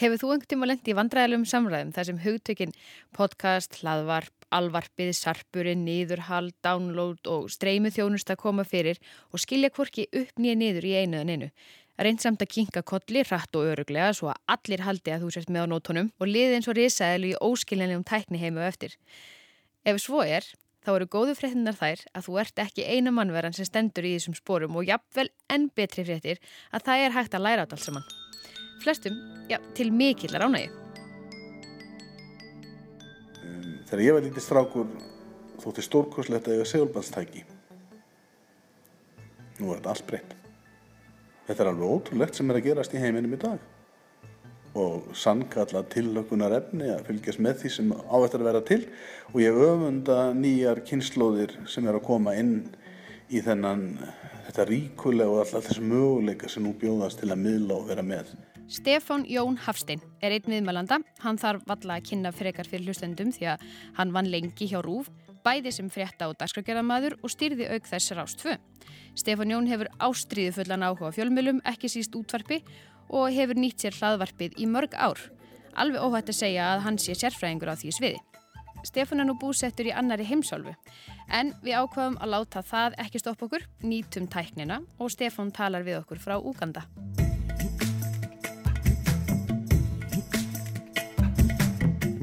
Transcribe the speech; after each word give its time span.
Hefur 0.00 0.16
þú 0.16 0.28
einhvern 0.32 0.48
tíma 0.48 0.66
lendi 0.70 0.92
í 0.94 0.96
vandræðalum 0.96 1.42
samræðum 1.44 1.90
þar 1.92 2.06
sem 2.08 2.20
hugtökin 2.22 2.70
podcast, 3.12 3.74
hlaðvarp, 3.82 4.46
alvarpið, 4.48 5.10
sarpurinn, 5.18 5.82
nýðurhald, 5.84 6.54
download 6.64 7.28
og 7.28 7.50
streymu 7.52 7.92
þjónust 7.92 8.32
að 8.32 8.38
koma 8.40 8.64
fyrir 8.64 8.96
og 9.28 9.42
skilja 9.44 9.68
hvorki 9.76 10.06
upp 10.08 10.40
nýja 10.40 10.56
niður 10.56 10.86
í 10.88 10.94
einu 11.02 11.20
en 11.20 11.32
einu. 11.34 11.50
Reynsamt 12.00 12.40
að 12.40 12.52
kinka 12.54 12.80
kolli, 12.80 13.26
rætt 13.28 13.58
og 13.60 13.68
öruglega 13.74 14.14
svo 14.16 14.30
að 14.32 14.40
allir 14.56 14.86
haldi 14.86 15.12
að 15.12 15.26
þú 15.26 15.34
sért 15.36 15.52
með 15.52 15.68
á 15.68 15.72
nótunum 15.74 16.08
og 16.16 16.32
liði 16.32 16.56
eins 16.56 16.70
og 16.72 16.80
risaðilu 16.80 17.34
í 17.34 17.36
óskiljanlegum 17.50 18.08
tækni 18.08 18.40
heimu 18.40 18.64
eftir. 18.64 18.96
Ef 19.84 20.00
svo 20.00 20.24
er, 20.24 20.48
þá 20.80 20.94
eru 20.94 21.10
góðu 21.12 21.36
fréttinar 21.36 21.76
þær 21.76 22.06
að 22.16 22.30
þú 22.30 22.40
ert 22.46 22.64
ekki 22.64 22.88
eina 22.88 23.12
mannverðan 23.12 23.60
sem 23.60 23.68
stendur 23.68 24.08
í 24.08 24.16
þessum 24.16 24.40
sporum 24.40 24.80
og 24.80 24.88
jafnvel 24.88 25.28
enn 25.52 25.68
betri 25.76 26.08
fréttir 26.08 26.40
að 26.72 26.88
það 26.88 27.04
er 27.04 27.16
hægt 27.20 27.36
að 27.36 27.48
læra 27.50 27.68
át 27.68 27.76
alls 27.76 27.90
saman 27.90 28.08
flestum 28.82 29.16
já, 29.50 29.58
til 29.74 29.92
mikillar 29.92 30.46
ánægi. 30.46 30.70
Þegar 33.90 34.04
ég 34.04 34.14
var 34.14 34.26
lítið 34.26 34.44
strákur 34.44 34.92
þótti 35.60 35.84
stórkoslegt 35.84 36.46
að 36.48 36.56
ég 36.56 36.62
var 36.62 36.70
segulbandstæki. 36.70 37.42
Nú 39.60 39.72
er 39.72 39.80
þetta 39.80 39.92
allt 39.92 40.06
breytt. 40.08 40.36
Þetta 41.48 41.64
er 41.64 41.70
alveg 41.72 41.92
ótrúlegt 41.96 42.38
sem 42.38 42.50
er 42.50 42.60
að 42.60 42.66
gerast 42.68 42.94
í 42.94 43.02
heiminum 43.02 43.34
í 43.34 43.40
dag 43.42 43.68
og 44.78 45.08
sannkalla 45.18 45.82
tillökunar 45.90 46.52
efni 46.54 46.92
að 46.94 47.08
fylgjast 47.08 47.40
með 47.42 47.56
því 47.62 47.70
sem 47.74 47.88
ávægt 47.90 48.36
að 48.38 48.44
vera 48.46 48.60
til 48.62 48.84
og 49.32 49.40
ég 49.42 49.56
öfunda 49.66 50.18
nýjar 50.36 50.84
kynnslóðir 50.86 51.56
sem 51.66 51.88
er 51.90 51.98
að 51.98 52.06
koma 52.06 52.36
inn 52.38 52.52
í 53.34 53.42
þennan 53.42 53.82
þetta 54.46 54.68
ríkulega 54.70 55.32
og 55.32 55.42
alltaf 55.42 55.66
þessu 55.66 55.82
möguleika 55.90 56.50
sem 56.50 56.62
nú 56.62 56.76
bjóðast 56.78 57.18
til 57.22 57.32
að 57.34 57.42
miðla 57.42 57.80
og 57.80 57.90
vera 57.90 58.06
með. 58.06 58.30
Stefán 58.70 59.24
Jón 59.26 59.56
Hafstein 59.58 59.98
er 60.22 60.30
einn 60.30 60.46
viðmælanda. 60.46 61.00
Hann 61.24 61.38
þarf 61.42 61.64
valla 61.66 61.96
að 61.98 62.04
kynna 62.06 62.30
frekar 62.30 62.68
fyrir 62.70 62.86
hlustendum 62.86 63.32
því 63.34 63.48
að 63.50 63.64
hann 63.96 64.12
vann 64.14 64.28
lengi 64.30 64.68
hjá 64.70 64.78
Rúf, 64.86 65.08
bæði 65.42 65.72
sem 65.74 65.88
frétta 65.90 66.28
og 66.30 66.36
dagskragerðamadur 66.38 67.16
og 67.18 67.32
styrði 67.34 67.66
auk 67.66 67.88
þess 67.90 68.14
rást 68.14 68.38
tvö. 68.44 68.54
Stefán 69.18 69.50
Jón 69.50 69.66
hefur 69.66 69.90
ástriðu 69.98 70.54
fullan 70.60 70.86
áhuga 70.86 71.10
fjölmjölum, 71.16 71.58
ekki 71.66 71.90
síst 71.90 72.14
útvarpi 72.14 72.60
og 73.10 73.34
hefur 73.34 73.58
nýtt 73.58 73.82
sér 73.82 73.96
hlaðvarpið 73.98 74.54
í 74.62 74.68
mörg 74.70 74.94
ár. 74.94 75.18
Alveg 75.74 76.06
óhætt 76.06 76.30
að 76.30 76.38
segja 76.38 76.68
að 76.76 76.84
hann 76.86 76.98
sé 77.02 77.16
sérfræðingur 77.18 77.72
á 77.74 77.80
því 77.80 77.94
sviði. 77.96 78.20
Stefán 78.86 79.24
er 79.24 79.26
nú 79.26 79.34
búsettur 79.34 79.90
í 79.90 79.92
annari 79.92 80.24
heimsálfu 80.30 80.76
en 81.26 81.50
við 81.64 81.74
ákvaðum 81.82 82.20
að 82.22 82.32
láta 82.36 82.62
það 82.62 82.96
ekki 83.02 83.20
stoppa 83.20 83.48
okkur, 83.48 83.66
nýtum 83.82 84.30
tæknina 84.30 84.78
og 84.98 85.10
Stefán 85.10 85.50
talar 85.50 85.82
við 85.82 86.04
okkur 86.04 86.22
frá 86.22 86.38
Úganda. 86.38 86.86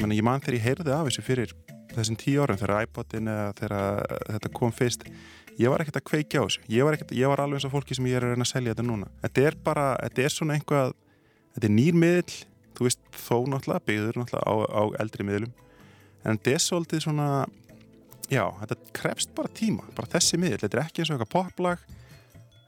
Menn 0.07 0.17
ég 0.17 0.25
mann 0.25 0.43
þegar 0.43 0.57
ég 0.57 0.67
heyrði 0.67 0.95
af 0.95 1.09
þessu 1.09 1.25
fyrir 1.25 1.55
þessum 1.93 2.19
tíu 2.19 2.43
árum 2.43 2.59
þegar 2.59 2.87
iPodin 2.87 3.31
eða 3.31 3.51
þegar 3.57 4.15
þetta 4.35 4.53
kom 4.55 4.73
fyrst 4.75 5.07
ég 5.57 5.73
var 5.73 5.81
ekkert 5.81 5.99
að 5.99 6.07
kveikja 6.07 6.41
á 6.41 6.45
þessu. 6.45 6.63
Ég 6.69 6.85
var, 6.85 6.95
ekkert, 6.95 7.13
ég 7.17 7.31
var 7.31 7.41
alveg 7.41 7.57
eins 7.57 7.65
og 7.65 7.73
fólki 7.73 7.95
sem 7.97 8.05
ég 8.05 8.19
er 8.19 8.27
að 8.27 8.35
reyna 8.35 8.45
að 8.45 8.51
selja 8.51 8.75
þetta 8.75 8.85
núna. 8.85 9.07
Þetta 9.23 9.45
er 9.49 9.55
bara, 9.65 9.85
þetta 10.03 10.25
er 10.27 10.33
svona 10.35 10.57
einhvað 10.57 10.91
þetta 11.57 11.65
er 11.65 11.73
nýr 11.73 11.97
miðl, 11.97 12.35
þú 12.77 12.85
veist 12.85 12.99
þó 13.17 13.37
náttúrulega, 13.49 13.85
byggður 13.89 14.19
náttúrulega 14.21 14.45
á, 14.45 14.53
á 14.69 14.83
eldri 15.01 15.25
miðlum 15.25 15.55
en 16.21 16.37
þetta 16.37 16.53
er 16.53 16.61
svolítið 16.61 17.03
svona 17.07 17.29
já, 18.29 18.43
þetta 18.61 18.77
krefst 18.99 19.33
bara 19.37 19.53
tíma 19.57 19.87
bara 19.97 20.11
þessi 20.13 20.37
miðl, 20.41 20.61
þetta 20.61 20.77
er 20.77 20.83
ekki 20.83 21.01
eins 21.01 21.09
og 21.09 21.17
eitthvað 21.17 21.33
poplag 21.33 21.83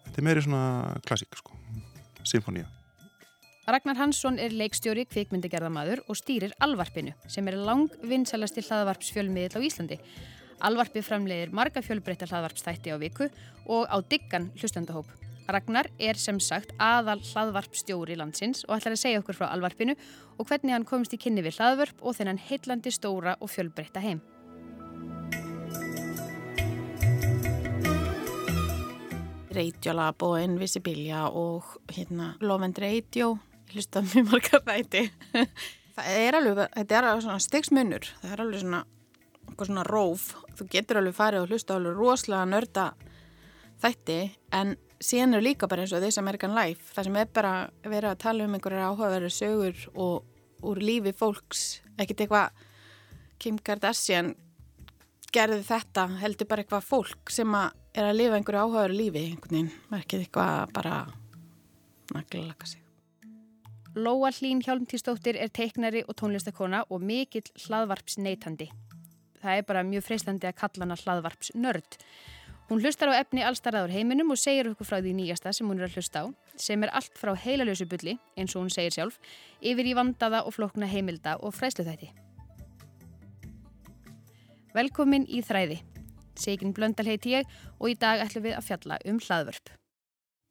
þetta 0.07 0.17
er 0.17 0.25
meiri 0.25 0.45
svona 0.47 0.63
klassík 1.05 1.37
sko, 1.37 1.57
symfónía 2.25 2.65
Ragnar 3.69 3.99
Hansson 3.99 4.39
er 4.41 4.49
leikstjóri, 4.57 5.03
kvikmyndigerðamadur 5.05 5.99
og 6.09 6.17
stýrir 6.17 6.55
Alvarpinu 6.65 7.11
sem 7.29 7.45
er 7.51 7.57
langvinnsalasti 7.67 8.63
hlaðvarpsfjölmiðil 8.65 9.59
á 9.61 9.65
Íslandi. 9.67 9.97
Alvarpi 10.65 11.03
framleiðir 11.05 11.51
marga 11.53 11.83
fjölbreytta 11.85 12.25
hlaðvarpstætti 12.31 12.89
á 12.89 12.97
viku 12.97 13.27
og 13.69 13.85
á 13.85 14.01
diggan 14.01 14.47
hlustandahóp. 14.57 15.11
Ragnar 15.53 15.85
er 16.01 16.17
sem 16.17 16.39
sagt 16.41 16.73
aðal 16.81 17.19
hlaðvarpstjóri 17.21 18.17
landsins 18.17 18.63
og 18.65 18.79
ætlar 18.79 18.95
að 18.95 19.03
segja 19.03 19.21
okkur 19.21 19.37
frá 19.37 19.51
Alvarpinu 19.51 19.93
og 20.39 20.49
hvernig 20.49 20.73
hann 20.73 20.87
komst 20.89 21.13
í 21.13 21.19
kynni 21.21 21.43
við 21.45 21.59
hlaðvarp 21.59 22.01
og 22.01 22.17
þennan 22.17 22.41
heillandi 22.41 22.93
stóra 22.95 23.35
og 23.37 23.53
fjölbreytta 23.53 24.01
heim. 24.01 24.23
Reitjólab 29.53 30.25
og 30.25 30.39
Invisibilia 30.41 31.27
og 31.29 31.69
hérna 31.93 32.31
Lovend 32.41 32.81
Radio 32.81 33.35
hlusta 33.73 34.03
mjög 34.05 34.31
marga 34.31 34.61
þætti. 34.67 35.03
Það 35.99 36.15
er 36.15 36.37
alveg, 36.37 36.61
þetta 36.77 36.95
er 36.95 37.05
alveg 37.09 37.25
svona 37.25 37.43
stigsmunur, 37.43 38.05
það 38.21 38.33
er 38.33 38.41
alveg 38.45 38.61
svona 38.63 38.85
svona 39.65 39.83
róf, 39.87 40.33
þú 40.57 40.67
getur 40.71 40.99
alveg 41.01 41.15
farið 41.17 41.43
og 41.43 41.53
hlusta 41.53 41.75
alveg 41.75 41.97
rosalega 41.97 42.45
nörda 42.49 42.85
þætti, 43.81 44.19
en 44.55 44.75
síðan 44.99 45.37
eru 45.37 45.45
líka 45.45 45.69
bara 45.71 45.85
eins 45.85 45.93
og 45.95 46.03
This 46.03 46.19
American 46.19 46.55
Life 46.57 46.93
það 46.95 47.07
sem 47.07 47.19
er 47.21 47.31
bara 47.33 47.53
verið 47.85 48.11
að 48.11 48.21
tala 48.25 48.45
um 48.45 48.57
einhverja 48.57 48.89
áhugaverður 48.89 49.35
sögur 49.35 49.85
og 49.95 50.67
úr 50.69 50.83
lífi 50.83 51.15
fólks, 51.15 51.79
ekkert 51.95 52.25
eitthvað 52.25 52.65
Kim 53.39 53.59
Kardashian 53.63 54.33
gerði 55.31 55.61
þetta, 55.67 56.09
heldur 56.19 56.49
bara 56.49 56.65
eitthvað 56.65 56.89
fólk 56.89 57.31
sem 57.31 57.55
að 57.55 57.71
er 57.95 58.09
að 58.09 58.19
lifa 58.19 58.39
einhverju 58.39 58.65
áhugaverður 58.65 58.99
lífi 58.99 59.25
einhvern 59.29 59.55
veginn, 59.55 59.73
verkið 59.93 60.27
eitthvað 60.27 60.75
bara 60.75 60.99
naglalaka 62.15 62.67
sig 62.67 62.88
Lóa 63.99 64.29
Hlín 64.31 64.61
Hjálmtíðsdóttir 64.63 65.35
er 65.35 65.49
teiknari 65.51 66.05
og 66.07 66.15
tónlistakona 66.15 66.85
og 66.87 67.01
mikill 67.03 67.49
hlaðvarpsneitandi. 67.65 68.69
Það 69.41 69.57
er 69.57 69.65
bara 69.67 69.83
mjög 69.83 70.05
freistandi 70.05 70.47
að 70.47 70.55
kalla 70.61 70.85
hana 70.85 70.97
hlaðvarpsnörd. 71.01 71.97
Hún 72.69 72.83
hlustar 72.83 73.11
á 73.11 73.19
efni 73.19 73.43
allstarðaður 73.43 73.95
heiminum 73.97 74.31
og 74.31 74.39
segir 74.39 74.69
okkur 74.71 74.87
frá 74.87 74.99
því 75.01 75.15
nýjasta 75.17 75.51
sem 75.57 75.67
hún 75.67 75.81
er 75.81 75.89
að 75.89 75.97
hlusta 75.97 76.21
á, 76.23 76.25
sem 76.55 76.85
er 76.85 76.93
allt 76.95 77.19
frá 77.19 77.33
heilalösu 77.33 77.89
bulli, 77.89 78.15
eins 78.37 78.55
og 78.55 78.63
hún 78.63 78.71
segir 78.71 78.95
sjálf, 78.95 79.19
yfir 79.59 79.89
í 79.89 79.97
vandaða 79.97 80.45
og 80.45 80.55
flokna 80.55 80.87
heimilda 80.87 81.35
og 81.43 81.57
fræsluþætti. 81.57 82.13
Velkomin 84.77 85.27
í 85.27 85.41
Þræði. 85.43 85.81
Segin 86.39 86.75
Blöndal 86.77 87.09
heiti 87.09 87.35
ég 87.35 87.59
og 87.79 87.89
í 87.91 87.99
dag 87.99 88.23
ætlum 88.23 88.47
við 88.47 88.59
að 88.61 88.67
fjalla 88.69 89.01
um 89.09 89.19
hlaðvörp. 89.19 89.73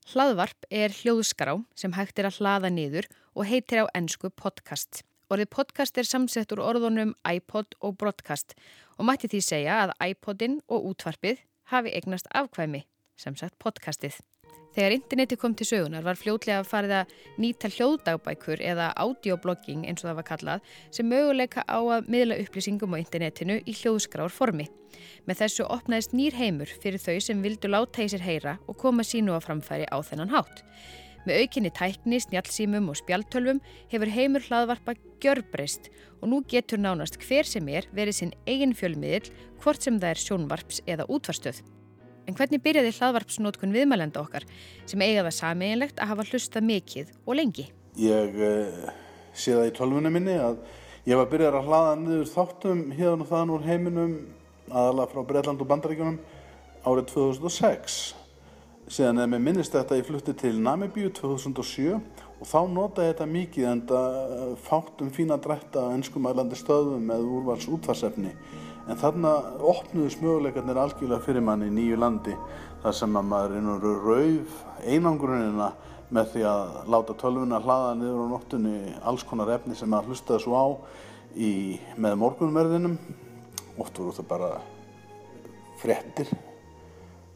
Hlaðvarp 0.09 0.65
er 0.73 0.89
hljóðskrá 0.89 1.53
sem 1.77 1.93
hægt 1.93 2.17
er 2.17 2.31
að 2.31 2.39
hlaða 2.41 2.71
niður 2.73 3.05
og 3.37 3.45
heitir 3.45 3.83
á 3.85 3.93
ennsku 3.99 4.31
podcast. 4.33 5.03
Orðið 5.29 5.51
podcast 5.53 6.01
er 6.01 6.09
samsett 6.09 6.55
úr 6.57 6.63
orðunum 6.65 7.13
iPod 7.29 7.77
og 7.85 7.99
broadcast 8.01 8.55
og 8.97 9.05
mætti 9.05 9.29
því 9.29 9.43
segja 9.45 9.75
að 9.83 9.93
iPodin 10.07 10.63
og 10.65 10.89
útvarpið 10.95 11.43
hafi 11.75 11.93
eignast 11.93 12.33
afkvæmi, 12.33 12.87
sem 13.21 13.37
sagt 13.37 13.61
podcastið. 13.61 14.17
Þegar 14.79 14.95
interneti 14.95 15.37
kom 15.41 15.55
til 15.59 15.67
sögunar 15.67 16.05
var 16.07 16.19
fljótlega 16.21 16.61
að 16.63 16.69
farið 16.71 16.93
að 17.01 17.15
nýta 17.43 17.71
hljóðdagbækur 17.73 18.61
eða 18.63 18.93
audioblogging 19.03 19.87
eins 19.89 20.05
og 20.05 20.11
það 20.11 20.19
var 20.21 20.27
kallað 20.29 20.69
sem 20.95 21.09
möguleika 21.11 21.65
á 21.67 21.79
að 21.83 22.11
miðla 22.13 22.37
upplýsingum 22.45 22.95
á 22.95 23.01
internetinu 23.01 23.57
í 23.65 23.75
hljóðskrár 23.81 24.31
formi. 24.31 24.69
Með 25.27 25.41
þessu 25.43 25.67
opnaðist 25.67 26.15
nýr 26.15 26.37
heimur 26.39 26.71
fyrir 26.83 27.03
þau 27.03 27.19
sem 27.25 27.43
vildu 27.43 27.71
láta 27.73 28.05
í 28.05 28.13
sér 28.13 28.23
heyra 28.23 28.55
og 28.69 28.79
koma 28.79 29.03
sínu 29.03 29.35
á 29.35 29.43
framfæri 29.43 29.89
á 29.91 29.99
þennan 29.99 30.31
hátt. 30.31 30.63
Með 31.27 31.43
aukinni 31.43 31.73
tækni, 31.75 32.21
snjálfsýmum 32.23 32.87
og 32.93 33.01
spjaltölvum 33.01 33.59
hefur 33.91 34.13
heimur 34.15 34.47
hlaðvarpa 34.47 34.95
gjörbreyst 35.21 35.91
og 36.21 36.31
nú 36.31 36.39
getur 36.49 36.79
nánast 36.81 37.19
hver 37.25 37.49
sem 37.49 37.67
er 37.69 37.91
verið 37.91 38.21
sinn 38.21 38.37
eigin 38.47 38.77
fjölmiðil 38.79 39.27
hvort 39.59 39.83
sem 39.83 39.99
það 39.99 40.15
er 40.15 40.23
sjónvarps 40.23 40.81
eða 40.87 41.09
útvarstöð. 41.11 41.61
En 42.29 42.37
hvernig 42.37 42.61
byrjaði 42.61 42.91
hlaðvarpsnótkun 42.93 43.73
viðmælenda 43.73 44.21
okkar 44.21 44.45
sem 44.85 45.01
eiga 45.01 45.23
það 45.25 45.37
sameinlegt 45.39 46.03
að 46.03 46.11
hafa 46.11 46.27
hlusta 46.29 46.61
mikið 46.61 47.15
og 47.25 47.39
lengi? 47.39 47.65
Ég 47.97 48.37
uh, 48.37 48.91
sé 49.33 49.55
það 49.57 49.71
í 49.71 49.73
tölvunum 49.79 50.13
minni 50.13 50.35
að 50.37 50.59
ég 51.09 51.17
var 51.17 51.31
byrjað 51.33 51.57
að 51.57 51.71
hlaða 51.71 51.95
niður 52.03 52.29
þáttum 52.35 52.85
hérna 52.99 53.25
og 53.25 53.31
þann 53.33 53.55
úr 53.55 53.65
heiminum 53.65 54.15
aðalega 54.69 55.15
frá 55.15 55.25
Breitland 55.31 55.65
og 55.65 55.71
Bandaríkunum 55.73 56.21
árið 56.85 57.09
2006. 57.15 57.99
Síðan 58.93 59.25
er 59.25 59.33
mér 59.33 59.45
minnist 59.45 59.73
þetta 59.73 59.97
ég 59.97 60.09
flutti 60.09 60.37
til 60.37 60.61
Namibíu 60.61 61.09
2007 61.17 61.97
og 61.97 62.45
þá 62.49 62.61
nota 62.69 63.09
ég 63.09 63.15
þetta 63.15 63.33
mikið 63.33 63.71
en 63.73 63.83
það 63.89 64.55
fátum 64.69 65.11
fína 65.17 65.41
drætta 65.41 65.89
ennskum 65.97 66.29
aðlandi 66.29 66.61
stöðum 66.61 67.09
með 67.09 67.25
úrvals 67.41 67.69
útvarsefni 67.73 68.37
en 68.89 68.97
þarna 68.97 69.35
opnuðu 69.69 70.11
smöguleikarnir 70.15 70.81
algjörlega 70.81 71.25
fyrir 71.27 71.45
mann 71.45 71.67
í 71.67 71.69
nýju 71.73 71.99
landi 72.01 72.35
þar 72.83 72.97
sem 72.97 73.21
að 73.21 73.29
maður 73.29 73.57
einhverju 73.59 73.95
rauf 74.07 74.59
einangrunina 74.87 75.69
með 76.15 76.33
því 76.33 76.45
að 76.49 76.75
láta 76.95 77.17
tölvuna 77.21 77.61
hlaða 77.61 77.95
niður 77.99 78.25
á 78.25 78.33
nóttunni 78.33 78.77
alls 79.11 79.25
konar 79.29 79.53
efni 79.59 79.77
sem 79.77 79.91
maður 79.93 80.15
hlustaði 80.15 80.45
svo 80.45 80.57
á 80.57 80.67
í, 81.37 81.51
með 82.01 82.17
morgunverðinum. 82.23 82.97
Oft 83.79 84.01
voru 84.01 84.15
það 84.17 84.31
bara 84.31 84.51
frettir 85.79 86.33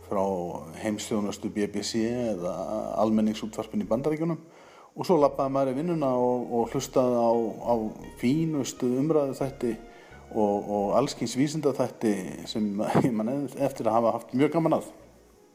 frá 0.08 0.24
heimstjónustu 0.82 1.52
BBC 1.52 2.02
eða 2.32 2.56
almenningsútvarpin 3.02 3.84
í 3.84 3.88
bandaríkunum 3.88 4.40
og 4.92 5.06
svo 5.08 5.16
lappaði 5.20 5.54
maður 5.54 5.72
í 5.72 5.78
vinnuna 5.78 6.10
og, 6.20 6.48
og 6.52 6.72
hlustaði 6.72 7.20
á, 7.20 7.32
á 7.68 7.74
fínustu 8.20 8.88
umræðu 9.00 9.36
þætti 9.38 9.76
og, 10.34 10.70
og 10.70 10.98
allskins 10.98 11.36
vísinda 11.36 11.72
þætti 11.76 12.14
sem 12.50 12.68
ég 13.06 13.12
man 13.12 13.30
eftir 13.56 13.88
að 13.88 13.98
hafa 13.98 14.12
haft 14.18 14.34
mjög 14.34 14.52
gaman 14.56 14.78
að. 14.80 14.90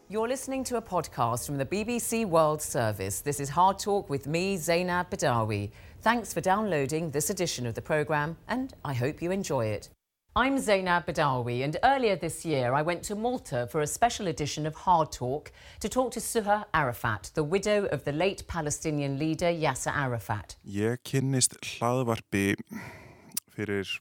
You're 0.10 0.28
listening 0.28 0.64
to 0.66 0.78
a 0.78 0.82
podcast 0.82 1.46
from 1.46 1.58
the 1.58 1.66
BBC 1.66 2.26
World 2.26 2.62
Service. 2.62 3.20
This 3.20 3.42
is 3.42 3.50
Hard 3.50 3.78
Talk 3.78 4.10
with 4.10 4.26
me, 4.26 4.56
Zainab 4.56 5.10
Badawi. 5.10 5.72
Thanks 6.02 6.34
for 6.34 6.40
downloading 6.40 7.12
this 7.12 7.30
edition 7.30 7.68
of 7.68 7.74
the 7.74 7.82
programme, 7.82 8.38
and 8.48 8.74
I 8.86 8.94
hope 8.94 9.22
you 9.22 9.32
enjoy 9.32 9.66
it. 9.66 9.90
I'm 10.34 10.60
Zainab 10.60 11.08
Badawi, 11.08 11.64
and 11.64 11.78
earlier 11.84 12.16
this 12.16 12.46
year 12.46 12.74
I 12.74 12.84
went 12.84 13.02
to 13.04 13.16
Malta 13.16 13.68
for 13.72 13.82
a 13.82 13.88
special 13.88 14.28
edition 14.28 14.68
of 14.68 14.76
Hard 14.76 15.12
Talk 15.12 15.52
to 15.80 15.90
talk 15.90 16.12
to 16.12 16.20
Suha 16.20 16.64
Arafat, 16.74 17.32
the 17.34 17.44
widow 17.44 17.86
of 17.86 18.04
the 18.04 18.12
late 18.12 18.48
Palestinian 18.48 19.18
leader 19.18 19.52
Yasser 19.52 19.92
Arafat. 19.92 20.56
Ég 20.64 21.02
kynnist 21.04 21.58
hlaðvarpi 21.64 22.54
fyrir 23.50 24.00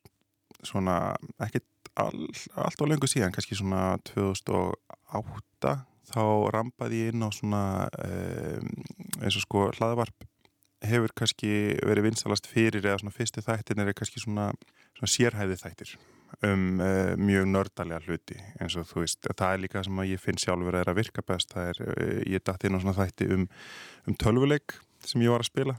svona 0.64 0.97
ekkert 1.43 1.91
all, 1.97 2.29
allt 2.55 2.82
á 2.82 2.85
lengu 2.88 3.08
síðan, 3.11 3.35
kannski 3.35 3.58
svona 3.58 3.97
2008 4.08 5.75
þá 6.06 6.23
rampaði 6.55 7.03
ég 7.06 7.14
inn 7.14 7.26
á 7.26 7.31
svona 7.35 7.62
um, 8.05 8.73
eins 9.23 9.38
og 9.38 9.43
sko 9.43 9.69
hlaðvarp 9.75 10.26
hefur 10.87 11.14
kannski 11.17 11.50
verið 11.87 12.11
vinsalast 12.11 12.47
fyrir 12.50 12.85
eða 12.85 13.00
svona 13.00 13.14
fyrsti 13.17 13.43
þættin 13.43 13.82
er 13.82 13.94
kannski 13.97 14.23
svona, 14.23 14.50
svona 14.99 15.11
sérhæði 15.11 15.58
þættir 15.62 15.97
um 16.47 16.82
uh, 16.82 17.14
mjög 17.19 17.49
nördalega 17.49 18.02
hluti 18.05 18.37
eins 18.61 18.76
og 18.76 18.87
þú 18.91 19.05
veist, 19.05 19.26
það 19.31 19.52
er 19.52 19.62
líka 19.62 19.82
sem 19.87 20.02
að 20.02 20.11
ég 20.12 20.23
finn 20.23 20.41
sjálfur 20.43 20.79
að 20.82 20.97
virka 20.99 21.25
best, 21.26 21.55
það 21.55 21.70
er, 21.73 21.82
uh, 21.87 22.23
ég 22.29 22.44
dætt 22.44 22.67
inn 22.67 22.76
á 22.76 22.82
svona 22.82 22.97
þætti 22.99 23.31
um, 23.35 23.47
um 24.06 24.19
tölvuleik 24.20 24.76
sem 25.06 25.23
ég 25.25 25.32
var 25.32 25.44
að 25.44 25.50
spila 25.50 25.79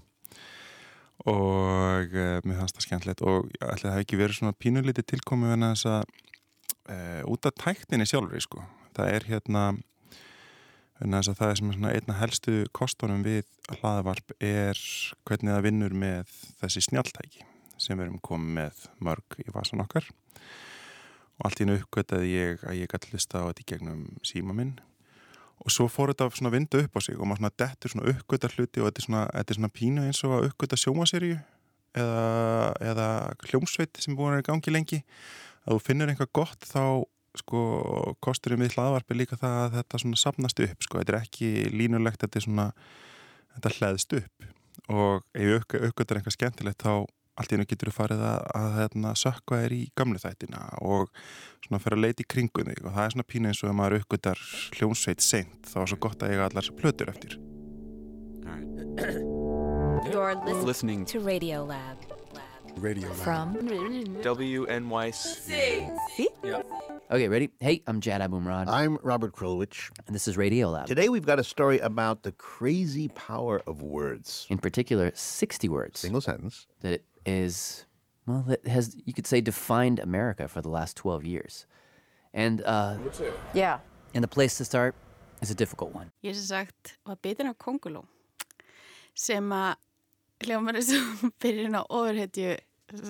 og 1.25 2.13
uh, 2.13 2.37
mér 2.45 2.61
fannst 2.61 2.77
það 2.77 2.87
skemmtilegt. 2.87 3.25
Og 3.25 3.51
ætla 3.57 3.93
það 3.93 4.01
ekki 4.03 4.21
verið 4.21 4.39
svona 4.39 4.57
pínuliti 4.57 5.05
tilkomið 5.05 5.57
en 5.57 5.69
þess 5.71 5.91
að 5.91 6.15
út 7.27 7.43
af 7.43 7.51
tækninni 7.59 8.05
sjálfur 8.07 8.39
sko, 8.39 8.61
það 8.95 9.09
er 9.11 9.25
hérna 9.27 9.63
þess 10.97 11.29
að 11.29 11.37
það 11.39 11.49
er 11.49 11.59
sem 11.59 11.71
er 11.73 11.97
einna 11.97 12.15
helstu 12.17 12.53
kostunum 12.75 13.25
við 13.25 13.49
hlaðavarp 13.77 14.33
er 14.39 14.79
hvernig 15.27 15.53
það 15.53 15.65
vinnur 15.67 15.93
með 15.93 16.31
þessi 16.61 16.85
snjáltæki 16.87 17.43
sem 17.77 17.97
við 17.97 18.07
erum 18.07 18.21
komið 18.25 18.55
með 18.57 18.85
mörg 19.05 19.37
í 19.43 19.51
vasan 19.53 19.83
okkar. 19.83 20.07
Og 21.37 21.49
allt 21.49 21.61
í 21.61 21.67
nú 21.67 21.75
uppgöttaði 21.77 22.31
ég 22.33 22.63
að 22.65 22.79
ég 22.79 22.89
gæti 22.89 23.13
lista 23.13 23.43
á 23.45 23.47
þetta 23.49 23.61
í 23.61 23.69
gegnum 23.69 24.05
síma 24.25 24.55
minn 24.57 24.77
og 25.67 25.73
svo 25.73 25.89
fór 25.91 26.13
þetta 26.13 26.29
svona 26.31 26.53
vindu 26.53 26.79
upp 26.79 26.95
á 26.95 26.99
sig 27.03 27.17
og 27.17 27.27
maður 27.27 27.41
svona 27.41 27.55
dettur 27.59 27.91
svona 27.91 28.13
uppgötta 28.13 28.49
hluti 28.53 28.79
og 28.79 28.87
þetta 28.87 29.01
er 29.01 29.05
svona, 29.07 29.23
þetta 29.35 29.53
er 29.53 29.57
svona 29.59 29.73
pínu 29.75 30.05
eins 30.07 30.21
og 30.23 30.35
að 30.37 30.47
uppgötta 30.47 30.79
sjómaserju 30.79 31.35
eða, 31.97 32.21
eða 32.91 33.07
hljómsveit 33.49 33.99
sem 33.99 34.15
búin 34.15 34.31
að 34.31 34.37
vera 34.37 34.45
í 34.45 34.47
gangi 34.47 34.73
lengi. 34.73 34.99
Að 35.67 35.75
þú 35.75 35.79
finnur 35.83 36.13
einhvað 36.13 36.31
gott 36.39 36.69
þá 36.69 36.83
sko 37.37 37.63
kosturinn 38.23 38.63
við 38.63 38.77
hlaðvarpi 38.77 39.17
líka 39.17 39.37
það 39.37 39.57
að 39.65 39.75
þetta 39.81 40.01
svona 40.01 40.21
sapnast 40.21 40.61
upp 40.63 40.85
sko, 40.85 41.01
þetta 41.01 41.13
er 41.13 41.19
ekki 41.19 41.51
línulegt 41.75 42.23
þetta 42.23 42.39
er 42.39 42.47
svona, 42.47 42.67
þetta 43.57 43.73
hlæðist 43.75 44.17
upp. 44.21 44.47
Og 44.87 45.25
ef 45.35 45.67
aukvöldar 45.67 46.21
eitthvað 46.21 46.37
skemmtilegt 46.37 46.87
þá 46.87 46.93
allt 47.37 47.51
í 47.51 47.55
hennu 47.55 47.67
getur 47.69 47.91
þú 47.91 47.95
farið 47.99 48.23
að, 48.25 48.39
að, 48.41 48.67
að 48.67 48.77
hérna, 48.81 49.13
sökka 49.21 49.61
þér 49.63 49.75
í 49.77 49.81
gamlu 49.97 50.21
þættina 50.21 50.63
og 50.81 51.11
svona 51.65 51.81
fyrir 51.83 51.97
að 51.97 52.05
leita 52.05 52.23
í 52.23 52.29
kringum 52.33 52.71
þig 52.71 52.81
og 52.83 52.95
það 52.95 53.03
er 53.03 53.15
svona 53.15 53.29
pínu 53.33 53.51
eins 53.51 53.63
og 53.63 53.69
ef 53.71 53.77
maður 53.77 53.99
aukvöldar 54.01 54.45
hljónsveit 54.77 55.21
seint 55.25 55.69
þá 55.69 55.77
er 55.83 55.91
svo 55.93 55.99
gott 56.07 56.25
að 56.25 56.33
eiga 56.33 56.49
allar 56.49 56.73
plötur 56.81 57.13
eftir 57.13 57.37
You're 60.07 60.35
listening 60.63 61.05
to 61.05 61.19
Radio 61.19 61.63
Lab. 61.65 61.97
Radio 62.77 63.09
Lab. 63.09 63.17
From 63.17 63.55
WNYC. 64.23 65.49
Yeah. 66.43 66.61
Okay, 67.09 67.27
ready? 67.27 67.49
Hey, 67.59 67.81
I'm 67.87 67.99
Jad 68.01 68.21
Abumrad. 68.21 68.67
I'm 68.67 68.97
Robert 69.01 69.33
Krulwich. 69.33 69.89
And 70.05 70.15
this 70.15 70.27
is 70.27 70.37
Radio 70.37 70.69
Lab. 70.69 70.87
Today 70.87 71.09
we've 71.09 71.25
got 71.25 71.39
a 71.39 71.43
story 71.43 71.79
about 71.79 72.23
the 72.23 72.31
crazy 72.33 73.07
power 73.09 73.61
of 73.65 73.81
words. 73.81 74.45
In 74.49 74.57
particular, 74.57 75.11
60 75.13 75.69
words. 75.69 75.99
Single 75.99 76.21
sentence. 76.21 76.67
That 76.81 77.03
is, 77.27 77.85
well, 78.25 78.43
that 78.47 78.65
has, 78.67 78.95
you 79.05 79.13
could 79.13 79.27
say, 79.27 79.41
defined 79.41 79.99
America 79.99 80.47
for 80.47 80.61
the 80.61 80.69
last 80.69 80.95
12 80.97 81.25
years. 81.25 81.65
And, 82.33 82.61
uh, 82.65 82.97
Yeah. 83.53 83.79
and 84.13 84.23
the 84.23 84.27
place 84.27 84.57
to 84.57 84.65
start 84.65 84.95
is 85.41 85.51
a 85.51 85.55
difficult 85.55 85.93
one. 85.93 86.11
Ég 86.23 86.33
sem 86.35 86.43
sagt 86.45 86.97
var 87.05 87.15
bitin 87.21 87.47
af 87.49 87.57
konguló 87.57 88.05
sem 89.17 89.49
að 89.51 89.75
hljómar 90.45 90.77
er 90.77 90.85
svo 90.85 91.29
byrjun 91.41 91.75
á 91.77 91.83
ofurhetju 91.89 92.55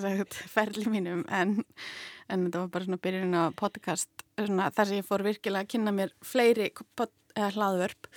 sagt, 0.02 0.34
ferli 0.50 0.86
mínum 0.90 1.26
en, 1.30 1.64
en 2.30 2.46
þetta 2.48 2.62
var 2.64 2.70
bara 2.74 2.88
svona 2.88 3.02
byrjun 3.04 3.36
á 3.36 3.44
podcast 3.60 4.10
svona, 4.40 4.70
þar 4.74 4.88
sem 4.90 5.02
ég 5.02 5.08
fór 5.08 5.24
virkilega 5.28 5.66
að 5.68 5.72
kynna 5.76 5.94
mér 5.96 6.14
fleiri 6.26 6.70
hlaðvörp 7.38 8.08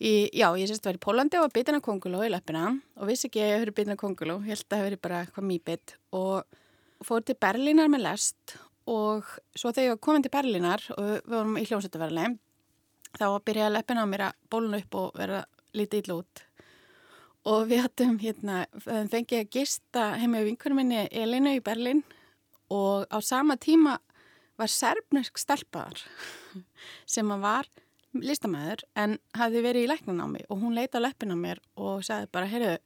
í, 0.00 0.28
já, 0.36 0.48
ég 0.58 0.68
sérst 0.68 0.86
var 0.86 0.98
í 0.98 1.02
Pólandi 1.02 1.38
og 1.40 1.46
var 1.46 1.54
bitin 1.56 1.78
af 1.78 1.84
konguló 1.86 2.22
í 2.24 2.30
löppina 2.32 2.68
og 2.96 3.10
vissi 3.10 3.28
ekki 3.30 3.42
að 3.42 3.50
ég 3.50 3.60
hefur 3.60 3.74
bitin 3.78 3.94
af 3.94 4.00
konguló 4.00 4.38
ég 4.42 4.52
held 4.52 4.64
að 4.66 4.72
það 4.74 4.82
hefur 4.84 5.02
bara 5.06 5.20
eitthvað 5.24 5.48
mýbit. 5.50 5.94
Og 6.16 7.06
fór 7.06 7.26
til 7.26 7.38
Berlínar 7.40 7.92
með 7.92 8.04
lest 8.06 8.56
og 8.86 9.28
svo 9.56 9.72
þegar 9.72 9.96
ég 9.96 10.02
komin 10.04 10.24
til 10.24 10.34
Berlínar 10.34 10.84
og 10.96 11.06
við 11.06 11.30
vorum 11.32 11.56
í 11.60 11.64
hljómsættuverðinni 11.66 12.38
þá 13.16 13.26
byrjaði 13.48 13.74
leppin 13.74 14.02
á 14.02 14.04
mér 14.08 14.26
að 14.28 14.36
bóluna 14.52 14.82
upp 14.82 14.98
og 15.00 15.16
vera 15.16 15.40
lítið 15.76 16.04
illa 16.04 16.18
út. 16.20 16.42
Og 17.46 17.68
við 17.70 17.82
hattum 17.84 18.16
hérna, 18.18 18.64
fengið 18.82 19.38
að 19.38 19.50
gista 19.54 20.06
heima 20.18 20.42
í 20.42 20.48
vinkunum 20.48 20.80
minni 20.82 21.06
Elinu 21.14 21.54
í 21.56 21.62
Berlin 21.64 22.02
og 22.74 23.06
á 23.06 23.18
sama 23.22 23.54
tíma 23.56 24.00
var 24.58 24.72
serbnesk 24.72 25.38
stelpaðar 25.38 26.00
sem 27.14 27.30
að 27.30 27.44
var 27.44 27.68
listamæður 28.24 28.84
en 28.98 29.18
hafði 29.36 29.64
verið 29.64 29.86
í 29.86 29.90
læknan 29.90 30.22
á 30.22 30.26
mig 30.30 30.46
og 30.48 30.62
hún 30.62 30.76
leita 30.76 31.02
leppin 31.02 31.34
á 31.34 31.38
mér 31.38 31.60
og 31.76 32.04
sagði 32.06 32.30
bara, 32.32 32.50
heyrðu, 32.50 32.76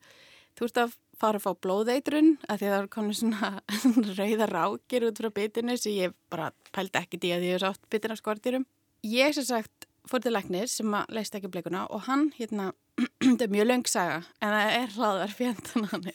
þú 0.59 0.69
ert 0.69 0.83
að 0.85 0.97
fara 1.21 1.41
að 1.41 1.45
fá 1.45 1.63
blóðeitrun 1.67 2.33
að 2.49 2.63
því 2.63 2.67
að 2.67 2.73
það 2.73 2.81
var 2.81 2.91
komin 2.95 3.19
svona 3.19 3.51
rauða 4.19 4.49
rákir 4.51 5.07
út 5.09 5.21
frá 5.21 5.31
bitinu 5.37 5.77
sem 5.77 5.97
ég 5.99 6.17
bara 6.33 6.51
pældi 6.75 7.03
ekki 7.03 7.21
í 7.21 7.33
að 7.35 7.47
ég 7.47 7.57
hef 7.57 7.65
sátt 7.65 7.89
bitin 7.93 8.15
af 8.15 8.21
skortýrum. 8.23 8.67
Ég 9.05 9.35
sem 9.37 9.47
sagt 9.49 9.89
fór 10.09 10.23
til 10.25 10.33
læknir 10.35 10.69
sem 10.71 10.95
að 10.97 11.13
leist 11.17 11.35
ekki 11.37 11.51
blikuna 11.53 11.85
og 11.93 12.07
hann, 12.09 12.31
hérna, 12.39 12.71
þetta 13.25 13.47
er 13.47 13.53
mjög 13.53 13.69
löng 13.69 13.89
saga 13.91 14.21
en 14.41 14.55
það 14.55 14.77
er 14.77 14.95
hlaðvar 14.97 15.35
fjandan 15.37 15.89
hann 15.93 16.07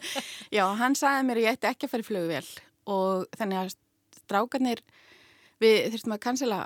já, 0.56 0.64
hann 0.80 0.96
sagði 0.98 1.26
mér 1.28 1.40
að 1.40 1.46
ég 1.46 1.58
ætti 1.58 1.70
ekki 1.70 1.88
að 1.88 1.92
fara 1.92 2.06
í 2.06 2.08
flugvél 2.10 2.48
og 2.96 3.26
þannig 3.36 3.60
að 3.60 3.74
strákarnir 4.22 4.82
við 5.62 5.90
þurftum 5.92 6.14
að 6.16 6.22
cancela 6.26 6.58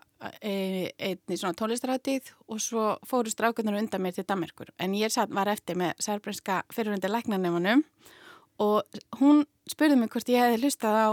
einni 0.42 1.38
svona 1.38 1.56
tónlistarættið 1.58 2.32
og 2.50 2.62
svo 2.62 2.86
fóru 3.06 3.30
strákarnir 3.32 3.78
undan 3.78 4.02
mér 4.02 4.16
til 4.16 4.26
Danmarkur 4.26 4.72
en 4.82 4.96
ég 4.98 5.12
satt, 5.14 5.32
var 5.34 5.50
eftir 5.52 5.78
með 5.78 5.94
særbrinska 6.02 6.62
fyrirhundi 6.74 7.10
læknarnemanum 7.10 7.84
og 8.60 9.00
hún 9.20 9.44
spurði 9.70 10.00
mig 10.00 10.10
hvort 10.12 10.32
ég 10.32 10.42
hefði 10.42 10.64
hlustað 10.64 10.98
á 10.98 11.08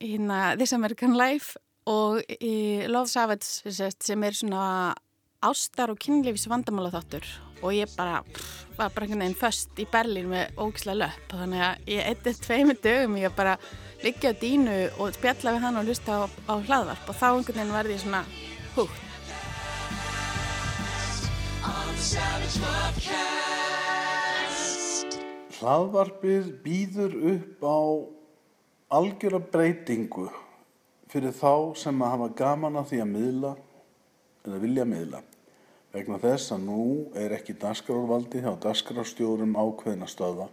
hérna 0.00 0.38
This 0.56 0.72
American 0.76 1.18
Life 1.18 1.58
og 1.88 2.22
í 2.38 2.86
Love 2.86 3.10
Savage 3.10 3.72
sem 3.74 4.24
er 4.24 4.36
svona 4.36 4.94
ástar 5.38 5.92
og 5.92 5.98
kynlífis 6.02 6.48
vandamála 6.50 6.90
þáttur 6.90 7.26
og 7.62 7.70
ég 7.74 7.90
bara 7.94 8.22
pff, 8.26 8.64
var 8.74 8.90
bara 8.90 9.06
einhvern 9.06 9.22
veginn 9.22 9.38
föst 9.38 9.78
í 9.78 9.84
Berlín 9.86 10.30
með 10.32 10.56
ógislega 10.58 10.98
löpp 11.04 11.34
þannig 11.34 11.62
að 11.62 11.90
ég 11.92 12.08
eitt 12.10 12.40
tveimu 12.42 12.74
dögum 12.82 13.18
ég 13.20 13.36
bara 13.36 13.52
liggja 14.02 14.32
á 14.34 14.40
dínu 14.40 14.78
og 14.98 15.14
spjalla 15.14 15.54
við 15.54 15.62
hann 15.62 15.78
og 15.78 15.86
hlusta 15.86 16.16
á, 16.18 16.20
á 16.26 16.54
hlaðvarp 16.58 17.12
og 17.12 17.18
þá 17.20 17.28
einhvern 17.28 17.60
veginn 17.60 17.76
verði 17.76 17.94
ég 17.94 18.02
svona 18.02 18.24
húgt. 18.74 19.04
Hlaðvarpið 25.58 26.50
býður 26.66 27.16
upp 27.34 27.62
á 27.62 27.78
algjöra 28.98 29.38
breytingu 29.42 30.28
fyrir 31.10 31.34
þá 31.34 31.78
sem 31.78 32.02
að 32.02 32.14
hafa 32.14 32.30
gaman 32.42 32.78
að 32.82 32.92
því 32.92 33.02
að 33.02 33.10
miðla 33.14 33.56
eða 34.48 34.62
vilja 34.62 34.86
miðla 34.88 35.20
vegna 35.98 36.18
þess 36.22 36.54
að 36.54 36.64
nú 36.64 36.82
er 37.18 37.34
ekki 37.36 37.56
dagskrárvaldi 37.60 38.42
hjá 38.44 38.52
dagskrárstjórum 38.62 39.56
ákveðina 39.58 40.08
stöða. 40.10 40.48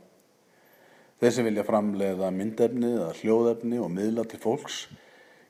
Þeir 1.21 1.31
sem 1.31 1.47
vilja 1.47 1.63
framleiða 1.67 2.31
myndefni 2.35 2.91
eða 2.97 3.13
hljóðefni 3.21 3.79
og 3.79 3.91
miðla 3.93 4.25
til 4.27 4.41
fólks 4.43 4.81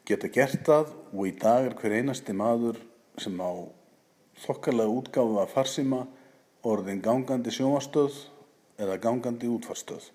geta 0.06 0.30
gert 0.30 0.62
það 0.68 0.92
og 1.14 1.24
í 1.26 1.34
dag 1.42 1.66
er 1.66 1.78
hver 1.80 1.96
einasti 1.98 2.36
maður 2.38 2.78
sem 3.18 3.40
á 3.42 3.52
þokkarlega 4.44 4.98
útgáfu 5.00 5.40
að 5.42 5.54
farsima 5.56 6.04
orðin 6.66 7.02
gangandi 7.02 7.54
sjómastöð 7.54 8.20
eða 8.82 9.00
gangandi 9.02 9.50
útfarstöð. 9.50 10.12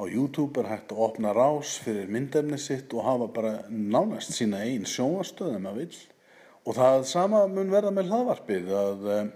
Á 0.00 0.02
YouTube 0.08 0.62
er 0.62 0.70
hægt 0.70 0.94
að 0.94 1.02
opna 1.04 1.34
rás 1.36 1.76
fyrir 1.84 2.08
myndefni 2.10 2.58
sitt 2.58 2.94
og 2.96 3.04
hafa 3.04 3.28
bara 3.36 3.52
nánast 3.68 4.32
sína 4.34 4.64
einn 4.64 4.88
sjómastöð 4.88 5.58
ef 5.58 5.62
maður 5.62 5.84
vill. 5.84 6.00
Og 6.68 6.76
það 6.76 7.06
sama 7.08 7.46
mun 7.48 7.70
verða 7.72 7.92
með 7.94 8.10
hlaðvarpið 8.10 8.72
að 8.76 9.06
um, 9.14 9.30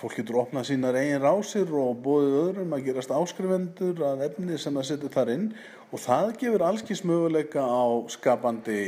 fólk 0.00 0.18
getur 0.18 0.40
opnað 0.42 0.68
sínar 0.68 0.98
eigin 0.98 1.22
rásir 1.22 1.70
og 1.80 2.02
bóðið 2.04 2.36
öðrum 2.42 2.74
að 2.76 2.84
gerast 2.88 3.14
áskrifendur 3.14 4.02
að 4.04 4.26
efni 4.26 4.58
sem 4.60 4.76
það 4.76 4.88
setur 4.90 5.14
þar 5.14 5.32
inn 5.32 5.46
og 5.88 6.02
það 6.02 6.32
gefur 6.42 6.66
allskins 6.66 7.04
möguleika 7.08 7.64
á 7.64 7.84
skapandi 8.12 8.80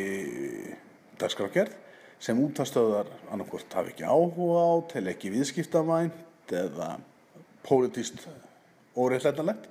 dagskrákjörð 1.21 1.73
sem 2.21 2.39
útastöðar 2.41 3.09
annarkort 3.33 3.73
hafi 3.77 3.93
ekki 3.95 4.05
áhuga 4.09 4.61
á, 4.61 4.73
til 4.93 5.05
ekki 5.13 5.33
viðskiptavænt 5.33 6.53
eða 6.57 6.97
pólitíst 7.67 8.25
óreittlætanlegt. 8.97 9.69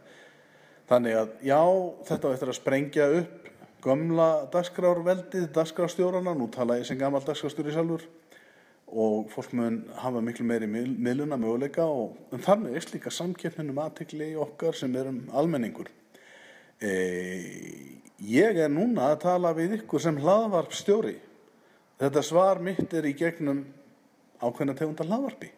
Þannig 0.90 1.18
að 1.18 1.32
já, 1.46 1.62
þetta 2.10 2.34
eftir 2.36 2.52
að 2.52 2.60
sprengja 2.60 3.08
upp 3.22 3.45
gömla 3.86 4.30
dagskrárveldið, 4.54 5.50
dagskrárstjórana, 5.54 6.34
nú 6.34 6.50
tala 6.54 6.80
ég 6.80 6.88
sem 6.88 6.98
gammal 7.00 7.24
dagskrárstjóri 7.26 7.74
sjálfur 7.76 8.06
og 8.86 9.30
fólk 9.34 9.54
mun 9.58 9.80
hafa 9.98 10.22
miklu 10.22 10.46
meiri 10.46 10.68
miðluna 10.70 11.38
möguleika 11.42 11.86
og 11.90 12.34
en 12.34 12.44
þannig 12.46 12.78
er 12.78 12.86
slíka 12.86 13.14
samkeppninum 13.14 13.80
aðtikli 13.82 14.32
í 14.34 14.40
okkar 14.40 14.78
sem 14.78 14.94
erum 14.96 15.24
almenningur. 15.34 15.90
E, 16.82 16.92
ég 18.22 18.62
er 18.62 18.70
núna 18.72 19.12
að 19.12 19.22
tala 19.26 19.54
við 19.58 19.80
ykkur 19.80 20.04
sem 20.04 20.20
hlaðvarp 20.22 20.76
stjóri. 20.78 21.16
Þetta 22.00 22.24
svar 22.26 22.62
mitt 22.64 22.94
er 22.94 23.08
í 23.10 23.16
gegnum 23.18 23.64
ákveðna 24.42 24.76
tegundar 24.78 25.10
hlaðvarpi 25.10 25.52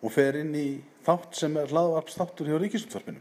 og 0.00 0.12
fer 0.12 0.40
inn 0.40 0.52
í 0.56 0.68
þátt 1.06 1.40
sem 1.40 1.56
er 1.60 1.72
hlaðvarpstáttur 1.72 2.50
hjá 2.50 2.60
Ríkisútvarpinu. 2.60 3.20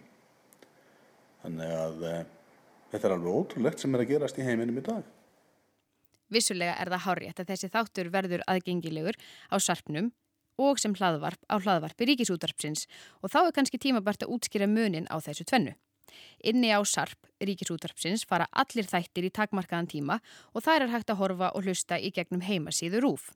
Þannig 1.44 1.74
að 1.80 2.04
e, 2.04 2.14
þetta 2.92 3.08
er 3.08 3.16
alveg 3.16 3.40
ótrúlegt 3.42 3.82
sem 3.84 3.96
er 3.96 4.04
að 4.04 4.12
gerast 4.14 4.40
í 4.40 4.46
heiminum 4.46 4.80
í 4.80 4.86
dag. 4.86 5.04
Vissulega 6.30 6.76
er 6.78 6.92
það 6.94 7.06
hárétt 7.08 7.42
að 7.42 7.52
þessi 7.52 7.70
þáttur 7.74 8.10
verður 8.14 8.46
aðgengilegur 8.48 9.18
á 9.50 9.56
sarpnum 9.58 10.12
og 10.60 10.80
sem 10.82 10.94
hlaðvarp 10.94 11.42
á 11.50 11.56
hlaðvarpi 11.58 12.10
ríkisútarpsins 12.12 12.86
og 13.24 13.32
þá 13.34 13.40
er 13.46 13.54
kannski 13.56 13.80
tímabart 13.82 14.26
að 14.26 14.36
útskýra 14.36 14.68
munin 14.70 15.10
á 15.10 15.18
þessu 15.18 15.48
tvennu. 15.50 15.74
Inni 16.44 16.70
á 16.74 16.80
sarp 16.86 17.30
ríkisútarpsins 17.42 18.26
fara 18.30 18.50
allir 18.52 18.88
þættir 18.90 19.30
í 19.30 19.34
takmarkaðan 19.34 19.90
tíma 19.90 20.20
og 20.54 20.66
það 20.66 20.86
er 20.86 20.94
hægt 20.94 21.14
að 21.14 21.22
horfa 21.24 21.52
og 21.56 21.66
hlusta 21.66 22.00
í 22.00 22.12
gegnum 22.14 22.46
heimasíðu 22.46 23.02
rúf. 23.06 23.32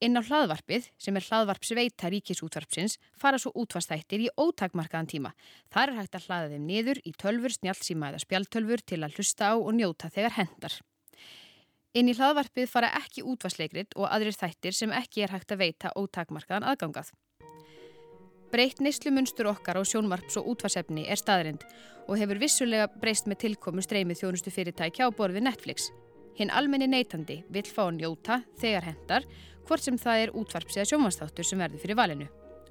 Inn 0.00 0.16
á 0.16 0.24
hlaðvarpið, 0.24 0.86
sem 0.96 1.16
er 1.18 1.24
hlaðvarpsveita 1.26 2.08
ríkisútvarpsins, 2.08 2.94
fara 3.20 3.36
svo 3.36 3.50
útvastættir 3.60 4.22
í 4.24 4.30
ótakmarkaðan 4.32 5.10
tíma. 5.12 5.32
Það 5.68 5.82
er 5.82 5.98
hægt 5.98 6.16
að 6.16 6.28
hlaða 6.28 6.52
þeim 6.54 6.64
niður 6.70 7.00
í 7.04 7.12
tölfur, 7.20 7.52
snjálfsíma 7.52 8.08
eða 8.08 8.22
spjaltölfur 8.24 8.80
til 8.80 9.02
að 9.04 9.18
hlusta 9.18 9.52
á 9.52 9.54
og 9.60 9.74
njóta 9.76 10.08
þegar 10.08 10.38
hendar. 10.38 10.78
Inn 11.92 12.08
í 12.08 12.16
hlaðvarpið 12.16 12.72
fara 12.72 12.94
ekki 12.96 13.26
útvarsleikrit 13.28 13.92
og 13.98 14.08
aðrir 14.08 14.40
þættir 14.40 14.78
sem 14.78 14.92
ekki 14.94 15.26
er 15.26 15.34
hægt 15.34 15.52
að 15.52 15.66
veita 15.66 15.92
ótakmarkaðan 15.98 16.70
aðgangað. 16.72 17.12
Breytt 18.50 18.80
neyslumunnstur 18.80 19.50
okkar 19.52 19.78
á 19.78 19.82
sjónvarps 19.84 20.40
og 20.40 20.48
útvarsefni 20.54 21.04
er 21.12 21.20
staðrind 21.20 21.66
og 22.08 22.16
hefur 22.18 22.40
vissulega 22.40 22.88
breyst 23.02 23.28
með 23.28 23.44
tilkomu 23.44 23.84
streymið 23.84 24.24
þjónustu 24.24 24.54
fyrirtækja 24.54 25.06
á 25.06 25.08
borði 25.12 25.44
Netflix. 25.44 25.92
Hinn 26.38 26.52
almenni 26.54 26.88
neytandi 26.90 27.40
vill 27.50 27.66
fá 27.66 27.86
að 27.88 27.96
njóta 28.00 28.40
þegar 28.60 28.86
hendar 28.90 29.26
hvort 29.68 29.84
sem 29.84 29.98
það 29.98 30.24
er 30.24 30.34
útvarps 30.34 30.76
eða 30.76 30.90
sjónvarsþáttur 30.90 31.46
sem 31.46 31.62
verður 31.62 31.82
fyrir 31.82 31.98
valinu. 31.98 32.28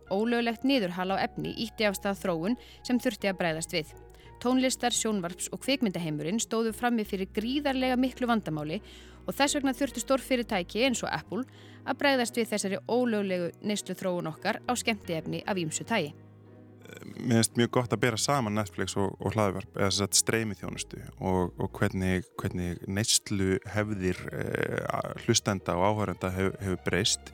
Ólöglegt 0.10 0.66
niðurhala 0.66 1.20
á 1.20 1.24
efni 1.28 1.54
ítti 1.64 1.86
af 1.88 1.98
stað 2.00 2.24
þróun 2.24 2.58
sem 2.84 3.00
þurfti 3.00 3.30
að 3.30 3.38
breyðast 3.42 3.76
við. 3.76 3.92
Tónlistar, 4.40 4.96
sjónvarps 4.96 5.50
og 5.52 5.62
kvikmyndaheimurinn 5.66 6.40
stóðu 6.40 6.72
frammi 6.74 7.04
fyrir 7.06 7.28
gríðarlega 7.36 7.98
miklu 8.00 8.30
vandamáli 8.30 8.80
og 9.28 9.36
þess 9.36 9.58
vegna 9.58 9.76
þurftu 9.76 10.04
stórfyrirtæki 10.06 10.86
eins 10.88 11.04
og 11.04 11.12
Apple 11.12 11.44
að 11.86 12.00
breyðast 12.00 12.40
við 12.40 12.50
þessari 12.54 12.80
ólöglegu 12.88 13.52
neyslu 13.62 13.98
þróun 14.00 14.32
okkar 14.32 14.62
á 14.64 14.72
skemmtiefni 14.80 15.44
af 15.46 15.60
ímsu 15.60 15.86
tægi. 15.86 16.16
Mér 17.20 17.40
finnst 17.40 17.58
mjög 17.60 17.72
gott 17.78 17.96
að 17.96 18.04
bera 18.04 18.20
saman 18.20 18.56
Netflix 18.58 18.96
og, 19.00 19.16
og 19.20 19.36
hlaðverf 19.36 19.74
eða 19.76 19.90
þess 19.90 20.06
að 20.06 20.20
streymi 20.20 20.60
þjónustu 20.60 21.02
og, 21.18 21.52
og 21.60 21.74
hvernig, 21.80 22.30
hvernig 22.40 22.86
neyslu 22.88 23.58
hefðir 23.74 24.22
eh, 24.34 25.04
hlustenda 25.26 25.76
og 25.78 25.90
áhörenda 25.90 26.32
hef, 26.36 26.56
hefur 26.64 26.82
breyst. 26.86 27.34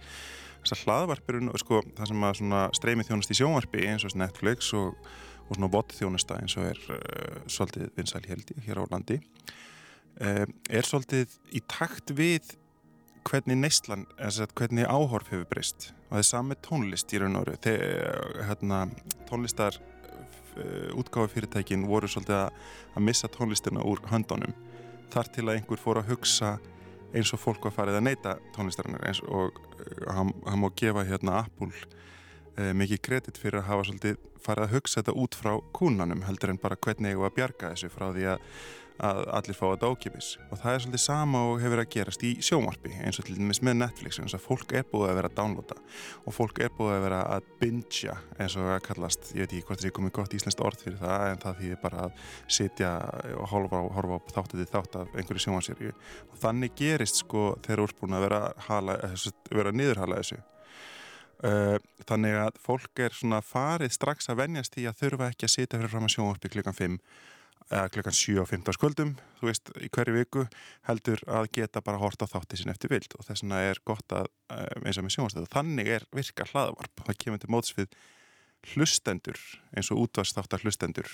Þess 0.65 0.75
að 0.75 0.83
hlaðverf 0.87 1.31
eru 1.31 1.61
sko, 1.61 1.83
það 1.97 2.11
sem 2.11 2.57
að 2.57 2.75
streymi 2.79 3.05
þjónustu 3.07 3.35
í 3.35 3.39
sjónvarpi 3.39 3.87
eins 3.91 4.07
og 4.07 4.17
Netflix 4.19 4.73
og 4.75 4.97
og 5.45 5.57
svona 5.57 5.69
bot 5.71 5.93
þjónusta 5.93 6.39
eins 6.41 6.55
og 6.57 6.69
er 6.71 6.83
uh, 6.95 7.41
svolítið 7.51 7.89
vinsæl 7.97 8.23
heldi 8.25 8.57
hér 8.65 8.81
á 8.81 8.85
landi 8.89 9.19
uh, 9.21 10.45
er 10.45 10.87
svolítið 10.87 11.35
í 11.53 11.61
takt 11.69 12.13
við 12.17 12.55
hvernig 13.25 13.57
neistlan, 13.59 14.05
hvernig 14.55 14.85
áhorf 14.85 15.31
hefur 15.31 15.47
breyst. 15.49 15.91
Og 16.07 16.15
það 16.15 16.21
er 16.21 16.29
sami 16.29 16.57
tónlist 16.65 17.13
í 17.13 17.21
raun 17.21 17.39
og 17.39 17.49
öru 17.49 17.75
hérna, 18.45 18.85
tónlistar 19.29 19.79
uh, 19.79 20.93
útgáðu 20.99 21.33
fyrirtækin 21.33 21.87
voru 21.89 22.09
svolítið 22.11 22.37
að, 22.43 22.61
missa 23.01 23.29
tónlistina 23.31 23.83
úr 23.85 24.03
höndunum. 24.11 24.53
Þar 25.13 25.31
til 25.33 25.47
að 25.47 25.57
einhver 25.57 25.81
fór 25.81 26.01
að 26.01 26.13
hugsa 26.13 26.55
eins 27.15 27.31
og 27.33 27.41
fólk 27.41 27.65
var 27.67 27.75
farið 27.75 27.99
að 27.99 28.07
neyta 28.09 28.37
tónlistarinnar. 28.55 29.03
Eins 29.07 29.21
og 29.25 29.59
hann, 30.07 30.33
hann 30.45 30.61
má 30.61 30.69
gefa 30.77 31.05
hérna 31.07 31.41
Apple 31.43 31.71
eh, 32.57 32.73
mikið 32.75 33.03
kredit 33.05 33.39
fyrir 33.39 33.61
að 33.61 33.69
hafa 33.69 33.89
svolítið 33.89 34.17
farið 34.45 34.67
að 34.67 34.73
hugsa 34.75 35.01
þetta 35.01 35.15
út 35.21 35.37
frá 35.37 35.53
kúnanum 35.75 36.25
heldur 36.27 36.53
en 36.53 36.61
bara 36.61 36.77
hvernig 36.77 37.15
ég 37.15 37.21
var 37.21 37.31
að 37.31 37.37
bjarga 37.39 37.71
þessu 37.73 37.91
frá 37.93 38.09
því 38.13 38.27
að, 38.35 38.49
að 39.03 39.21
allir 39.35 39.57
fá 39.57 39.65
þetta 39.65 39.89
ákipis 39.91 40.27
og 40.45 40.59
það 40.61 40.73
er 40.75 40.83
svolítið 40.83 41.01
sama 41.03 41.41
og 41.49 41.57
hefur 41.59 41.81
að 41.81 41.89
gerast 41.95 42.23
í 42.23 42.31
sjómarpi 42.45 42.93
eins 43.03 43.19
og 43.19 43.27
til 43.27 43.35
dæmis 43.35 43.59
með 43.65 43.77
Netflix 43.81 44.19
eins 44.21 44.35
og 44.37 44.43
fólk 44.43 44.71
er 44.77 44.85
búið 44.91 45.11
að 45.11 45.19
vera 45.19 45.31
að 45.31 45.35
downloada. 45.39 45.77
Og 46.23 46.35
fólk 46.35 46.61
er 46.63 46.71
búið 46.77 46.95
að 46.95 47.03
vera 47.07 47.19
að 47.35 47.49
bingja 47.59 48.15
eins 48.39 48.55
og 48.59 48.71
að 48.71 48.81
kallast, 48.87 49.33
ég 49.35 49.43
veit 49.43 49.51
ekki 49.57 49.67
hvort 49.67 49.83
það 49.83 49.89
er 49.89 49.95
komið 49.99 50.15
gott 50.19 50.37
íslenskt 50.39 50.63
orð 50.63 50.85
fyrir 50.85 50.99
það 51.03 51.27
en 51.27 51.43
það 51.43 51.61
þýðir 51.61 51.83
bara 51.83 52.07
að 52.07 52.25
sitja 52.57 52.95
og 53.35 53.47
horfa 53.51 53.83
á, 53.83 53.83
horfa 53.99 54.19
á 54.19 54.27
þáttið 54.37 54.65
þátt 54.71 54.99
af 55.01 55.15
einhverju 55.19 55.45
sjómarserju 55.45 55.93
og 56.31 56.41
þannig 56.41 56.75
gerist 56.79 57.23
sko 57.25 57.45
þegar 57.65 57.85
úrsbúin 57.85 58.15
að 58.15 58.27
vera, 58.29 58.41
hala, 58.69 58.99
vera 59.51 59.75
niðurhala 59.75 60.21
þessu. 60.23 60.41
Uh, 61.43 61.75
þannig 62.07 62.37
að 62.39 62.57
fólk 62.63 62.99
er 63.03 63.13
svona 63.13 63.41
farið 63.43 63.91
strax 63.91 64.29
að 64.31 64.39
venjast 64.39 64.77
í 64.79 64.85
að 64.87 65.01
þurfa 65.01 65.33
ekki 65.33 65.49
að 65.49 65.51
sitja 65.51 65.77
fyrir 65.81 65.91
fram 65.91 66.05
að 66.07 66.13
sjónvarpi 66.13 66.51
klukkan 66.53 66.77
5 66.77 66.95
eða 67.71 67.91
klukkan 67.93 68.15
7 68.15 68.41
og 68.43 68.49
15 68.49 68.77
skuldum 68.77 69.15
þú 69.39 69.49
veist, 69.49 69.71
í 69.81 69.89
hverju 69.93 70.15
viku 70.15 70.43
heldur 70.87 71.21
að 71.29 71.49
geta 71.57 71.81
bara 71.85 72.01
horta 72.01 72.27
þátti 72.29 72.59
sín 72.61 72.73
eftir 72.73 72.91
vild. 72.93 73.13
Og 73.17 73.25
þess 73.27 73.43
vegna 73.43 73.61
er 73.69 73.81
gott 73.87 74.15
að 74.15 74.29
uh, 74.53 74.83
eins 74.83 74.99
og 74.99 75.05
með 75.05 75.15
sjónvarstöðu, 75.15 75.51
þannig 75.53 75.91
er 75.97 76.07
virka 76.15 76.47
hlaðvarp. 76.51 77.05
Það 77.05 77.21
kemur 77.23 77.41
til 77.41 77.53
móts 77.53 77.73
við 77.77 77.97
hlustendur 78.73 79.39
eins 79.75 79.91
og 79.93 80.05
útvarsþáttar 80.05 80.65
hlustendur 80.65 81.09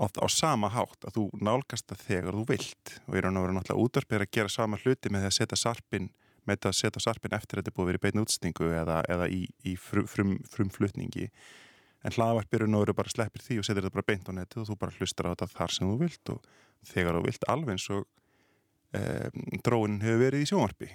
á 0.00 0.26
sama 0.32 0.70
hátt 0.72 1.04
að 1.04 1.16
þú 1.18 1.22
nálgast 1.44 1.90
það 1.90 2.04
þegar 2.06 2.36
þú 2.38 2.44
vilt. 2.48 2.92
Og 3.04 3.16
ég 3.16 3.20
er 3.20 3.28
að 3.28 3.42
vera 3.44 3.56
náttúrulega 3.56 3.84
útvarpið 3.84 4.24
að 4.24 4.30
gera 4.32 4.52
sama 4.52 4.78
hluti 4.80 5.12
með 5.12 5.26
því 5.26 5.28
að 5.28 5.36
setja 5.36 5.58
sarpin 5.60 6.06
með 6.46 6.56
þetta 6.56 6.70
að 6.70 6.78
setja 6.78 7.02
sarpin 7.04 7.34
eftir 7.36 7.58
að 7.58 7.66
þetta 7.66 7.74
búið 7.76 7.84
að 7.84 7.90
vera 7.90 8.00
í 8.00 8.04
beinu 8.06 8.24
útstingu 8.24 8.70
eða, 8.72 9.02
eða 9.12 9.26
í, 9.28 9.42
í 9.68 9.74
frum, 9.76 10.06
frum, 10.08 10.38
frumflutningi 10.48 11.28
en 12.04 12.14
hlaðvarpirinn 12.16 12.76
og 12.78 12.86
eru 12.86 12.96
bara 12.96 13.12
sleppir 13.12 13.44
því 13.44 13.60
og 13.60 13.66
setur 13.66 13.84
þetta 13.84 13.96
bara 13.98 14.08
beint 14.08 14.30
á 14.30 14.32
netið 14.36 14.62
og 14.62 14.70
þú 14.70 14.78
bara 14.80 14.96
hlustar 14.96 15.28
á 15.28 15.32
þetta 15.34 15.50
þar 15.56 15.76
sem 15.76 15.90
þú 15.90 15.98
vilt 16.00 16.32
og 16.32 16.50
þegar 16.90 17.18
þú 17.18 17.22
vilt 17.26 17.46
alveg 17.52 17.76
eins 17.76 17.86
og 17.92 18.06
e, 18.96 19.02
dróinin 19.66 20.02
hefur 20.04 20.24
verið 20.24 20.44
í 20.44 20.50
sjónvarpi 20.50 20.90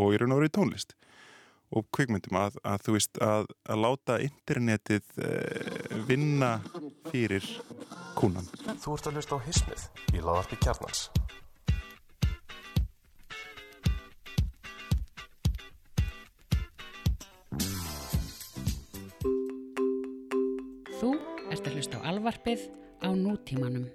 og 0.00 0.14
í 0.14 0.20
raun 0.20 0.34
og 0.34 0.40
verið 0.40 0.52
í 0.52 0.56
tónlist. 0.58 0.96
Og 1.70 1.84
kvikmyndum 1.94 2.34
að, 2.34 2.56
að 2.66 2.86
þú 2.86 2.94
veist 2.96 3.20
að, 3.22 3.44
að 3.70 3.82
láta 3.84 4.16
internetið 4.24 5.20
e, 5.22 5.34
vinna 6.08 6.56
fyrir 7.12 7.46
kúnan 8.18 8.48
Þú 8.82 8.96
ert 8.96 9.06
að 9.06 9.20
hlusta 9.20 9.38
á 9.38 9.46
Hismið 9.46 9.84
í 10.16 10.24
laðarpi 10.24 10.58
kjarnans 10.64 11.04
að 22.20 22.40
hlusta 22.44 22.68
á 23.00 23.08
nútímanum. 23.16 23.86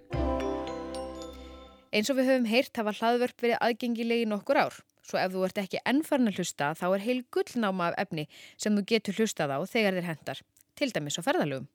Eins 1.96 2.10
og 2.12 2.17
við 2.17 2.27
höfum 2.32 2.48
heyrt 2.50 2.75
hafa 2.75 2.91
hlaðvörp 2.98 3.39
verið 3.39 3.62
aðgengilegi 3.63 4.25
nokkur 4.27 4.60
ár. 4.65 4.79
Svo 5.05 5.20
ef 5.22 5.32
þú 5.32 5.46
ert 5.46 5.62
ekki 5.62 5.84
ennfarn 5.86 6.27
að 6.27 6.41
hlusta 6.41 6.74
þá 6.75 6.86
er 6.89 7.03
heil 7.05 7.22
gullnáma 7.32 7.91
af 7.91 8.00
efni 8.03 8.25
sem 8.58 8.75
þú 8.75 8.84
getur 8.89 9.20
hlustað 9.22 9.53
á 9.53 9.60
þegar 9.70 10.00
þér 10.00 10.10
hendar. 10.10 10.41
Til 10.75 10.89
dæmis 10.91 11.20
á 11.22 11.24
ferðalögum. 11.24 11.70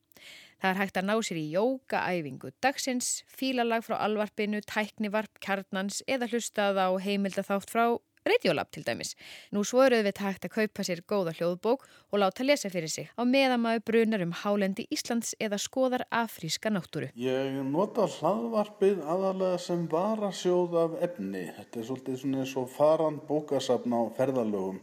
Það 0.60 0.70
er 0.70 0.80
hægt 0.82 0.98
að 1.00 1.06
ná 1.08 1.14
sér 1.24 1.38
í 1.40 1.46
jókaæfingu 1.54 2.50
dagsins, 2.60 3.08
fílalag 3.32 3.86
frá 3.86 3.96
alvarpinu, 3.96 4.60
tæknivarp, 4.60 5.40
kjarnans 5.40 6.02
eða 6.04 6.28
hlustað 6.28 6.76
á 6.76 6.88
heimildaþátt 7.00 7.72
frá 7.72 7.84
Radiolab 8.30 8.70
til 8.70 8.84
dæmis. 8.86 9.16
Nú 9.50 9.64
svo 9.66 9.82
eru 9.86 10.00
við 10.06 10.20
hægt 10.22 10.46
að 10.46 10.54
kaupa 10.54 10.84
sér 10.86 11.02
góða 11.02 11.34
hljóðbók 11.38 11.86
og 12.10 12.20
láta 12.22 12.46
lesa 12.46 12.70
fyrir 12.70 12.90
sig 12.92 13.10
á 13.18 13.22
meðan 13.26 13.62
maður 13.64 13.86
brunar 13.90 14.22
um 14.24 14.34
hálendi 14.42 14.86
Íslands 14.94 15.34
eða 15.42 15.58
skoðar 15.58 16.04
afríska 16.10 16.70
náttúru. 16.70 17.10
Ég 17.18 17.58
nota 17.66 18.06
hlaðvarpið 18.06 19.02
aðalega 19.02 19.58
sem 19.58 19.86
varasjóð 19.90 20.78
af 20.84 20.96
efni. 21.08 21.48
Þetta 21.58 21.80
er 21.80 21.88
svolítið 21.88 22.20
svona 22.22 22.44
eins 22.44 22.54
og 22.60 22.70
faran 22.70 23.20
bókasafn 23.28 23.98
á 23.98 24.02
ferðalögum. 24.18 24.80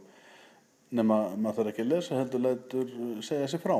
nema 0.90 1.16
maður 1.36 1.56
þarf 1.58 1.70
ekki 1.72 1.82
að 1.84 1.90
lesa 1.92 2.16
heldur 2.16 2.40
lætur 2.40 2.92
segja 3.20 3.48
sér 3.52 3.60
frá. 3.60 3.76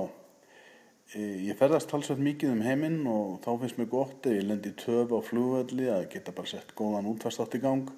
E, 1.17 1.21
ég 1.49 1.57
ferðast 1.57 1.89
talsveit 1.89 2.21
mikið 2.21 2.51
um 2.53 2.61
heiminn 2.61 2.99
og 3.09 3.39
þá 3.45 3.51
finnst 3.63 3.79
mér 3.81 3.89
gott 3.89 4.27
ef 4.29 4.37
ég 4.37 4.45
lendi 4.45 4.75
í 4.75 4.77
töf 4.77 5.15
á 5.17 5.21
flugvelli 5.25 5.89
að 5.89 6.05
geta 6.13 6.35
bara 6.37 6.51
sett 6.51 6.75
góðan 6.77 7.09
útvarstátt 7.09 7.57
í 7.57 7.63
gang 7.65 7.89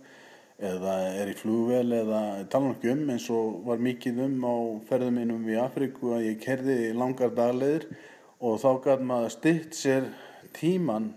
eða 0.60 0.94
er 1.16 1.30
í 1.32 1.36
flugvel 1.38 1.88
eða 1.96 2.20
tala 2.52 2.74
ekki 2.74 2.92
um 2.92 3.06
eins 3.14 3.26
og 3.32 3.62
var 3.64 3.80
mikið 3.80 4.20
um 4.26 4.44
á 4.44 4.56
ferðum 4.90 5.16
mínum 5.16 5.48
í 5.48 5.56
Afríku 5.60 6.12
að 6.16 6.26
ég 6.28 6.42
kerði 6.42 6.78
langar 6.96 7.32
dagleðir 7.36 7.86
og 8.40 8.60
þá 8.60 8.70
gæt 8.84 9.04
maður 9.08 9.34
stytt 9.36 9.78
sér 9.78 10.10
tíman 10.56 11.14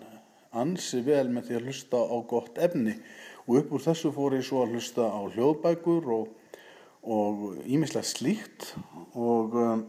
ansi 0.54 1.02
vel 1.04 1.28
með 1.34 1.50
því 1.50 1.58
að 1.58 1.68
hlusta 1.68 2.00
á 2.00 2.18
gott 2.30 2.62
efni. 2.62 2.96
Og 3.48 3.60
upp 3.60 3.76
úr 3.76 3.84
þessu 3.84 4.14
fór 4.16 4.38
ég 4.38 4.46
svo 4.48 4.64
að 4.64 4.78
hlusta 4.78 5.10
á 5.12 5.22
hljóðbækur 5.36 6.12
og 6.14 7.42
ímislega 7.68 8.08
slíkt. 8.08 8.70
Og 9.18 9.58
um, 9.60 9.86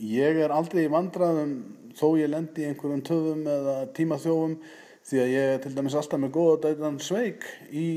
ég 0.00 0.38
er 0.44 0.54
aldrei 0.54 0.86
í 0.86 0.92
vandraðum 0.92 1.58
þó 1.98 2.14
ég 2.20 2.30
lendi 2.30 2.64
í 2.64 2.70
einhverjum 2.70 3.04
töfum 3.04 3.42
eða 3.48 3.80
tímaþjófum 3.96 4.54
því 5.08 5.20
að 5.22 5.34
ég 5.34 5.52
er 5.54 5.60
til 5.64 5.74
dæmis 5.76 5.96
alltaf 5.98 6.20
með 6.20 6.34
góða 6.36 6.56
dætan 6.68 6.98
sveik 7.02 7.44
í 7.72 7.88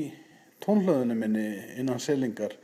tónhlöðunum 0.64 1.24
minni 1.24 1.48
innan 1.82 2.00
selingar 2.02 2.56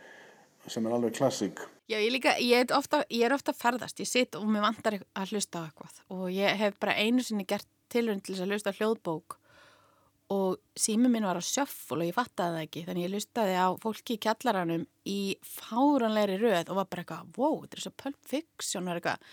sem 0.67 0.85
er 0.85 0.95
alveg 0.97 1.15
klassík. 1.15 1.61
Já, 1.87 1.95
ég, 2.01 2.11
líka, 2.11 2.33
ég, 2.43 2.65
er 2.65 2.75
ofta, 2.75 3.05
ég 3.07 3.23
er 3.23 3.33
ofta 3.35 3.53
ferðast, 3.55 4.01
ég 4.03 4.09
sitt 4.09 4.35
og 4.35 4.47
mér 4.51 4.65
vantar 4.65 4.97
að 4.99 5.31
hlusta 5.31 5.63
á 5.63 5.65
eitthvað 5.69 5.99
og 6.11 6.25
ég 6.35 6.57
hef 6.59 6.79
bara 6.81 6.97
einu 6.99 7.23
sinni 7.23 7.47
gert 7.47 7.67
tilhörn 7.91 8.19
til 8.19 8.35
að 8.35 8.51
hlusta 8.51 8.73
hljóðbók 8.75 9.37
og 10.35 10.57
sími 10.75 11.07
minn 11.07 11.23
var 11.23 11.39
á 11.39 11.43
sjöfful 11.43 12.01
og 12.01 12.09
ég 12.09 12.17
fattaði 12.17 12.57
það 12.57 12.65
ekki 12.65 12.83
þannig 12.89 13.05
ég 13.05 13.13
lustaði 13.13 13.55
á 13.55 13.67
fólki 13.79 14.17
í 14.17 14.21
kjallaranum 14.25 14.83
í 15.07 15.19
fáranleiri 15.47 16.35
röð 16.41 16.73
og 16.73 16.81
var 16.81 16.89
bara 16.91 17.05
eitthvað, 17.05 17.29
wow, 17.39 17.61
þetta 17.63 17.79
er 17.79 17.85
svo 17.85 17.93
pulp 18.03 18.19
fiction 18.33 18.89
og 18.91 18.97
eitthvað, 18.97 19.31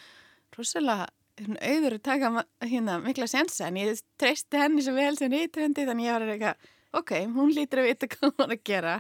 rosalega 0.54 1.10
auður 1.42 1.96
að 1.96 2.04
taka 2.06 2.44
hérna 2.62 3.00
mikla 3.02 3.26
sensa 3.26 3.66
en 3.66 3.80
ég 3.80 3.98
treysti 4.22 4.60
henni 4.60 4.84
svo 4.86 4.94
vel 4.94 5.16
sem 5.18 5.32
reytundi 5.32 5.86
þannig 5.88 6.06
ég 6.06 6.14
var 6.14 6.26
eitthvað, 6.30 6.70
ok, 7.00 7.12
hún 7.34 7.52
lítur 7.54 7.82
að 7.82 7.90
vita 7.90 8.08
hvað 8.14 8.30
hún 8.30 8.38
var 8.42 8.54
að 8.56 8.64
gera. 8.70 8.94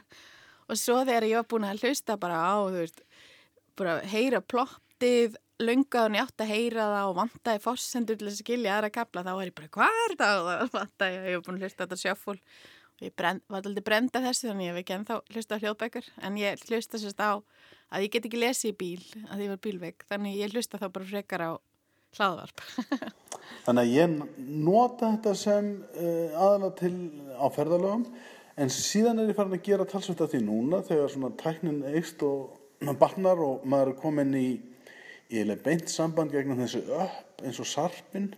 Og 0.64 0.80
svo 0.80 1.00
þegar 1.04 1.28
ég 1.28 1.40
var 1.40 1.48
búin 1.50 1.68
að 1.68 1.84
hlusta 1.84 2.18
bara 2.20 2.40
á, 2.40 2.54
þú 2.64 2.78
veist, 2.80 3.02
bara 3.78 3.96
heyra 4.08 4.40
plottið 4.40 5.36
lungaðun 5.62 6.16
ég 6.18 6.24
átt 6.24 6.42
að 6.42 6.50
heyra 6.50 6.86
það 6.90 7.08
og 7.08 7.18
vantaði 7.18 7.60
fórsendur 7.62 8.18
til 8.18 8.30
að 8.30 8.38
skilja 8.40 8.76
aðra 8.76 8.90
kapla 8.94 9.22
þá 9.22 9.32
var 9.36 9.50
ég 9.50 9.56
bara 9.58 9.74
hvað 9.76 10.00
er 10.04 10.16
það 10.18 10.38
og 10.40 10.48
það 10.48 10.72
vantaði 10.78 11.18
ég 11.20 11.28
hef 11.28 11.44
búin 11.46 11.58
að 11.58 11.66
hlusta 11.66 11.84
þetta 11.84 12.00
sjöfúl 12.00 12.38
og 12.94 13.04
ég 13.04 13.14
brend, 13.18 13.44
var 13.50 13.60
alltaf 13.60 13.86
brenda 13.86 14.22
þessu 14.24 14.48
þannig 14.48 14.66
ég 14.66 14.74
hef 14.74 14.80
ekki 14.82 14.96
ennþá 14.96 15.20
hlusta 15.34 15.60
hljóðbækur. 15.62 16.10
En 16.26 16.40
ég 16.40 16.66
hlusta 16.68 17.00
sérst 17.02 17.22
á 17.22 17.32
að 17.34 18.06
ég 18.06 18.14
get 18.14 18.28
ekki 18.28 18.42
lesið 18.42 18.72
í 18.72 18.76
bíl 18.82 19.24
að 19.28 19.44
ég 19.44 19.54
var 19.54 19.62
bílveik. 19.66 20.06
Þannig 20.10 20.38
ég 20.40 20.54
hlusta 20.54 20.80
þá 20.80 20.88
bara 20.94 21.08
frekar 21.10 21.46
á 21.46 21.50
hlaðvarp. 22.18 22.64
Þannig 23.64 23.82
að 23.82 23.94
ég 23.94 24.18
nota 24.64 25.14
þetta 25.14 25.34
sem 25.40 25.70
uh, 25.94 26.36
aðalega 26.36 26.74
til 26.82 26.94
áferðalögum 27.40 28.06
en 28.54 28.70
síðan 28.70 29.22
er 29.22 29.32
ég 29.32 29.38
farin 29.38 29.56
að 29.56 29.64
gera 29.66 29.88
talsvöld 29.88 30.22
af 30.22 30.30
því 30.34 30.44
núna 30.46 30.82
þegar 30.86 31.10
svona 31.12 31.32
tæknin 31.40 31.82
eist 31.94 32.22
og 32.26 32.60
barnar 33.02 33.40
og 33.42 33.66
maður 33.66 33.94
er 33.94 34.00
komin 34.02 34.36
í 34.38 34.48
hef 35.34 35.62
beint 35.64 35.88
samband 35.90 36.30
gegnum 36.34 36.60
þessi 36.60 36.84
upp 36.94 37.42
eins 37.42 37.58
og 37.58 37.66
sarpin 37.66 38.28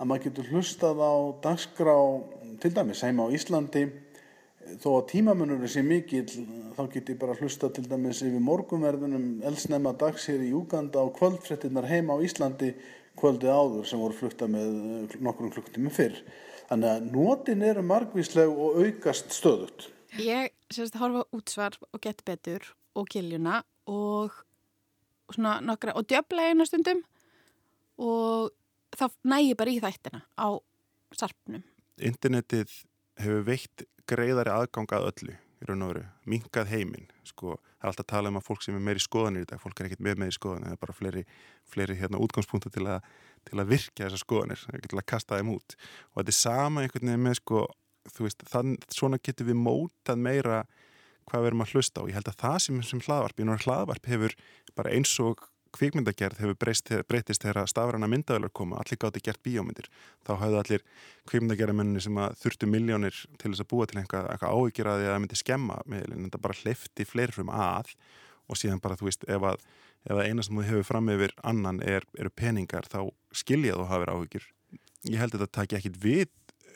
að 0.00 0.08
maður 0.08 0.28
getur 0.28 0.52
hlustað 0.52 1.00
á 1.02 1.14
dagskrá 1.44 1.96
til 2.62 2.70
dæmis 2.76 3.02
heima 3.04 3.26
á 3.28 3.34
Íslandi. 3.36 3.88
Þó 4.80 5.00
að 5.00 5.08
tímamunur 5.10 5.66
sé 5.68 5.82
mikil 5.82 6.24
þá 6.76 6.82
getur 6.92 7.14
ég 7.14 7.20
bara 7.20 7.36
hlustað 7.36 7.74
til 7.76 7.86
dæmis 7.90 8.22
yfir 8.22 8.44
morgunverðunum 8.44 9.42
elsnema 9.48 9.92
dags 9.98 10.28
hér 10.30 10.44
í 10.46 10.52
Júganda 10.52 11.02
og 11.02 11.16
kvöldfrettinnar 11.18 11.88
heima 11.90 12.16
á 12.16 12.22
Íslandi 12.24 12.70
kvöldi 13.20 13.48
áður 13.50 13.86
sem 13.88 14.00
voru 14.00 14.16
flutta 14.16 14.48
með 14.50 15.16
nokkrum 15.20 15.52
klukktími 15.54 15.92
fyrr. 15.94 16.18
Þannig 16.70 16.90
að 16.90 17.08
nótin 17.14 17.64
eru 17.66 17.82
margvísleg 17.82 18.50
og 18.50 18.78
aukast 18.80 19.32
stöðut 19.34 19.88
Ég 20.18 20.50
sérst 20.72 20.96
að 20.96 21.02
horfa 21.04 21.26
útsvar 21.36 21.76
og 21.94 22.00
gett 22.02 22.24
betur 22.26 22.64
og 22.98 23.06
kiljuna 23.10 23.60
og 23.90 24.34
svona 25.30 25.60
nokkra 25.62 25.94
og 25.94 26.08
djöfla 26.10 26.48
einu 26.50 26.66
stundum 26.66 27.04
og 28.00 28.50
þá 28.96 29.06
nægi 29.30 29.54
bara 29.60 29.70
í 29.70 29.78
þættina 29.82 30.24
á 30.34 30.58
sarpnum. 31.14 31.62
Internetið 32.02 32.72
hefur 33.20 33.46
veitt 33.46 33.86
greiðari 34.10 34.50
aðgang 34.50 34.90
að 34.96 35.08
öllu 35.12 35.36
í 35.60 35.68
raun 35.68 35.84
og 35.84 35.92
veru, 35.92 36.04
mingað 36.32 36.70
heiminn 36.72 37.08
sko, 37.28 37.56
það 37.80 37.84
er 37.84 37.90
alltaf 37.90 38.06
að 38.06 38.12
tala 38.12 38.32
um 38.32 38.38
að 38.40 38.46
fólk 38.46 38.64
sem 38.64 38.76
er 38.76 38.84
meiri 38.84 39.02
skoðanir 39.04 39.44
í 39.44 39.48
dag, 39.50 39.60
fólk 39.60 39.80
er 39.80 39.88
ekkert 39.88 40.04
með 40.06 40.22
meiri 40.22 40.36
skoðanir 40.36 40.70
það 40.70 40.76
er 40.76 40.82
bara 40.84 40.96
fleiri, 40.96 41.24
fleiri 41.68 41.98
hérna 42.00 42.20
útgangspunktu 42.24 42.72
til 42.72 42.86
að, 42.88 43.08
til 43.48 43.60
að 43.60 43.72
virka 43.74 44.06
þessar 44.06 44.22
skoðanir 44.24 44.64
til 44.88 45.00
að 45.00 45.08
kasta 45.12 45.40
þeim 45.40 45.52
út 45.56 45.76
og 45.76 46.22
þetta 46.22 46.34
er 46.34 46.38
sama 46.40 46.84
einhvern 46.84 47.12
veginn 47.12 47.26
með 47.26 47.38
sko, 47.42 47.64
veist 48.20 48.46
þann, 48.48 48.76
svona 48.88 49.20
getur 49.20 49.50
við 49.50 49.60
mótað 49.60 50.24
meira 50.24 50.62
hvað 51.30 51.44
við 51.44 51.50
erum 51.50 51.64
að 51.64 51.74
hlusta 51.74 52.02
á. 52.02 52.08
Ég 52.10 52.16
held 52.18 52.30
að 52.30 52.40
það 52.40 52.58
sem, 52.64 52.82
sem 52.86 53.02
hlaðvarp, 53.04 53.38
ég 53.38 53.46
náttúrulega 53.46 53.66
hlaðvarp 53.68 54.08
hefur 54.10 54.36
bara 54.78 54.94
eins 54.96 55.12
og 55.22 55.44
kvikmyndagerð 55.76 56.40
hefur 56.42 56.56
breytist 57.08 57.44
þegar 57.44 57.68
stafræna 57.70 58.08
myndavelar 58.10 58.52
koma, 58.54 58.80
allir 58.80 58.98
gátti 59.00 59.22
gert 59.24 59.42
bíómyndir. 59.46 59.88
Þá 60.26 60.32
hafðu 60.42 60.58
allir 60.60 60.84
kvikmyndagerðamenni 61.30 62.02
sem 62.04 62.18
þurftu 62.42 62.68
miljónir 62.70 63.20
til 63.40 63.52
þess 63.52 63.64
að 63.64 63.70
búa 63.72 63.86
til 63.90 64.00
eitthvað, 64.00 64.28
eitthvað 64.32 64.56
áhyggjur 64.56 64.90
að 64.90 65.04
það 65.06 65.20
myndi 65.24 65.40
skemma 65.40 65.78
meðlinn, 65.90 66.26
þetta 66.26 66.42
bara 66.46 66.58
hleyfti 66.62 67.06
fleirfrum 67.08 67.52
að 67.54 67.94
og 68.50 68.58
síðan 68.58 68.82
bara 68.82 68.98
þú 68.98 69.06
veist 69.06 69.26
ef 69.30 69.46
að, 69.46 69.66
ef 70.10 70.16
að 70.16 70.24
eina 70.26 70.44
sem 70.46 70.56
þú 70.58 70.66
hefur 70.66 70.88
fram 70.88 71.10
yfir 71.14 71.34
annan 71.46 71.82
er, 71.86 72.06
eru 72.18 72.32
peningar 72.34 72.88
þá 72.90 73.04
skiljað 73.30 73.84
þú 73.84 73.90
hafið 73.92 74.14
áhyggjur. 74.16 74.48
Ég 75.10 75.22
held 75.22 75.36
að 75.36 75.44
þetta 75.44 75.58
taki 75.60 75.78
ekkit 75.78 76.00
við 76.02 76.26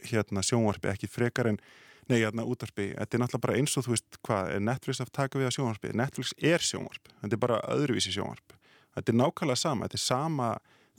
hérna 0.05 0.45
sjónvarpi, 0.45 0.93
ekkit 0.93 1.15
frekar 1.15 1.51
en 1.53 1.65
Nei, 2.05 2.19
hérna 2.21 2.45
útvarpi, 2.45 2.91
þetta 2.93 3.17
er 3.17 3.21
náttúrulega 3.23 3.45
bara 3.47 3.55
eins 3.57 3.79
og 3.81 3.87
þú 3.87 3.95
veist 3.95 4.17
hvað, 4.29 4.51
Netflix 4.61 4.99
að 5.01 5.13
taka 5.17 5.41
við 5.41 5.49
á 5.49 5.57
sjónvarpi 5.57 5.93
Netflix 5.97 6.35
er 6.37 6.61
sjónvarp, 6.61 7.09
þetta 7.23 7.39
er 7.39 7.41
bara 7.41 7.61
öðruvísi 7.73 8.13
sjónvarp 8.13 8.53
þetta 8.95 9.13
er 9.13 9.21
nákvæmlega 9.21 9.61
sama, 9.61 9.89
þetta 9.89 10.01
er 10.01 10.05
sama 10.05 10.49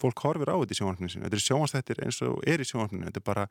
fólk 0.02 0.22
horfir 0.26 0.52
á 0.52 0.56
þetta 0.60 0.76
í 0.76 0.80
sjónvarpinu 0.82 1.12
sinu 1.12 1.28
þetta 1.28 1.40
er 1.40 1.46
sjónvarstættir 1.46 2.04
eins 2.06 2.22
og 2.26 2.40
er 2.48 2.62
í 2.62 2.68
sjónvarpinu 2.68 3.08
þetta 3.08 3.22
er 3.22 3.28
bara 3.32 3.48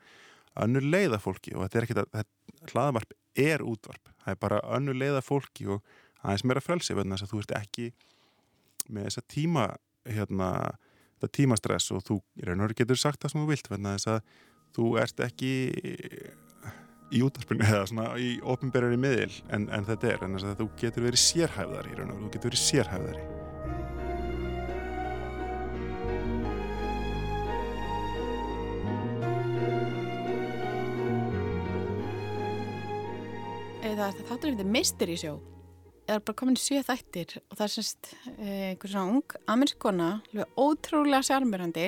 önnur 0.63 0.87
leiða 0.87 1.19
fólki 1.23 1.55
og 1.57 1.65
þetta 1.65 1.79
er 1.79 1.87
ekkit 1.87 2.01
að, 2.05 2.29
hlaðvarp 2.71 3.15
er 3.45 3.65
útvarp. 3.67 4.13
Það 4.23 4.35
er 4.35 4.41
bara 4.45 4.61
önnur 4.77 4.99
leiða 4.99 5.23
fólki 5.25 5.69
og 5.75 5.83
aðeins 6.23 6.47
meira 6.47 6.63
frelsi 6.65 6.97
vegna 6.97 7.19
þess 7.19 7.27
að 7.27 7.35
þú 7.35 7.43
ert 7.43 7.57
ekki 7.59 7.91
með 8.95 9.09
þessa 9.09 9.25
tíma 9.35 9.67
hérna, 10.05 10.49
þetta 11.19 11.33
tímastress 11.41 11.91
og 11.95 12.05
þú 12.07 12.21
getur 12.77 13.01
sagt 13.01 13.23
það 13.23 13.35
sem 13.35 13.43
þú 13.43 13.51
vilt 13.51 13.71
vegna 13.73 13.95
þess 13.97 14.13
að 14.15 14.35
þú 14.75 14.91
ert 15.03 15.25
ekki 15.25 15.53
í 17.15 17.23
útarpinu 17.25 17.67
eða 17.67 17.87
svona 17.91 18.07
í 18.21 18.37
ofinberðari 18.43 19.01
miðil 19.01 19.33
en, 19.55 19.69
en 19.73 19.89
þetta 19.89 20.13
er, 20.13 20.27
en 20.27 20.39
þess 20.39 20.53
að 20.53 20.63
þú 20.63 20.69
getur 20.83 21.09
verið 21.09 21.25
sérhæfðari 21.25 21.93
í 21.93 21.99
raun 21.99 22.15
og 22.15 22.23
þú 22.23 22.31
getur 22.37 22.53
verið 22.53 22.65
sérhæfðari 22.65 23.44
Það 33.95 34.09
er 34.09 34.27
þáttur 34.27 34.49
um 34.51 34.55
þetta 34.59 34.73
Mystery 34.75 35.15
Show. 35.21 35.37
Það 36.09 36.17
er 36.17 36.23
bara 36.27 36.37
komin 36.41 36.57
í 36.59 36.61
sjö 36.61 36.81
þættir 36.83 37.35
og 37.39 37.53
það 37.55 37.65
er 37.65 37.73
semst 37.77 38.09
eh, 38.33 38.65
einhver 38.73 38.91
svona 38.91 39.13
ung 39.13 39.37
amerskona, 39.55 40.09
ótrúlega 40.59 41.21
sjarmirandi 41.29 41.85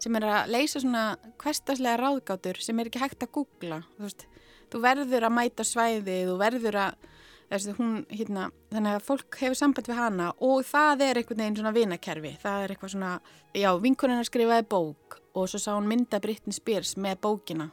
sem 0.00 0.16
er 0.16 0.26
að 0.30 0.54
leysa 0.54 0.80
svona 0.80 1.02
hverstaslega 1.42 2.00
ráðgátur 2.00 2.62
sem 2.64 2.80
er 2.80 2.88
ekki 2.88 3.02
hægt 3.02 3.26
að 3.26 3.34
googla. 3.36 3.82
Þú 3.98 4.06
veist 4.06 4.26
þú 4.72 4.82
verður 4.86 5.28
að 5.28 5.36
mæta 5.36 5.68
svæði, 5.68 6.16
þú 6.30 6.38
verður 6.40 6.80
að 6.86 7.06
þessi, 7.52 7.76
hún, 7.76 7.94
hérna, 8.08 8.48
þannig 8.72 8.96
að 8.96 9.06
fólk 9.12 9.40
hefur 9.44 9.60
samband 9.60 9.92
við 9.92 10.00
hana 10.00 10.32
og 10.48 10.64
það 10.64 11.06
er 11.10 11.20
einhvern 11.20 11.44
veginn 11.44 11.60
svona 11.60 11.76
vinakerfi, 11.76 12.34
það 12.40 12.64
er 12.64 12.72
eitthvað 12.72 12.96
svona 12.96 13.14
já, 13.52 13.68
vinkunina 13.84 14.24
skrifaði 14.24 14.70
bók 14.72 15.20
og 15.36 15.52
svo 15.52 15.60
sá 15.60 15.74
hún 15.74 15.92
mynda 15.92 16.24
Britney 16.24 16.56
Spears 16.56 16.96
með 16.96 17.20
bókina 17.28 17.68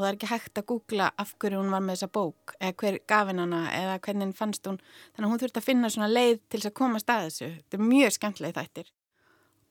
og 0.00 0.06
það 0.06 0.08
er 0.08 0.16
ekki 0.16 0.28
hægt 0.30 0.56
að 0.56 0.66
googla 0.70 1.06
af 1.20 1.34
hverju 1.36 1.58
hún 1.60 1.74
var 1.74 1.82
með 1.84 1.98
þessa 1.98 2.06
bók 2.16 2.54
eða 2.56 2.76
hver 2.80 2.94
gafin 3.12 3.42
hana 3.42 3.58
eða 3.76 3.98
hvernig 4.06 4.30
fannst 4.38 4.64
hún. 4.64 4.78
Þannig 5.12 5.26
að 5.26 5.32
hún 5.34 5.42
þurfti 5.42 5.60
að 5.60 5.66
finna 5.66 5.90
svona 5.92 6.08
leið 6.08 6.38
til 6.40 6.60
þess 6.60 6.70
að 6.70 6.76
koma 6.80 7.00
stað 7.02 7.24
þessu, 7.26 7.48
þetta 7.58 7.76
er 7.76 7.90
mjög 7.90 8.14
skemmtileg 8.16 8.54
þættir. 8.56 8.88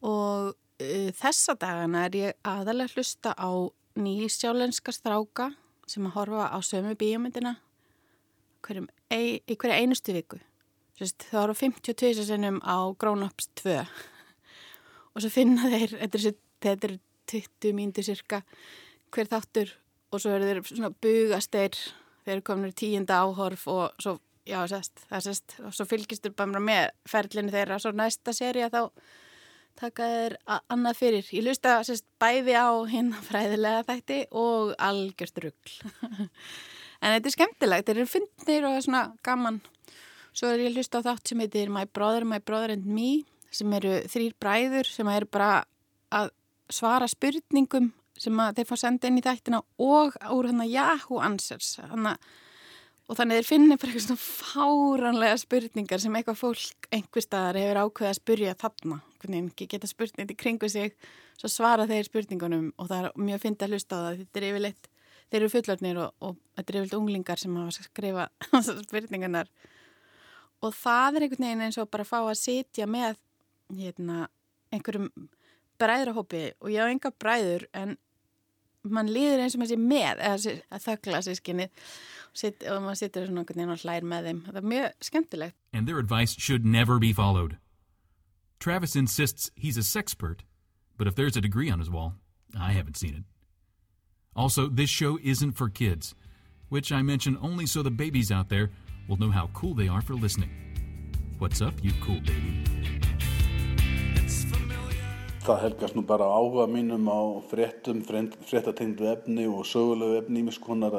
Og 0.06 0.52
uh, 0.54 1.10
þessa 1.24 1.58
dagana 1.66 2.06
er 2.06 2.20
ég 2.20 2.38
aðalega 2.54 2.94
hlusta 2.94 3.34
á 3.34 3.50
nýsjálenska 3.98 4.94
stráka 4.94 5.50
sem 5.90 6.06
að 6.06 6.16
horfa 6.20 6.52
á 6.54 6.58
sömu 6.62 6.94
bíomindina 7.00 7.58
ei, 9.10 9.42
í 9.50 9.58
hverja 9.58 9.82
einustu 9.82 10.14
viku. 10.14 10.38
Sest, 11.00 11.26
það 11.32 11.42
voru 11.42 11.60
52 11.64 12.30
sinnum 12.30 12.62
á 12.62 12.78
Grown 13.02 13.26
Ups 13.26 13.50
2 13.64 13.82
og 15.16 15.24
svo 15.24 15.34
finna 15.34 15.74
þeir, 15.74 15.98
þetta 16.06 16.76
er 16.76 16.98
20 17.34 17.78
mínúti 17.78 18.06
cirka, 18.06 18.44
hver 19.10 19.30
þáttur 19.32 19.74
og 20.10 20.22
svo 20.22 20.34
eru 20.36 20.48
þeir 20.50 20.62
svona 20.68 20.92
bugast 20.92 21.54
þeir, 21.54 21.78
þeir 22.26 22.36
eru 22.38 22.46
komin 22.50 22.74
í 22.74 22.78
tíunda 22.78 23.22
áhorf 23.24 23.68
og 23.72 24.02
svo 24.02 24.18
já, 24.50 24.60
sest, 24.72 25.04
það 25.10 25.26
sést, 25.28 25.58
og 25.64 25.74
svo 25.76 25.86
fylgistur 25.90 26.34
bara 26.38 26.62
með 26.64 26.92
ferlinu 27.10 27.54
þeirra, 27.54 27.80
svo 27.82 27.94
næsta 27.96 28.34
séri 28.36 28.64
að 28.66 28.76
þá 28.76 28.82
taka 29.80 30.08
þér 30.12 30.36
annað 30.60 31.00
fyrir. 31.00 31.28
Ég 31.32 31.46
hlusta 31.48 31.78
sérst 31.88 32.06
bæði 32.20 32.56
á 32.58 32.70
hinn 32.92 33.14
fræðilega 33.30 33.86
þætti 33.88 34.20
og 34.36 34.74
algjörst 34.76 35.40
ruggl. 35.44 35.76
en 37.02 37.16
þetta 37.16 37.30
er 37.30 37.36
skemmtilegt, 37.36 37.86
þetta 37.88 37.96
eru 37.96 38.08
fyndnir 38.10 38.68
og 38.70 38.80
svona 38.84 39.06
gaman. 39.26 39.62
Svo 40.36 40.52
er 40.52 40.66
ég 40.66 40.76
hlusta 40.76 41.02
á 41.02 41.08
þátt 41.08 41.32
sem 41.32 41.44
heitir 41.44 41.72
My 41.74 41.86
Brother, 41.88 42.28
My 42.28 42.42
Brother 42.44 42.76
and 42.76 42.90
Me 42.90 43.24
sem 43.54 43.72
eru 43.74 43.96
þrýr 44.10 44.36
bræður 44.42 44.90
sem 44.90 45.08
eru 45.10 45.30
bara 45.32 45.64
að 46.14 46.34
svara 46.70 47.08
spurningum 47.10 47.90
sem 48.20 48.44
þeir 48.56 48.68
fá 48.68 48.76
senda 48.80 49.10
inn 49.10 49.20
í 49.20 49.26
þættina 49.26 49.64
og 49.80 50.20
úr 50.36 50.52
hann 50.52 50.64
að 50.66 50.74
Yahoo 50.76 51.24
Answers. 51.24 51.78
Að 51.82 52.16
Og 53.10 53.18
þannig 53.18 53.40
þeir 53.40 53.48
finnir 53.48 53.78
bara 53.82 53.90
eitthvað 53.90 54.04
svona 54.06 54.22
fáranlega 54.22 55.38
spurningar 55.42 56.02
sem 56.02 56.18
eitthvað 56.20 56.36
fólk 56.44 56.90
einhver 56.94 57.24
staðar 57.26 57.58
hefur 57.58 57.80
ákveðið 57.82 58.10
að 58.10 58.18
spurja 58.20 58.52
þarna. 58.62 58.98
Hvernig 59.24 59.64
geta 59.64 59.90
spurningi 59.90 60.36
kringu 60.38 60.70
sig, 60.70 60.94
svo 61.40 61.50
svara 61.50 61.88
þeir 61.90 62.06
spurningunum 62.06 62.68
og 62.78 62.92
það 62.92 63.08
er 63.08 63.18
mjög 63.18 63.42
fyndið 63.48 63.66
að 63.66 63.74
hlusta 63.74 63.98
á 63.98 64.02
það. 64.04 64.20
Þetta 64.20 64.40
er 64.40 64.46
yfirleitt, 64.52 64.90
þeir 65.26 65.40
eru 65.40 65.50
fullarnir 65.56 66.02
og, 66.04 66.14
og 66.22 66.38
þetta 66.60 66.70
er 66.70 66.78
yfirleitt 66.78 66.98
unglingar 67.00 67.42
sem 67.42 67.58
hafa 67.58 67.88
skrifa 67.88 68.28
spurningunar. 68.86 69.50
Og 70.62 70.78
það 70.78 71.18
er 71.18 71.26
einhvern 71.26 71.48
veginn 71.48 71.66
eins 71.66 71.82
og 71.82 71.90
bara 71.90 72.06
að 72.06 72.12
fá 72.12 72.20
að 72.20 72.38
sitja 72.44 72.86
með 72.86 73.18
hérna, 73.74 74.28
einhverjum 74.70 75.10
bræðrahópi 75.82 76.46
og 76.60 76.70
ég 76.76 76.86
á 76.86 76.92
enga 76.94 77.16
bræður 77.18 77.66
en 77.74 77.98
mann 78.84 79.12
líður 79.12 79.44
eins 79.44 79.56
og 79.56 79.64
maður 79.64 79.74
sé 79.74 79.80
með 79.82 80.24
að 80.70 80.86
þöggla 80.86 81.22
sískinnið 81.26 81.84
Sitt, 82.40 82.62
og 82.70 82.84
maður 82.84 83.00
sittur 83.00 83.26
svona 83.26 83.74
og 83.74 83.82
hlær 83.82 84.06
með 84.06 84.28
þeim. 84.30 84.40
Það 84.46 84.58
er 84.60 84.68
mjög 84.72 84.92
skemmtilegt. 85.02 85.56
And 85.74 85.88
their 85.88 85.98
advice 85.98 86.36
should 86.38 86.64
never 86.64 87.00
be 87.00 87.12
followed. 87.12 87.58
Travis 88.60 88.96
insists 88.96 89.52
he's 89.56 89.78
a 89.78 89.82
sexpert 89.82 90.42
but 90.98 91.08
if 91.08 91.16
there's 91.16 91.38
a 91.38 91.42
degree 91.42 91.70
on 91.70 91.80
his 91.80 91.90
wall 91.90 92.16
I 92.60 92.74
haven't 92.74 92.98
seen 92.98 93.16
it. 93.16 93.24
Also, 94.36 94.68
this 94.68 94.90
show 94.90 95.18
isn't 95.24 95.54
for 95.54 95.70
kids 95.70 96.14
which 96.70 96.92
I 96.92 97.02
mention 97.02 97.38
only 97.42 97.66
so 97.66 97.82
the 97.82 97.92
babies 97.92 98.32
out 98.32 98.50
there 98.50 98.70
will 99.08 99.18
know 99.18 99.32
how 99.32 99.50
cool 99.54 99.74
they 99.74 99.88
are 99.88 100.02
for 100.02 100.14
listening. 100.14 100.52
What's 101.40 101.62
up, 101.62 101.74
you 101.82 101.92
cool 102.02 102.20
baby? 102.20 102.64
Það 105.50 105.62
helgast 105.64 105.96
nú 105.98 106.04
bara 106.06 106.28
áhuga 106.30 106.68
mínum 106.70 107.08
á 107.10 107.42
fréttum, 107.50 108.04
efni 109.10 109.48
og 109.50 109.64
sögulegu 109.66 110.20
efni 110.20 110.44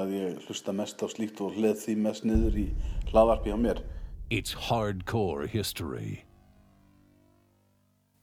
að 0.00 0.14
ég 0.16 0.40
hlusta 0.48 0.74
mest 0.74 0.98
á 0.98 1.06
slíkt 1.06 1.38
og 1.38 1.54
því 1.78 1.94
mest 2.02 2.26
niður 2.26 2.56
í 2.58 2.64
hlaðvarpi 3.12 3.54
á 3.54 3.58
mér. 3.62 3.84
It's 4.28 4.66
hardcore 4.66 5.46
history. 5.46 6.24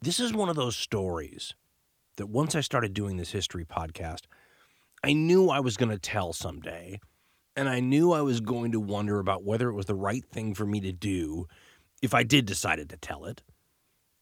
This 0.01 0.19
is 0.19 0.33
one 0.33 0.49
of 0.49 0.57
those 0.57 0.75
stories 0.75 1.55
that 2.17 2.27
once 2.27 2.55
I 2.55 2.61
started 2.61 2.93
doing 2.93 3.15
this 3.15 3.31
history 3.31 3.63
podcast, 3.63 4.27
I 5.05 5.13
knew 5.13 5.49
I 5.49 5.61
was 5.61 5.77
going 5.77 5.95
to 5.95 5.97
tell 5.97 6.33
someday, 6.33 6.99
and 7.55 7.69
I 7.69 7.79
knew 7.79 8.11
I 8.11 8.21
was 8.21 8.41
going 8.41 8.73
to 8.73 8.81
wonder 8.81 9.19
about 9.19 9.45
whether 9.45 9.69
it 9.69 9.75
was 9.79 9.85
the 9.85 9.95
right 9.95 10.25
thing 10.29 10.53
for 10.53 10.65
me 10.65 10.81
to 10.81 10.91
do 10.91 11.47
if 12.01 12.13
I 12.13 12.23
did 12.23 12.45
decided 12.45 12.89
to 12.89 12.97
tell 12.97 13.23
it. 13.23 13.43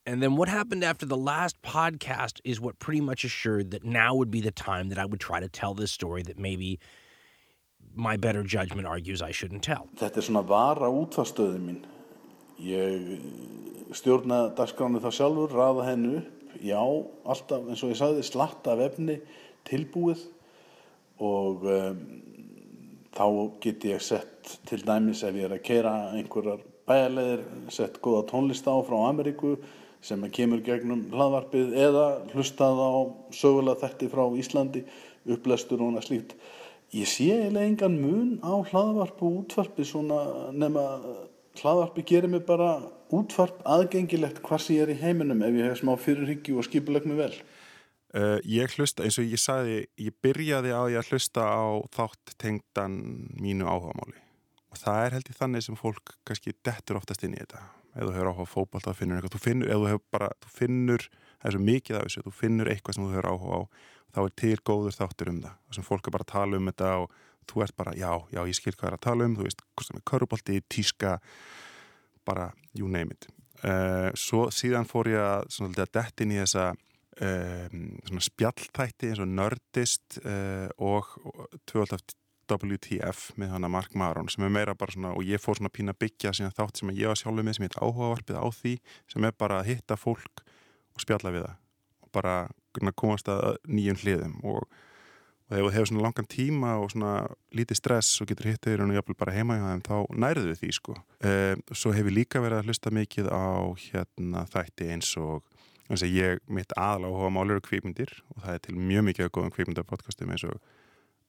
And 0.05 0.21
then 0.21 0.35
what 0.35 0.47
happened 0.47 0.83
after 0.83 1.05
the 1.05 1.17
last 1.17 1.59
podcast 1.63 2.39
is 2.43 2.61
what 2.61 2.77
pretty 2.77 3.01
much 3.01 3.23
assured 3.23 3.71
that 3.71 3.83
now 3.83 4.13
would 4.13 4.29
be 4.29 4.39
the 4.39 4.51
time 4.51 4.89
that 4.89 4.99
I 4.99 5.05
would 5.05 5.19
try 5.19 5.39
to 5.39 5.49
tell 5.49 5.73
this 5.73 5.91
story 5.91 6.21
that 6.23 6.37
maybe 6.37 6.79
my 7.95 8.15
better 8.17 8.43
judgment 8.43 8.87
argues 8.87 9.21
I 9.21 9.31
shouldn't 9.31 9.63
tell. 9.63 9.89
Þetta 9.97 10.21
er 10.21 10.27
svona 10.27 10.43
vara 10.45 10.91
útvarstöðu 10.91 11.59
mín. 11.63 11.79
Ég 12.61 13.95
stjórna 13.95 14.51
dagskránu 14.55 15.01
það 15.03 15.15
sjálfur, 15.17 15.55
rafa 15.57 15.87
hennu 15.89 16.17
upp. 16.19 16.31
Já, 16.63 16.79
alltaf 17.27 17.65
eins 17.67 17.81
og 17.83 17.91
ég 17.91 17.99
sagði 17.99 18.21
slatta 18.23 18.75
af 18.75 18.83
efni 18.85 19.17
tilbúið 19.67 20.21
og 21.23 21.65
um, 21.67 21.97
þá 23.15 23.25
get 23.63 23.87
ég 23.89 24.03
sett 24.03 24.53
til 24.69 24.79
dæmis 24.85 25.23
ef 25.27 25.35
ég 25.35 25.49
er 25.49 25.55
að 25.57 25.65
kera 25.65 25.93
einhverjar 26.15 26.63
bæjarleðir, 26.87 27.43
sett 27.73 27.99
góða 28.03 28.23
tónlist 28.29 28.67
á 28.69 28.75
frá 28.87 28.97
Ameríku 29.09 29.55
sem 30.05 30.25
kemur 30.33 30.61
gegnum 30.65 31.07
hlaðvarpið 31.13 31.73
eða 31.87 32.05
hlustað 32.33 32.81
á 32.81 32.91
sögulega 33.33 33.81
þætti 33.81 34.09
frá 34.11 34.23
Íslandi, 34.37 34.83
upplestur 35.25 35.81
og 35.81 35.91
annað 35.91 36.09
slíkt. 36.09 36.35
Ég 36.93 37.09
sé 37.09 37.31
eiginlega 37.33 37.71
engan 37.71 37.95
mun 37.99 38.35
á 38.45 38.53
hlaðvarp 38.69 39.23
og 39.25 39.39
útvarpi 39.41 39.85
svona 39.87 40.51
nema 40.53 40.83
hlaðvarpi 41.57 42.05
gerir 42.05 42.31
mig 42.31 42.45
bara 42.45 42.77
útvarp 43.15 43.63
aðgengilegt 43.65 44.41
hvað 44.45 44.61
sem 44.61 44.77
ég 44.77 44.85
er 44.85 44.93
í 44.93 44.99
heiminum 45.01 45.41
ef 45.45 45.57
ég 45.57 45.71
hef 45.71 45.81
smá 45.81 45.95
fyrirhyggju 45.99 46.59
og 46.59 46.67
skipuleg 46.67 47.07
mig 47.09 47.19
vel. 47.23 47.33
Uh, 48.15 48.37
ég 48.47 48.71
hlusta, 48.77 49.03
eins 49.03 49.17
og 49.19 49.25
ég 49.27 49.41
sagði, 49.41 49.79
ég 49.99 50.15
byrjaði 50.23 50.71
á 50.71 50.81
ég 50.93 51.01
að 51.01 51.09
hlusta 51.11 51.43
á 51.43 51.83
þátt 51.97 52.37
tengdan 52.39 53.01
mínu 53.41 53.67
áhugamáli 53.67 54.21
og 54.71 54.79
það 54.79 55.01
er 55.01 55.17
held 55.17 55.31
í 55.31 55.35
þannig 55.35 55.65
sem 55.65 55.79
fólk 55.79 56.15
kannski 56.27 56.53
dettur 56.63 57.01
oftast 57.01 57.25
inn 57.27 57.35
í 57.35 57.41
þetta 57.41 57.65
ef 57.95 58.07
þú 58.07 58.15
hefur 58.15 58.31
áhuga 58.31 58.47
fókbalt 58.51 58.87
þá 58.87 58.97
finnur 58.99 59.19
eitthvað, 59.19 59.35
þú 59.35 59.43
finnur, 59.45 59.69
ef 59.71 59.81
þú 59.81 59.89
hefur 59.91 60.03
bara, 60.15 60.31
þú 60.43 60.51
finnur, 60.59 61.05
það 61.35 61.49
er 61.49 61.55
svo 61.55 61.63
mikið 61.69 61.99
af 61.99 62.07
þessu, 62.07 62.25
þú 62.25 62.33
finnur 62.39 62.71
eitthvað 62.71 62.97
sem 62.97 63.05
þú 63.05 63.13
hefur 63.15 63.29
áhuga 63.31 63.59
á, 63.59 63.61
þá 64.15 64.19
er 64.23 64.33
til 64.41 64.57
góður 64.69 64.97
þáttur 64.97 65.31
um 65.31 65.39
það, 65.45 65.55
þessum 65.69 65.87
fólk 65.89 66.09
er 66.09 66.15
bara 66.15 66.27
að 66.27 66.33
tala 66.33 66.59
um 66.59 66.69
þetta 66.71 66.91
og 67.03 67.15
þú 67.45 67.63
ert 67.65 67.77
bara, 67.77 67.95
já, 67.95 68.11
já, 68.33 68.41
ég 68.49 68.57
skil 68.57 68.73
hvað 68.73 68.83
það 68.83 68.91
er 68.91 68.97
að 68.97 69.05
tala 69.05 69.29
um, 69.29 69.37
þú 69.37 69.47
veist, 69.47 69.63
hvort 69.75 69.89
sem 69.89 69.99
er 69.99 70.05
körubolti, 70.11 70.59
tíska, 70.71 71.15
bara, 72.25 72.49
you 72.73 72.89
name 72.89 73.15
it. 73.15 73.29
Uh, 73.65 74.09
svo 74.17 74.49
síðan 74.53 74.87
fór 74.89 75.09
ég 75.13 75.21
að, 75.21 75.47
svona, 75.53 75.73
að 75.85 75.93
dett 75.95 76.23
inn 76.25 76.33
í 76.35 76.41
þessa 76.41 76.65
um, 77.21 77.85
svona 78.03 78.25
spjalltætti 78.25 79.11
eins 79.11 79.21
og 79.23 79.31
nördist 79.31 80.19
uh, 80.23 80.67
og, 80.83 81.13
og 81.23 81.59
12 81.71 81.99
WTF 82.49 83.31
með 83.39 83.53
hana 83.55 83.69
Mark 83.71 83.95
Maron 83.97 84.29
sem 84.31 84.45
er 84.45 84.53
meira 84.53 84.75
bara 84.77 84.93
svona 84.93 85.13
og 85.15 85.25
ég 85.25 85.41
fór 85.41 85.59
svona 85.59 85.73
pína 85.73 85.95
byggja 85.97 86.33
síðan 86.35 86.55
þátt 86.55 86.81
sem 86.81 86.91
ég 86.95 87.11
var 87.11 87.19
sjálfur 87.19 87.45
með 87.45 87.57
sem 87.57 87.67
heit 87.67 87.77
áhugavarpið 87.79 88.41
á 88.41 88.47
því 88.53 88.73
sem 89.11 89.27
er 89.27 89.37
bara 89.37 89.61
að 89.61 89.71
hitta 89.71 89.97
fólk 89.99 90.43
og 90.95 91.03
spjalla 91.03 91.33
við 91.35 91.47
það. 91.47 91.55
Og 92.05 92.11
bara 92.15 92.35
komast 92.95 93.31
að 93.31 93.57
nýjum 93.67 93.99
hliðum 94.03 94.37
og, 94.45 94.67
og 95.47 95.55
þegar 95.55 95.65
þú 95.65 95.73
hefur 95.75 95.91
svona 95.91 96.05
langan 96.05 96.29
tíma 96.31 96.75
og 96.83 96.93
svona 96.93 97.15
lítið 97.55 97.81
stress 97.81 98.21
og 98.21 98.29
getur 98.29 98.51
hittið 98.51 98.85
og 98.85 98.95
jáfnvel 98.99 99.17
bara 99.19 99.35
heima 99.35 99.59
hjá 99.59 99.67
þeim 99.71 99.83
þá 99.89 99.97
nærðu 100.25 100.47
við 100.51 100.61
því 100.61 100.71
sko. 100.79 100.95
Um, 101.25 101.65
svo 101.73 101.95
hefur 101.95 102.15
líka 102.15 102.43
verið 102.43 102.61
að 102.61 102.71
hlusta 102.71 102.93
mikið 102.93 103.31
á 103.33 103.45
hérna 103.87 104.45
þætti 104.53 104.93
eins 104.95 105.11
og 105.21 105.43
eins 105.85 106.01
og 106.01 106.09
ég 106.09 106.41
mitt 106.49 106.73
aðal 106.79 107.11
áhuga 107.11 107.33
málur 107.33 107.59
og 107.59 107.67
kvíkmyndir 107.67 108.09
og 108.33 108.41
það 108.41 108.55
er 108.55 108.63
til 108.65 108.77
mjög 108.79 109.05
mikið 109.09 109.27
að 109.27 109.33
góðum 109.37 109.53
kvíkmyndapodcastum 109.53 110.31
eins 110.33 110.45
og 110.47 110.55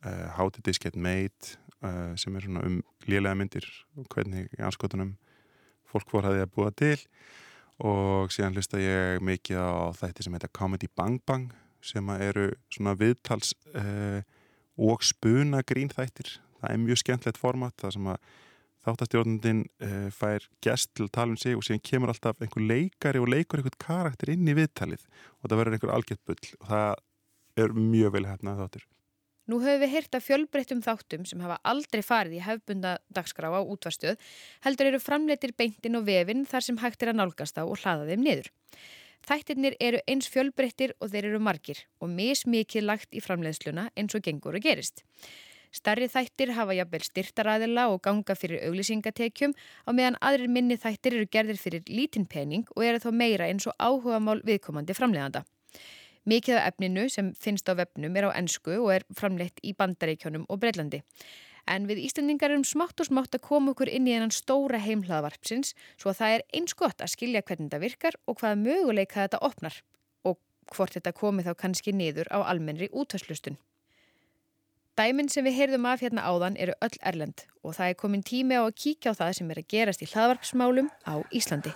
uh, 0.07 0.29
How 0.37 0.49
Did 0.51 0.65
This 0.65 0.81
Get 0.83 0.97
Made 0.97 1.57
uh, 1.83 2.15
sem 2.19 2.37
er 2.37 2.47
svona 2.47 2.65
um 2.67 2.81
lélega 3.07 3.37
myndir 3.39 3.67
og 3.99 4.09
hvernig 4.13 4.49
anskotunum 4.59 5.17
fólk 5.91 6.11
voru 6.13 6.31
að 6.31 6.39
því 6.39 6.47
að 6.47 6.55
búa 6.57 6.73
til. 6.77 6.97
Og 7.87 8.33
síðan 8.33 8.57
hlusta 8.57 8.81
ég 8.81 9.21
mikið 9.25 9.61
á 9.61 9.93
þætti 9.99 10.25
sem 10.25 10.37
heita 10.37 10.53
Comedy 10.57 10.89
Bang 10.97 11.21
Bang 11.29 11.53
sem 11.85 12.09
eru 12.17 12.49
svona 12.73 12.97
viðtals 12.99 13.53
uh, 13.77 14.23
og 14.77 15.05
spuna 15.05 15.63
grín 15.67 15.93
þættir. 15.93 16.39
Það 16.61 16.73
er 16.73 16.83
mjög 16.83 17.03
skemmtilegt 17.03 17.41
format 17.41 17.77
það 17.81 17.97
sem 17.97 18.11
að 18.15 18.35
þáttastjórnundin 18.87 19.65
fær 20.15 20.45
gest 20.63 20.93
til 20.95 21.09
að 21.09 21.15
tala 21.17 21.35
um 21.35 21.39
sig 21.43 21.57
og 21.59 21.65
síðan 21.67 21.83
kemur 21.89 22.13
alltaf 22.13 22.39
einhver 22.39 22.63
leikari 22.63 23.19
og 23.19 23.27
leikur 23.33 23.59
einhvern 23.59 23.81
karakter 23.83 24.31
inn 24.31 24.47
í 24.47 24.55
viðtalið 24.55 25.03
og 25.43 25.49
það 25.49 25.59
verður 25.59 25.77
einhver 25.79 25.95
algjört 25.97 26.23
bull 26.31 26.53
og 26.61 26.69
það 26.71 27.65
er 27.65 27.75
mjög 27.75 28.15
vel 28.15 28.29
hefnað 28.31 28.63
þáttur 28.63 28.87
Nú 29.47 29.61
höfum 29.63 29.79
við 29.85 29.93
heyrt 29.95 30.17
af 30.19 30.25
fjölbreyttum 30.27 30.81
þáttum 30.83 31.27
sem 31.29 31.43
hafa 31.45 31.61
aldrei 31.71 32.01
farið 32.03 32.41
í 32.41 32.43
hefbunda 32.43 32.97
dagskrá 33.15 33.53
á 33.55 33.63
útvarstöð, 33.63 34.17
heldur 34.67 34.91
eru 34.91 34.99
framleitir 34.99 35.53
beintin 35.55 35.99
og 36.01 36.09
vefin 36.09 36.43
þar 36.51 36.67
sem 36.67 36.81
hægt 36.83 37.05
er 37.05 37.13
að 37.13 37.21
nálgast 37.21 37.61
á 37.61 37.63
og 37.63 37.79
hlaða 37.79 38.09
þeim 38.11 38.25
niður. 38.27 38.51
Þættirnir 39.27 39.77
eru 39.83 40.01
eins 40.11 40.27
fjölbreyttir 40.31 40.97
og 40.99 41.13
þeir 41.15 41.31
eru 41.31 41.39
margir 41.43 41.85
og 42.03 42.11
mismikið 42.11 42.89
lagt 42.91 43.15
í 43.15 43.23
framleiðsluna 43.23 43.89
eins 43.95 44.19
og 44.19 44.27
gengur 44.27 44.59
og 44.59 44.67
gerist. 44.67 45.05
Starri 45.75 46.09
þættir 46.11 46.55
hafa 46.57 46.75
jafnvel 46.75 47.05
styrtaræðila 47.07 47.87
og 47.93 48.01
ganga 48.03 48.35
fyrir 48.39 48.65
auglýsingatekjum 48.67 49.55
á 49.87 49.91
meðan 49.95 50.19
aðrir 50.25 50.51
minni 50.51 50.79
þættir 50.81 51.19
eru 51.19 51.31
gerðir 51.31 51.61
fyrir 51.61 51.87
lítinn 51.87 52.27
pening 52.27 52.67
og 52.75 52.83
eru 52.87 53.03
þá 53.03 53.11
meira 53.15 53.47
eins 53.51 53.67
og 53.71 53.79
áhuga 53.79 54.19
mál 54.23 54.43
viðkomandi 54.47 54.97
framleiðanda. 54.97 55.45
Mikið 56.27 56.57
af 56.59 56.73
efninu 56.73 57.05
sem 57.13 57.29
finnst 57.39 57.69
á 57.71 57.79
vefnum 57.79 58.17
er 58.19 58.27
á 58.27 58.35
ennsku 58.35 58.73
og 58.81 58.89
er 58.97 59.05
framleitt 59.15 59.61
í 59.63 59.71
bandaríkjónum 59.79 60.49
og 60.51 60.59
Breitlandi. 60.59 61.03
En 61.71 61.87
við 61.87 62.01
Íslandingar 62.03 62.51
erum 62.51 62.65
smátt 62.67 62.99
og 63.03 63.09
smátt 63.09 63.35
að 63.35 63.45
koma 63.47 63.73
okkur 63.75 63.91
inn 63.91 64.07
í 64.07 64.15
einan 64.15 64.35
stóra 64.35 64.79
heimhlaðvarpsins 64.83 65.75
svo 65.99 66.11
að 66.11 66.19
það 66.21 66.35
er 66.35 66.45
eins 66.59 66.75
gott 66.79 67.03
að 67.03 67.13
skilja 67.15 67.43
hvernig 67.47 67.69
þetta 67.69 67.83
virkar 67.83 68.19
og 68.27 68.41
hvaða 68.41 68.59
möguleika 68.63 69.23
þetta 69.23 69.43
opnar 69.47 69.79
og 70.27 70.39
hvort 70.75 70.99
þetta 70.99 71.15
komi 71.15 71.47
þá 71.47 71.55
kannski 71.63 71.95
niður 71.95 72.31
á 72.35 72.43
almennri 72.43 72.91
útvarslustun. 72.91 73.59
Dæmin 74.97 75.29
sem 75.31 75.45
við 75.45 75.59
heyrðum 75.61 75.87
af 75.91 76.03
hérna 76.03 76.27
áðan 76.27 76.59
eru 76.59 76.75
öll 76.83 76.99
erlend 77.03 77.47
og 77.63 77.77
það 77.79 77.93
er 77.93 78.01
komin 78.03 78.27
tími 78.27 78.59
á 78.59 78.67
að 78.67 78.79
kíkja 78.83 79.15
á 79.15 79.19
það 79.19 79.33
sem 79.39 79.51
er 79.53 79.63
að 79.63 79.71
gerast 79.75 80.03
í 80.03 80.11
hlaðvarpsmálum 80.11 80.91
á 81.07 81.15
Íslandi. 81.31 81.75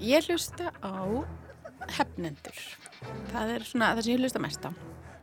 Ég 0.00 0.26
hlusta 0.28 0.70
á 0.84 1.24
hefnendur. 1.96 2.58
Það 3.32 3.52
er 3.54 3.64
svona 3.64 3.90
það 3.94 4.02
sem 4.04 4.12
ég 4.12 4.20
hlusta 4.20 4.42
mest 4.44 4.66
á. 4.68 4.70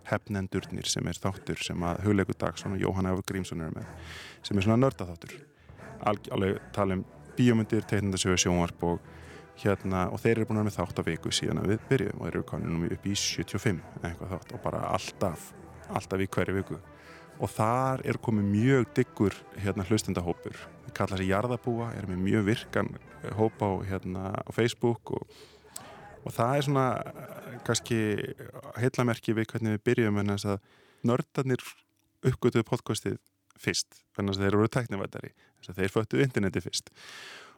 Hefnendurnir 0.10 0.90
sem 0.90 1.08
er 1.08 1.20
þáttur 1.22 1.62
sem 1.64 1.86
að 1.86 2.02
Hugleikur 2.08 2.38
Dagsson 2.42 2.76
og 2.76 2.82
Jóhann 2.82 3.10
Efur 3.12 3.28
Grímsson 3.30 3.62
eru 3.64 3.76
með 3.78 4.16
sem 4.42 4.58
er 4.58 4.66
svona 4.66 4.80
nördaþáttur. 4.82 5.36
Alveg 6.10 6.58
tala 6.76 6.98
um 6.98 7.06
bíómyndir, 7.38 7.86
teiknandasögur, 7.90 8.42
sjónvarp 8.42 8.84
og 8.90 9.14
hérna 9.62 10.08
og 10.10 10.22
þeir 10.22 10.40
eru 10.40 10.50
búin 10.50 10.60
að 10.60 10.64
vera 10.64 10.70
með 10.72 10.78
þátt 10.80 11.02
á 11.02 11.04
viku 11.08 11.34
síðan 11.34 11.62
að 11.62 11.74
við 11.74 11.86
byrjuðum 11.92 12.20
og 12.20 12.26
þeir 12.26 12.38
eru 12.38 12.48
komin 12.50 12.86
upp 12.90 13.06
í 13.06 13.16
75 13.20 13.82
eitthvað 14.02 14.34
þátt 14.34 14.56
og 14.58 14.64
bara 14.64 14.82
alltaf 14.90 15.52
alltaf 15.94 16.24
í 16.24 16.30
hverju 16.34 16.56
viku 16.58 16.80
og 17.40 17.52
þar 17.54 18.04
er 18.10 18.20
komið 18.24 18.50
mjög 18.50 18.88
diggur 18.98 19.38
hérna 19.62 19.86
hlustendahópur 19.86 20.58
kalla 20.98 21.20
sér 21.20 21.30
Jarðabúa, 21.30 21.92
er 21.98 22.08
með 22.10 22.24
mjög 22.28 22.48
virkan 22.52 22.94
hóp 23.38 23.62
á, 23.64 23.70
hérna, 23.88 24.32
á 24.34 24.50
Facebook 24.56 25.14
og, 25.16 25.38
og 26.24 26.36
það 26.36 26.56
er 26.56 26.68
svona 26.68 26.88
kannski 27.68 28.00
heilamerki 28.80 29.36
við 29.38 29.50
hvernig 29.54 29.78
við 29.78 29.86
byrjum 29.90 30.20
en 30.22 30.34
þess 30.36 30.50
að 30.56 30.68
nördarnir 31.08 31.64
uppgötuðu 32.24 32.68
podcastið 32.68 33.18
fyrst, 33.60 34.02
þannig 34.16 34.38
að 34.38 34.46
þeir 34.46 34.58
eru 34.58 34.70
teknivættari 34.72 35.34
þess 35.64 35.72
að 35.72 35.82
þeir 35.82 35.94
föttu 35.94 36.22
interneti 36.24 36.64
fyrst. 36.64 36.94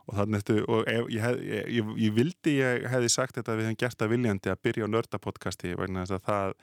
Og 0.06 0.20
þannig 0.20 0.52
ef, 0.52 1.08
ég, 1.10 1.24
ég, 1.42 1.70
ég, 1.80 1.94
ég 2.06 2.14
vildi 2.14 2.60
ég 2.60 2.84
hefði 2.92 3.10
sagt 3.10 3.40
þetta 3.40 3.54
að 3.54 3.62
við 3.62 3.70
hefum 3.70 3.80
gert 3.82 4.02
það 4.02 4.12
viljandi 4.14 4.52
að 4.54 4.62
byrja 4.68 4.86
á 4.86 4.94
nördapodcasti 4.94 5.72
vegna 5.80 6.04
þess 6.04 6.18
að 6.20 6.28
það, 6.28 6.54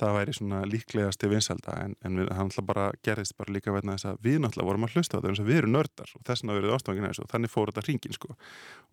það 0.00 0.18
væri 0.18 0.36
svona 0.36 0.60
líklegast 0.68 1.20
til 1.22 1.30
vinsalda 1.32 1.78
en, 1.84 1.96
en 2.04 2.20
við, 2.20 2.30
hann 2.34 2.50
náttúrulega 2.50 2.70
bara 2.72 2.90
gerðist 3.06 3.36
bara 3.38 3.54
líka 3.54 3.74
vegna 3.74 3.96
þess 3.96 4.10
að 4.12 4.20
við 4.26 4.38
náttúrulega 4.42 4.70
vorum 4.70 4.86
að 4.88 4.98
hlusta 4.98 5.18
á 5.18 5.24
þetta 5.24 5.48
við 5.48 5.60
erum 5.62 5.74
nördar 5.74 6.14
og 6.14 6.26
þess 6.28 6.44
vegna 6.44 6.58
verið 6.58 6.76
ástofangin 6.76 7.10
og 7.10 7.32
þannig 7.32 7.52
fór 7.52 7.72
þetta 7.72 7.86
hringin 7.88 8.16
sko. 8.16 8.36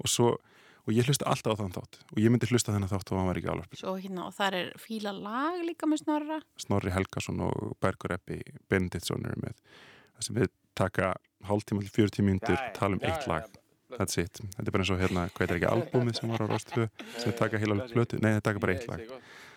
Og 0.02 0.12
svo 0.12 0.32
og 0.88 0.94
ég 0.96 1.06
hlusta 1.06 1.28
alltaf 1.30 1.58
á 1.58 1.60
þann 1.62 1.76
þátt 1.76 2.00
og 2.10 2.20
ég 2.22 2.34
myndi 2.34 2.50
hlusta 2.50 2.74
þennan 2.74 2.90
þátt 2.90 3.12
og 3.12 3.20
hann 3.20 3.30
var 3.30 3.40
ekki 3.40 3.52
alveg 3.54 3.78
Svo 3.78 3.94
hérna 4.02 4.28
og 4.28 4.36
þar 4.36 4.58
er 4.58 4.70
fíla 4.82 5.14
lag 5.14 5.62
líka 5.66 5.90
með 5.90 6.04
Snorra? 6.04 6.40
Snorri 6.62 6.94
Helgason 6.96 7.42
og 7.46 7.76
Bergur 7.84 8.16
Eppi 8.16 8.40
Benediktsson 8.72 9.28
eru 9.30 9.44
með 9.46 9.58
það 10.16 10.28
sem 10.28 10.40
við 10.40 10.54
taka 10.78 11.12
hálftíma 11.46 11.86
til 11.86 11.94
40 12.00 12.26
mínútur 12.26 12.58
tala 12.78 12.98
um 12.98 13.06
eitt 13.06 13.28
lag. 13.30 13.46
that's 13.98 14.18
it, 14.18 14.40
þetta 14.56 14.70
er 14.70 14.74
bara 14.74 14.86
eins 14.86 14.94
og 14.94 15.02
hérna 15.02 15.28
hvað 15.36 15.50
er 15.50 15.58
ekki 15.60 15.72
albúmið 15.76 16.18
sem 16.18 16.32
var 16.32 16.46
á 16.48 16.48
Rostvö 16.48 16.88
sem 17.20 17.34
taka 17.38 17.60
heila 17.62 17.88
flötu, 17.92 18.22
nei 18.24 18.32
þetta 18.38 18.46
taka 18.50 18.64
bara 18.64 18.78
eitt 18.78 18.88
lag 18.88 19.02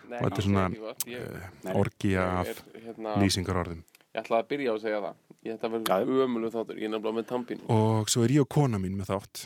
og 0.09 0.23
þetta 0.23 0.41
er 0.41 0.47
svona 0.47 0.65
uh, 0.71 1.75
orgía 1.75 2.23
af 2.41 2.63
hérna, 2.73 3.17
lýsingarorðum. 3.21 3.83
Ég 4.15 4.21
ætlaði 4.23 4.41
að 4.41 4.49
byrja 4.53 4.71
á 4.71 4.75
að 4.75 4.81
segja 4.85 5.03
það. 5.03 5.21
Ég 5.45 5.57
ætla 5.57 5.69
að 5.69 5.75
vera 5.75 6.25
umölu 6.25 6.51
þáttur, 6.53 6.79
ég 6.79 6.87
er 6.87 6.93
nefnilega 6.93 7.19
með 7.19 7.29
tampin 7.29 7.63
og 7.75 8.11
svo 8.11 8.25
er 8.25 8.33
ég 8.35 8.45
og 8.45 8.51
kona 8.55 8.81
mín 8.81 8.97
með 8.97 9.11
þátt 9.11 9.45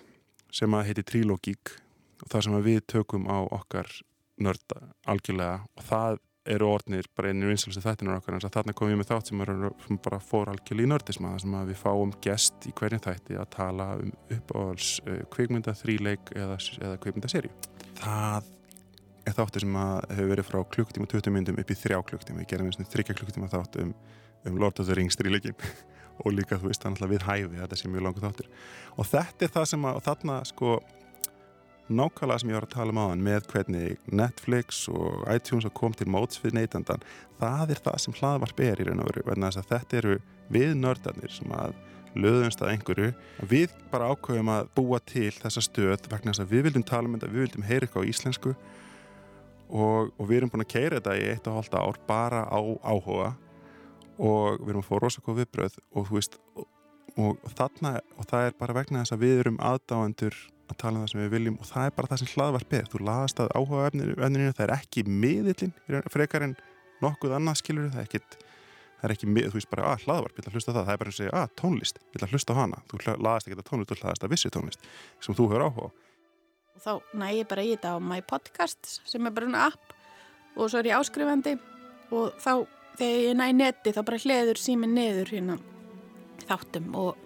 sem 0.59 0.77
að 0.77 0.87
heiti 0.89 1.05
Trilogík 1.09 1.75
og 2.23 2.31
það 2.31 2.45
sem 2.45 2.57
við 2.65 2.81
tökum 2.93 3.29
á 3.29 3.37
okkar 3.45 3.91
nörda 4.39 4.81
algjörlega. 5.09 5.61
Og 5.77 5.87
það 5.89 6.19
eru 6.49 6.69
orðnir 6.71 7.05
bara 7.13 7.29
einnig 7.29 7.51
vinsalstu 7.51 7.83
þættinur 7.83 8.17
okkar. 8.17 8.37
En 8.37 8.45
þarna 8.45 8.73
komum 8.73 8.95
við 8.95 9.01
með 9.01 9.09
þátt 9.11 9.29
sem, 9.29 9.41
er, 9.43 9.51
sem 9.85 9.99
bara 10.01 10.21
fór 10.23 10.49
algjörlega 10.49 10.87
í 10.87 10.91
nördisma. 10.93 11.33
Þar 11.35 11.43
sem 11.43 11.57
við 11.69 11.81
fáum 11.81 12.13
gest 12.23 12.69
í 12.69 12.73
hverjum 12.79 13.03
þætti 13.05 13.37
að 13.37 13.51
tala 13.53 13.89
um 13.99 14.13
uppáhalds 14.37 14.95
uh, 15.05 15.19
kveikmynda 15.35 15.75
þríleik 15.77 16.33
eða, 16.33 16.57
eða 16.79 16.97
kveikmynda 17.03 17.31
serju 17.35 17.53
það 17.99 18.49
þáttur 19.27 19.65
sem 19.65 19.77
hefur 19.79 20.31
verið 20.33 20.47
frá 20.47 20.59
klukktíma 20.75 21.09
20 21.11 21.35
myndum 21.35 21.59
upp 21.61 21.71
í 21.71 21.77
þrjá 21.77 21.99
klukktíma 22.11 22.43
við 22.43 22.51
gerum 22.53 22.69
eins 22.69 22.79
og 22.79 22.89
þryggja 22.91 23.17
klukktíma 23.19 23.49
þátt 23.51 23.79
um, 23.83 23.93
um 24.47 24.61
Lord 24.61 24.79
of 24.79 24.87
the 24.89 24.97
Rings 24.97 25.19
þríleikin 25.19 25.57
og 26.23 26.35
líka 26.35 26.59
þú 26.59 26.71
veist 26.71 26.85
þannig 26.85 27.05
að 27.05 27.13
við 27.13 27.27
hæfi 27.27 27.59
þetta 27.59 27.79
sem 27.79 27.93
mjög 27.93 28.07
langur 28.07 28.25
þáttur. 28.27 28.49
Og 28.97 29.09
þetta 29.09 29.45
er 29.45 29.53
það 29.57 29.69
sem 29.73 29.85
að 29.89 30.01
þarna 30.07 30.39
sko 30.49 30.79
nákvæmlega 31.89 32.41
sem 32.41 32.51
ég 32.51 32.59
var 32.59 32.67
að 32.67 32.73
tala 32.75 32.93
um 32.93 33.01
á 33.01 33.05
hann 33.09 33.23
með 33.25 33.45
hvernig 33.49 34.09
Netflix 34.13 34.83
og 34.93 35.23
iTunes 35.33 35.65
kom 35.73 35.95
til 35.97 36.09
móts 36.11 36.41
við 36.43 36.59
neytandan 36.59 37.01
það 37.39 37.73
er 37.73 37.81
það 37.87 38.01
sem 38.03 38.17
hlaðvarp 38.19 38.61
er 38.61 38.81
í 38.81 38.85
raun 38.89 39.01
og 39.01 39.09
veru 39.09 39.23
en 39.33 39.47
þetta 39.57 39.97
eru 39.97 40.19
við 40.53 40.75
nördarnir 40.77 41.33
sem 41.33 41.49
að 41.55 41.73
löðumst 42.17 42.61
að 42.61 42.73
einhverju. 42.73 43.09
Við 43.49 43.73
bara 43.91 44.09
ákveðum 44.13 44.51
að 44.53 44.69
búa 44.77 44.99
til 45.05 45.31
þessa 45.35 45.61
stöð 45.65 46.07
vegna 46.09 46.33
þess 46.33 46.43
að 46.43 46.53
við 46.53 46.67
vildum 46.67 46.85
tala 46.85 47.09
um 47.09 47.17
þetta 47.17 47.31
við 47.33 47.43
vildum 47.45 47.67
heyra 47.69 47.87
eitthvað 47.87 48.05
á 48.05 48.09
íslensku 48.09 48.53
og, 49.69 50.11
og 50.17 50.29
við 50.29 50.41
erum 50.41 50.51
búin 50.53 50.65
að 50.65 50.73
keira 50.73 50.99
þetta 50.99 51.15
í 51.19 51.25
eitt 51.31 51.47
og 51.49 51.59
hálta 51.59 51.83
ár 51.83 51.99
bara 52.09 52.43
á 52.49 52.59
áhuga. 52.59 53.31
Og 54.19 54.59
við 54.59 54.73
erum 54.73 54.83
að 54.83 54.89
fá 54.89 54.95
rosakoð 54.99 55.41
viðbröð 55.43 55.77
og 55.95 56.07
þú 56.09 56.17
veist 56.17 56.39
og, 56.59 56.65
og, 57.15 57.51
þarna, 57.55 57.93
og 58.17 58.27
það 58.29 58.47
er 58.47 58.57
bara 58.59 58.75
vegna 58.75 59.03
þess 59.03 59.15
að 59.15 59.23
við 59.23 59.43
erum 59.43 59.61
aðdáendur 59.63 60.39
að 60.69 60.77
tala 60.81 60.99
um 60.99 61.05
það 61.05 61.13
sem 61.13 61.23
við 61.23 61.31
viljum 61.37 61.61
og 61.61 61.69
það 61.69 61.87
er 61.87 61.95
bara 61.95 62.11
það 62.11 62.21
sem 62.21 62.31
hlaðvarp 62.33 62.75
er. 62.79 62.89
Þú 62.91 63.01
laðast 63.07 63.41
að 63.43 63.53
áhuga 63.55 63.87
efninu 63.89 64.51
það 64.51 64.65
er 64.65 64.75
ekki 64.75 65.05
miðillin 65.07 65.73
frekar 66.11 66.45
en 66.49 66.57
nokkuð 67.03 67.37
annað 67.37 67.61
skilur 67.61 67.89
það 67.93 68.03
er 68.03 68.09
ekki, 68.09 68.21
það 68.99 69.07
er 69.07 69.15
ekki 69.15 69.31
þú 69.39 69.55
veist 69.55 69.71
bara 69.71 69.87
að 69.93 70.05
hlaðvarp, 70.05 70.35
ég 70.35 70.43
vil 70.43 70.51
að 70.51 70.59
hlusta 70.59 70.75
það. 70.75 70.85
Það 70.89 70.93
er 70.93 71.01
bara 71.05 71.13
að 71.13 71.19
segja 71.21 71.39
að 71.39 71.55
tónlist, 71.63 72.03
ég 72.03 72.19
vil 72.19 72.27
að 72.27 72.35
hlusta 72.35 72.59
hana. 72.59 72.83
Þú 72.91 73.01
laðast 73.15 73.49
ekki 73.49 73.57
að 73.57 73.67
tónlist, 73.71 73.93
þú 73.93 74.03
laðast 74.03 74.27
að 74.27 74.35
vissi 74.35 74.53
tónlist 74.53 74.93
sem 75.23 75.39
þú 75.39 75.49
hefur 75.53 75.67
áhuga 75.69 75.91
og 76.79 76.85
þá 76.85 77.17
næ 77.19 77.27
ég 77.41 77.47
bara 77.49 77.63
í 77.65 77.73
þetta 77.73 77.95
á 77.95 77.97
My 77.99 78.21
Podcast 78.23 78.99
sem 79.03 79.25
er 79.27 79.33
bara 79.35 79.49
una 79.49 79.65
app 79.67 79.95
og 80.55 80.69
svo 80.71 80.79
er 80.79 80.91
ég 80.91 80.99
áskrifandi. 80.99 81.57
Og 82.15 82.35
þá 82.41 82.65
þegar 82.99 83.25
ég 83.27 83.35
næ 83.37 83.47
netti 83.55 83.93
þá 83.95 84.01
bara 84.07 84.21
hliður 84.23 84.59
símin 84.59 84.95
neður 84.95 85.33
hérna 85.33 85.57
þáttum 86.47 86.93
og 86.97 87.19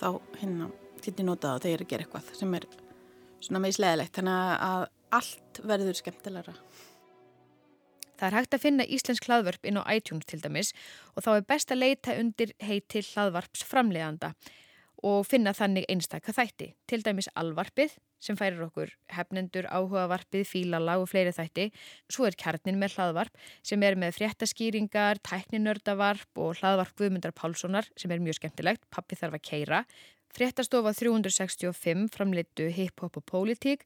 þá 0.00 0.08
hérna 0.40 0.70
geti 1.02 1.26
notað 1.26 1.58
á 1.58 1.62
þegar 1.62 1.72
ég 1.72 1.76
er 1.76 1.84
að 1.84 1.92
gera 1.92 2.06
eitthvað 2.06 2.32
sem 2.38 2.56
er 2.58 2.66
svona 3.42 3.62
meðsleðilegt 3.62 4.18
þannig 4.18 4.64
að 4.70 4.86
allt 5.12 5.60
verður 5.68 5.98
skemmtilegra. 5.98 6.56
Það 8.16 8.26
er 8.28 8.36
hægt 8.38 8.54
að 8.54 8.62
finna 8.62 8.86
íslensk 8.86 9.26
hlaðvörp 9.26 9.66
inn 9.66 9.80
á 9.82 9.84
iTunes 9.92 10.28
til 10.30 10.38
dæmis 10.40 10.70
og 11.16 11.24
þá 11.26 11.30
er 11.34 11.48
best 11.48 11.74
að 11.74 11.82
leita 11.82 12.14
undir 12.16 12.54
heiti 12.62 13.02
hlaðvarps 13.12 13.64
framleiðanda 13.66 14.32
og 15.02 15.26
finna 15.26 15.50
þannig 15.56 15.88
einstakka 15.90 16.34
þætti, 16.36 16.68
til 16.86 17.02
dæmis 17.02 17.28
alvarpið 17.34 17.96
sem 18.22 18.38
færir 18.38 18.62
okkur 18.62 18.92
hefnendur, 19.12 19.66
áhugavarpið, 19.66 20.46
fílala 20.46 20.98
og 21.02 21.08
fleiri 21.10 21.34
þætti. 21.34 21.68
Svo 22.12 22.28
er 22.28 22.38
kjarnin 22.38 22.78
með 22.80 22.96
hlaðvarp 22.96 23.44
sem 23.66 23.82
er 23.82 23.98
með 23.98 24.16
fréttaskýringar, 24.20 25.20
tækninördavarp 25.26 26.42
og 26.42 26.60
hlaðvarp 26.60 26.96
Guðmundar 27.00 27.34
Pálssonar 27.36 27.90
sem 27.98 28.14
er 28.14 28.22
mjög 28.22 28.38
skemmtilegt, 28.40 28.86
pappi 28.94 29.18
þarf 29.18 29.40
að 29.40 29.46
keira. 29.50 29.84
Fréttastofa 30.32 30.94
365 30.96 32.06
framleitu 32.14 32.70
hip-hop 32.72 33.18
og 33.20 33.24
pólitík, 33.28 33.82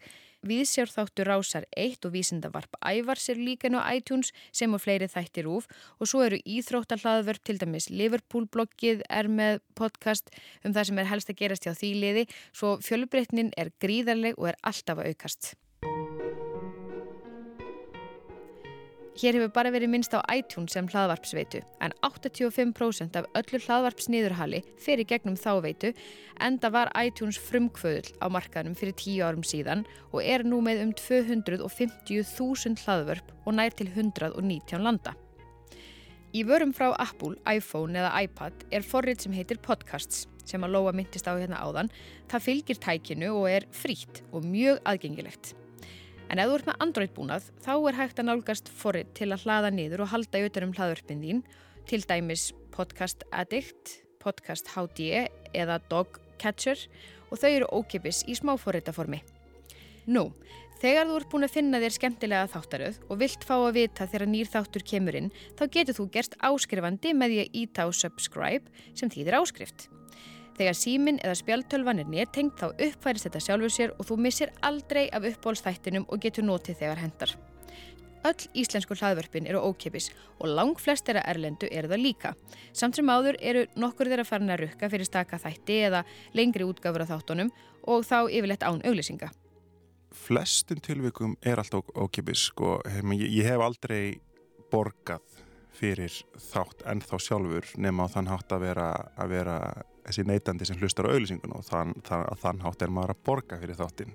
viðsjárþáttur 0.47 1.27
Rásar 1.27 1.67
1 1.75 2.07
og 2.07 2.15
vísindavarp 2.15 2.79
Ævars 2.87 3.27
er 3.33 3.41
líka 3.43 3.67
ná 3.67 3.81
iTunes 3.91 4.31
sem 4.55 4.71
og 4.71 4.85
fleiri 4.85 5.11
þættir 5.11 5.51
úf 5.51 5.67
og 5.99 6.07
svo 6.07 6.23
eru 6.23 6.39
íþróttahlaðvörp 6.47 7.43
til 7.43 7.59
dæmis 7.59 7.91
Liverpool-bloggið 7.91 9.03
er 9.11 9.27
með 9.27 9.59
podcast 9.75 10.31
um 10.63 10.71
það 10.71 10.91
sem 10.93 11.03
er 11.03 11.11
helst 11.11 11.35
að 11.35 11.41
gerast 11.43 11.67
hjá 11.67 11.75
þýliði 11.75 12.29
svo 12.53 12.77
fjölbreytnin 12.79 13.51
er 13.59 13.75
gríðarleg 13.83 14.39
og 14.39 14.53
er 14.55 14.63
alltaf 14.63 15.03
að 15.03 15.17
aukast. 15.17 15.57
Hér 19.17 19.39
hefur 19.39 19.49
bara 19.57 19.71
verið 19.73 19.89
minnst 19.89 20.13
á 20.13 20.21
iTunes 20.29 20.75
sem 20.77 20.89
hlaðvarpsveitu 20.93 21.63
en 21.81 21.95
85% 22.05 23.17
af 23.17 23.29
öllu 23.41 23.61
hlaðvarpsniðurhali 23.65 24.61
fyrir 24.77 25.09
gegnum 25.09 25.39
þá 25.41 25.63
veitu 25.65 25.95
enda 26.45 26.69
var 26.75 26.93
iTunes 27.01 27.39
frumkvöðul 27.41 28.13
á 28.21 28.29
markaðnum 28.29 28.77
fyrir 28.77 28.93
10 28.93 29.25
árum 29.25 29.47
síðan 29.47 29.87
og 30.11 30.21
er 30.21 30.45
nú 30.45 30.61
með 30.61 30.85
um 30.85 30.93
250.000 31.01 32.85
hlaðvörp 32.85 33.33
og 33.47 33.57
nær 33.57 33.73
til 33.73 33.89
119 33.89 34.85
landa. 34.85 35.17
Í 36.37 36.45
vörum 36.45 36.77
frá 36.77 36.91
Apple, 37.01 37.39
iPhone 37.49 37.97
eða 37.97 38.13
iPad 38.27 38.69
er 38.69 38.85
forrið 38.85 39.25
sem 39.25 39.37
heitir 39.39 39.65
Podcasts 39.65 40.27
sem 40.45 40.61
að 40.61 40.77
Lóa 40.77 40.93
myndist 40.93 41.25
á 41.25 41.33
hérna 41.33 41.65
áðan. 41.65 41.89
Það 42.29 42.51
fylgir 42.51 42.85
tækinu 42.85 43.33
og 43.41 43.49
er 43.49 43.65
frít 43.73 44.27
og 44.29 44.45
mjög 44.45 44.85
aðgengilegt. 44.85 45.57
En 46.27 46.41
ef 46.43 46.49
þú 46.51 46.57
ert 46.57 46.67
með 46.67 46.81
Android 46.83 47.12
búnað, 47.15 47.45
þá 47.62 47.73
er 47.77 47.97
hægt 48.01 48.19
að 48.19 48.27
nálgast 48.27 48.71
forrið 48.81 49.12
til 49.15 49.29
að 49.31 49.45
hlaða 49.45 49.71
niður 49.71 50.03
og 50.03 50.11
halda 50.11 50.41
auðvitað 50.41 50.67
um 50.67 50.73
hlaðvörpin 50.75 51.23
þín, 51.23 51.43
til 51.87 52.01
dæmis 52.03 52.49
Podcast 52.75 53.23
Addict, 53.31 54.01
Podcast 54.19 54.73
HD 54.75 55.29
eða 55.55 55.79
Dog 55.87 56.19
Catcher 56.43 56.81
og 57.31 57.39
þau 57.39 57.51
eru 57.53 57.69
ókipis 57.79 58.25
í 58.27 58.35
smáforritaformi. 58.39 59.21
Nú, 60.11 60.33
þegar 60.83 61.07
þú 61.07 61.21
ert 61.21 61.31
búin 61.31 61.47
að 61.47 61.55
finna 61.55 61.83
þér 61.83 61.95
skemmtilega 61.95 62.51
þáttaröð 62.51 62.99
og 63.07 63.21
vilt 63.23 63.47
fá 63.47 63.55
að 63.61 63.77
vita 63.79 64.09
þegar 64.11 64.33
nýr 64.33 64.51
þáttur 64.51 64.87
kemur 64.87 65.21
inn, 65.21 65.31
þá 65.55 65.65
getur 65.79 65.99
þú 66.01 66.09
gerst 66.19 66.35
áskrifandi 66.43 67.15
með 67.15 67.37
því 67.37 67.45
að 67.45 67.61
íta 67.62 67.87
á 67.87 67.89
subscribe 67.95 68.91
sem 68.99 69.15
þýðir 69.15 69.39
áskrift. 69.39 69.87
Þegar 70.57 70.77
símin 70.79 71.19
eða 71.21 71.37
spjaltölvan 71.37 72.01
er 72.01 72.09
néttengt 72.09 72.57
þá 72.57 72.71
uppfærist 72.73 73.29
þetta 73.29 73.42
sjálfur 73.45 73.73
sér 73.73 73.92
og 73.97 74.09
þú 74.09 74.16
missir 74.25 74.55
aldrei 74.64 75.05
af 75.12 75.27
uppbólstættinum 75.29 76.07
og 76.09 76.23
getur 76.23 76.47
notið 76.49 76.81
þegar 76.81 77.03
hendar. 77.03 77.35
Öll 78.27 78.49
íslensku 78.59 78.97
hlaðvörpin 78.97 79.47
eru 79.47 79.61
ókipis 79.62 80.09
og 80.40 80.49
lang 80.51 80.81
flest 80.81 81.07
þeirra 81.07 81.23
erlendu 81.31 81.69
eru 81.71 81.90
það 81.92 82.03
líka. 82.03 82.33
Samt 82.73 82.97
sem 82.97 83.11
áður 83.12 83.37
eru 83.38 83.66
nokkur 83.77 84.09
þeirra 84.11 84.25
farin 84.27 84.51
að 84.51 84.64
rukka 84.64 84.90
fyrir 84.90 85.07
staka 85.07 85.38
þætti 85.38 85.77
eða 85.90 86.03
lengri 86.35 86.66
útgáfur 86.66 87.05
af 87.05 87.12
þáttunum 87.12 87.53
og 87.87 88.07
þá 88.09 88.19
yfirleitt 88.25 88.64
án 88.66 88.81
auglýsinga. 88.83 89.31
Flestum 90.16 90.81
tilvikum 90.83 91.37
er 91.45 91.61
alltaf 91.61 91.92
ókipis 91.95 92.49
sko. 92.49 92.81
ég, 92.88 93.29
ég 93.29 93.45
hef 93.45 93.61
aldrei 93.61 94.19
borgað 94.73 95.23
fyrir 95.77 96.14
þátt 96.40 96.83
en 96.88 97.05
þá 97.05 97.19
sjálfur 97.21 97.69
nema 97.77 98.09
á 98.09 98.12
þann 98.16 98.33
hátt 98.33 98.57
að 98.57 98.64
vera, 98.64 98.88
að 99.21 99.35
vera 99.37 99.59
þessi 100.07 100.25
neytandi 100.27 100.69
sem 100.69 100.79
hlustar 100.81 101.09
á 101.09 101.12
auðlýsingun 101.12 101.55
og 101.57 101.64
þann, 101.66 101.95
þann, 102.07 102.27
þann 102.42 102.62
hátt 102.64 102.85
er 102.85 102.92
maður 102.95 103.14
að 103.14 103.23
borga 103.29 103.59
fyrir 103.62 103.79
þáttinn. 103.79 104.14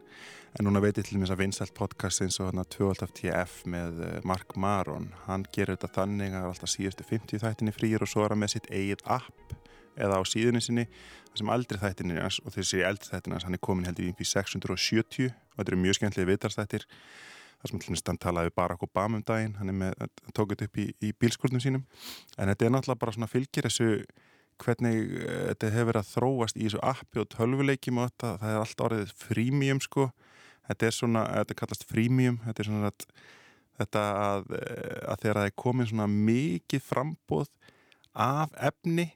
En 0.59 0.67
núna 0.67 0.81
veit 0.83 0.97
ég 0.99 1.07
til 1.07 1.17
dæmis 1.17 1.31
að 1.31 1.43
vinsælt 1.45 1.73
podcast 1.77 2.23
eins 2.23 2.39
og 2.41 2.49
hérna 2.49 2.65
12 2.67 3.11
TF 3.15 3.61
með 3.71 4.01
eh, 4.03 4.17
Mark 4.27 4.55
Maron, 4.59 5.09
hann 5.27 5.45
gerur 5.55 5.77
þetta 5.77 5.93
þannig 6.01 6.35
að 6.35 6.49
alltaf 6.49 6.71
síðustu 6.73 7.07
50 7.07 7.43
þættinni 7.43 7.75
frýr 7.75 8.03
og 8.03 8.11
svo 8.11 8.25
er 8.25 8.35
hann 8.35 8.43
með 8.43 8.57
sitt 8.57 8.71
eigið 8.71 9.05
app 9.07 9.55
eða 9.95 10.19
á 10.19 10.23
síðunni 10.27 10.63
sinni 10.63 10.87
sem 11.37 11.51
aldrei 11.51 11.79
þættinni 11.79 12.19
og 12.19 12.55
þessi 12.55 12.81
eldri 12.87 13.11
þættinni 13.13 13.43
hann 13.43 13.55
er 13.55 13.63
komin 13.63 13.87
heldur 13.87 14.07
í 14.07 14.27
670 14.27 15.31
og 15.31 15.59
þetta 15.59 15.71
eru 15.71 15.79
mjög 15.79 15.99
skemmtilega 15.99 16.31
vitarstættir 16.33 16.87
þar 17.61 17.71
sem 17.71 17.81
hlunist 17.85 18.09
hann 18.09 18.19
talaði 18.21 18.53
Barack 18.57 18.83
Obama 18.85 19.19
um 19.19 19.25
daginn, 19.25 19.55
hann 19.59 19.71
er 19.71 19.77
með, 19.77 20.05
tókut 20.35 20.63
upp 20.65 20.81
í, 20.81 20.89
í 21.03 21.11
bílskurnum 21.13 21.61
sínum, 21.61 21.85
en 22.37 22.49
þetta 22.51 22.67
er 22.67 22.73
náttúrulega 22.73 23.03
bara 23.03 23.15
svona 23.15 23.29
fylgir 23.29 23.67
þessu 23.67 23.89
hvernig 24.61 24.97
uh, 25.21 25.37
þetta 25.51 25.71
hefur 25.75 25.91
verið 25.91 26.01
að 26.01 26.11
þróast 26.15 26.59
í 26.59 26.65
þessu 26.67 26.81
appi 26.91 27.21
og 27.23 27.29
tölvuleikjum 27.35 28.01
og 28.01 28.11
þetta, 28.11 28.33
það 28.41 28.53
er 28.53 28.61
allt 28.61 28.83
orðið 28.87 29.13
frímjum 29.25 29.81
sko, 29.83 30.07
þetta 30.69 30.87
er 30.87 30.97
svona, 30.97 31.23
þetta 31.39 31.59
kallast 31.61 31.87
frímjum, 31.89 32.41
þetta 32.45 32.63
er 32.63 32.69
svona 32.69 32.91
að, 32.91 33.07
þetta 33.81 34.05
að, 34.25 34.53
eh, 34.59 34.99
að 35.11 35.23
þegar 35.23 35.41
það 35.41 35.49
er 35.49 35.57
komin 35.65 35.89
svona 35.89 36.07
mikið 36.11 36.85
frambóð 36.85 37.49
af 38.11 38.53
efni 38.59 39.09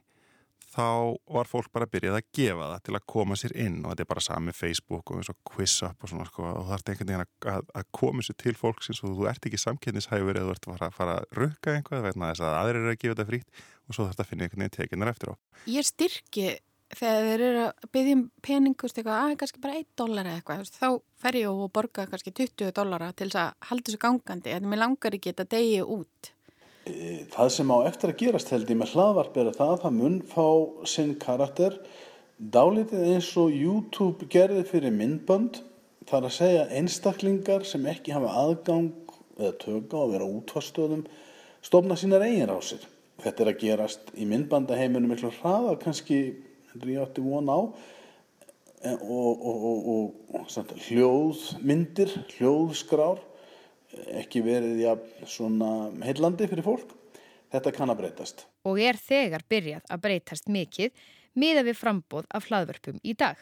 þá 0.76 1.16
var 1.32 1.48
fólk 1.48 1.70
bara 1.74 1.86
að 1.88 1.94
byrjað 1.94 2.18
að 2.18 2.26
gefa 2.36 2.68
það 2.72 2.82
til 2.86 2.94
að 2.98 3.06
koma 3.12 3.38
sér 3.40 3.54
inn 3.64 3.78
og 3.82 3.92
þetta 3.92 4.04
er 4.04 4.10
bara 4.10 4.24
sami 4.26 4.54
Facebook 4.56 5.12
og 5.12 5.20
eins 5.20 5.32
og 5.32 5.38
QuizUp 5.50 6.04
og 6.04 6.12
svona 6.12 6.28
sko, 6.28 6.44
og 6.50 6.68
það 6.68 6.76
er 6.76 6.92
einhvern 6.92 7.10
veginn 7.12 7.24
að, 7.24 7.72
að 7.80 7.88
koma 8.00 8.26
sér 8.26 8.38
til 8.42 8.54
fólksins 8.58 9.02
og 9.02 9.16
þú 9.16 9.30
ert 9.32 9.48
ekki 9.48 9.62
samkynningshæfur 9.62 10.40
eða 10.40 10.52
þú 10.52 10.54
ert 10.76 10.86
að 10.88 10.94
fara, 10.98 11.16
að 11.16 11.40
rukka 11.40 11.74
einhvað 11.78 12.06
vegna 12.10 12.30
þess 12.32 12.44
að 12.44 12.58
aðrir 12.60 12.82
eru 12.82 12.92
að 12.92 13.00
gefa 13.02 13.16
þetta 13.16 13.28
frítt 13.32 13.64
og 13.86 13.96
svo 13.96 14.04
þarf 14.06 14.14
þetta 14.14 14.26
að 14.26 14.30
finna 14.32 14.46
einhvern 14.46 14.64
veginn 14.66 14.76
tekinar 14.76 15.12
eftir 15.12 15.32
á. 15.32 15.34
Ég 15.70 15.88
styrki 15.88 16.46
þegar 16.94 17.26
þeir 17.26 17.44
eru 17.48 17.62
að 17.64 17.90
byggja 17.96 18.14
um 18.16 18.24
peningust 18.46 18.98
eitthvað, 19.00 19.22
að 19.24 19.36
kannski 19.40 19.62
bara 19.64 19.80
1 19.80 19.88
dólar 19.98 20.28
eða 20.28 20.40
eitthvað, 20.40 20.70
þá 20.76 20.88
fer 21.22 21.38
ég 21.40 21.50
og 21.50 21.72
borga 21.74 22.06
kannski 22.10 22.32
20 22.36 22.74
dólara 22.76 23.10
til 23.16 23.26
þess 23.30 23.42
að 23.42 23.68
halda 23.70 23.88
þessu 23.88 24.02
gangandi 24.04 24.54
en 24.54 24.68
mér 24.70 24.82
langar 24.84 25.16
ekki 25.16 25.32
þetta 25.32 25.48
degi 25.56 25.80
út 25.82 26.30
það 27.32 27.52
sem 27.56 27.70
á 27.72 27.78
eftir 27.88 28.12
að 28.12 28.20
gerast 28.22 28.52
held 28.54 28.70
ég 28.70 28.80
með 28.80 28.92
hlaðvarp 28.94 29.38
er 29.40 29.50
að 29.50 29.60
það, 29.60 29.76
það 29.84 29.96
mun 30.00 30.18
fá 30.30 30.48
sinn 30.86 31.14
karakter 31.22 31.78
dálítið 32.36 33.06
eins 33.14 33.30
og 33.40 33.54
YouTube 33.54 34.28
gerði 34.32 34.66
fyrir 34.68 34.94
myndbönd 34.94 35.62
þar 36.06 36.28
að 36.28 36.36
segja 36.36 36.66
einstaklingar 36.78 37.64
sem 37.66 37.86
ekki 37.90 38.14
hafa 38.14 38.34
aðgang 38.44 38.92
eða 39.36 39.56
tökka 39.64 40.02
og 40.02 40.12
vera 40.14 40.28
útvarstöðum 40.28 41.06
stofna 41.66 41.98
sínar 41.98 42.24
eigin 42.26 42.52
á 42.52 42.58
sér 42.62 42.84
þetta 43.22 43.42
er 43.42 43.50
að 43.52 43.60
gerast 43.62 44.12
í 44.14 44.26
myndbandaheimunum 44.28 45.12
miklu 45.14 45.32
hraðar 45.40 45.78
kannski 45.82 46.20
hendur 46.72 46.92
ég 46.92 47.04
átti 47.04 47.24
von 47.24 47.48
á. 47.48 47.60
Og, 48.86 49.40
og, 49.40 49.62
og, 49.90 50.10
og 50.36 50.82
hljóðmyndir 50.84 52.12
hljóðskrár 52.36 53.22
ekki 54.20 54.42
verið 54.44 54.80
ja, 54.82 54.94
svona 55.28 55.90
heillandi 56.04 56.48
fyrir 56.50 56.66
fólk. 56.66 56.94
Þetta 57.52 57.72
kann 57.74 57.92
að 57.92 58.00
breytast. 58.02 58.46
Og 58.66 58.80
er 58.82 58.98
þegar 58.98 59.44
byrjað 59.48 59.92
að 59.92 60.02
breytast 60.06 60.48
mikið 60.50 61.04
miða 61.38 61.62
við 61.66 61.78
frambóð 61.78 62.26
af 62.34 62.48
hlaðvörpum 62.50 62.98
í 63.04 63.14
dag. 63.18 63.38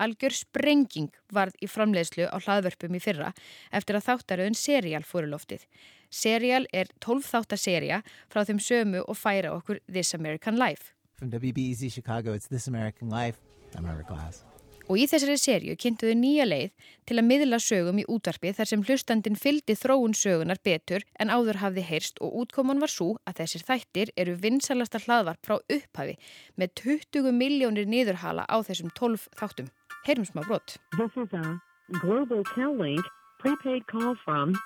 Algjör 0.00 0.32
sprenging 0.32 1.10
varð 1.34 1.56
í 1.60 1.68
framleiðslu 1.68 2.26
á 2.30 2.36
hlaðvörpum 2.40 2.94
í 2.96 3.02
fyrra 3.04 3.32
eftir 3.74 3.98
að 3.98 4.06
þáttaröðun 4.08 4.56
serial 4.56 5.02
fóru 5.04 5.28
loftið. 5.30 5.66
Serial 6.10 6.64
er 6.72 6.90
12 7.04 7.28
þáttaserja 7.28 8.00
frá 8.32 8.42
þeim 8.48 8.62
sömu 8.64 9.04
og 9.04 9.18
færa 9.18 9.52
okkur 9.58 9.82
This 9.86 10.14
American 10.16 10.58
Life. 10.58 10.94
From 11.20 11.30
WBEZ 11.30 11.92
Chicago, 11.92 12.32
it's 12.32 12.48
This 12.48 12.66
American 12.66 13.10
Life. 13.10 13.38
I'm 13.76 13.86
Robert 13.86 14.08
Glass. 14.08 14.49
Og 14.90 14.98
í 14.98 15.04
þessari 15.06 15.36
sériu 15.38 15.76
kynntuðu 15.78 16.16
nýja 16.18 16.44
leið 16.48 16.88
til 17.06 17.16
að 17.20 17.26
miðla 17.28 17.60
sögum 17.62 18.00
í 18.02 18.04
útvarpi 18.10 18.50
þar 18.58 18.68
sem 18.72 18.80
hlustandin 18.82 19.36
fyldi 19.38 19.76
þróun 19.78 20.16
sögunar 20.18 20.58
betur 20.66 21.04
en 21.22 21.30
áður 21.30 21.60
hafði 21.62 21.84
heyrst 21.86 22.18
og 22.18 22.34
útkoman 22.42 22.82
var 22.82 22.90
svo 22.90 23.12
að 23.22 23.38
þessir 23.44 23.62
þættir 23.68 24.10
eru 24.18 24.34
vinsalasta 24.42 24.98
hlaðvarp 25.04 25.46
frá 25.46 25.60
upphafi 25.60 26.16
með 26.58 26.74
20 26.82 27.30
miljónir 27.38 27.86
niðurhala 27.86 28.48
á 28.50 28.56
þessum 28.66 28.90
12 28.98 29.28
þáttum. 29.38 29.68
Heyrum 30.08 30.26
smá 30.26 30.42
brot. 30.48 30.74
This 30.98 31.14
is 31.14 31.38
a 31.38 31.60
Global 32.02 32.42
Tel-Link 32.56 33.06
prepaid 33.38 33.86
call 33.86 34.16
from 34.24 34.58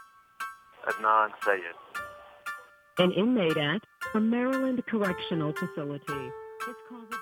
Adnan 0.88 1.36
Sayed. 1.44 1.76
An 2.96 3.12
inmate 3.12 3.58
at 3.58 3.82
a 4.14 4.20
Maryland 4.20 4.80
Correctional 4.86 5.52
Facility. 5.52 6.43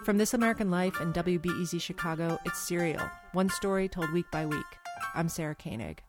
From 0.04 0.18
This 0.18 0.34
American 0.34 0.70
Life 0.70 1.00
and 1.00 1.12
WBEZ 1.14 1.80
Chicago, 1.80 2.38
it's 2.44 2.58
Serial, 2.60 3.10
one 3.32 3.48
story 3.48 3.88
told 3.88 4.12
week 4.12 4.26
by 4.30 4.46
week. 4.46 4.64
I'm 5.14 5.28
Sarah 5.28 5.54
Koenig. 5.54 6.02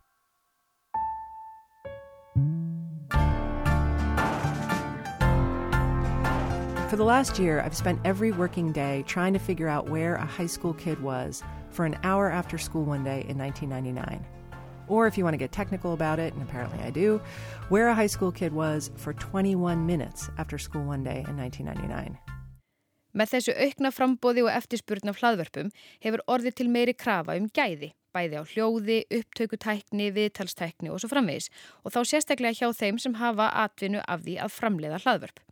For 6.89 6.95
the 6.95 7.03
last 7.03 7.39
year, 7.39 7.61
I've 7.61 7.75
spent 7.75 7.99
every 8.05 8.31
working 8.31 8.71
day 8.71 9.03
trying 9.07 9.33
to 9.33 9.39
figure 9.39 9.67
out 9.67 9.89
where 9.89 10.15
a 10.15 10.25
high 10.25 10.45
school 10.45 10.73
kid 10.73 11.01
was 11.01 11.43
for 11.71 11.85
an 11.85 11.97
hour 12.03 12.29
after 12.29 12.59
school 12.59 12.83
one 12.83 13.03
day 13.03 13.25
in 13.27 13.37
1999. 13.37 14.23
Or 14.87 15.07
if 15.07 15.17
you 15.17 15.23
want 15.23 15.33
to 15.33 15.39
get 15.39 15.51
technical 15.51 15.93
about 15.93 16.19
it, 16.19 16.33
and 16.33 16.43
apparently 16.43 16.79
I 16.83 16.91
do, 16.91 17.19
where 17.69 17.87
a 17.87 17.95
high 17.95 18.07
school 18.07 18.31
kid 18.31 18.53
was 18.53 18.91
for 18.95 19.13
21 19.13 19.85
minutes 19.85 20.29
after 20.37 20.59
school 20.59 20.83
one 20.83 21.03
day 21.03 21.25
in 21.27 21.37
1999. 21.37 22.19
Með 23.13 23.35
þessu 23.35 23.53
aukna 23.61 23.91
frambóði 23.93 24.41
og 24.41 24.49
eftirspurn 24.49 25.11
af 25.11 25.19
hlaðvörpum 25.21 25.69
hefur 26.01 26.23
orðið 26.33 26.55
til 26.57 26.69
meiri 26.73 26.95
krafa 26.97 27.35
um 27.37 27.45
gæði, 27.53 27.91
bæði 28.09 28.41
á 28.41 28.43
hljóði, 28.49 28.99
upptökutækni, 29.19 30.09
viðtalstækni 30.15 30.89
og 30.89 31.01
svo 31.01 31.11
framvegis 31.11 31.51
og 31.83 31.93
þá 31.93 31.99
sérstaklega 32.09 32.57
hjá 32.57 32.73
þeim 32.79 32.97
sem 33.01 33.17
hafa 33.21 33.51
atvinnu 33.65 34.01
af 34.07 34.25
því 34.25 34.39
að 34.41 34.55
framleiða 34.55 35.01
hlaðvörp. 35.05 35.43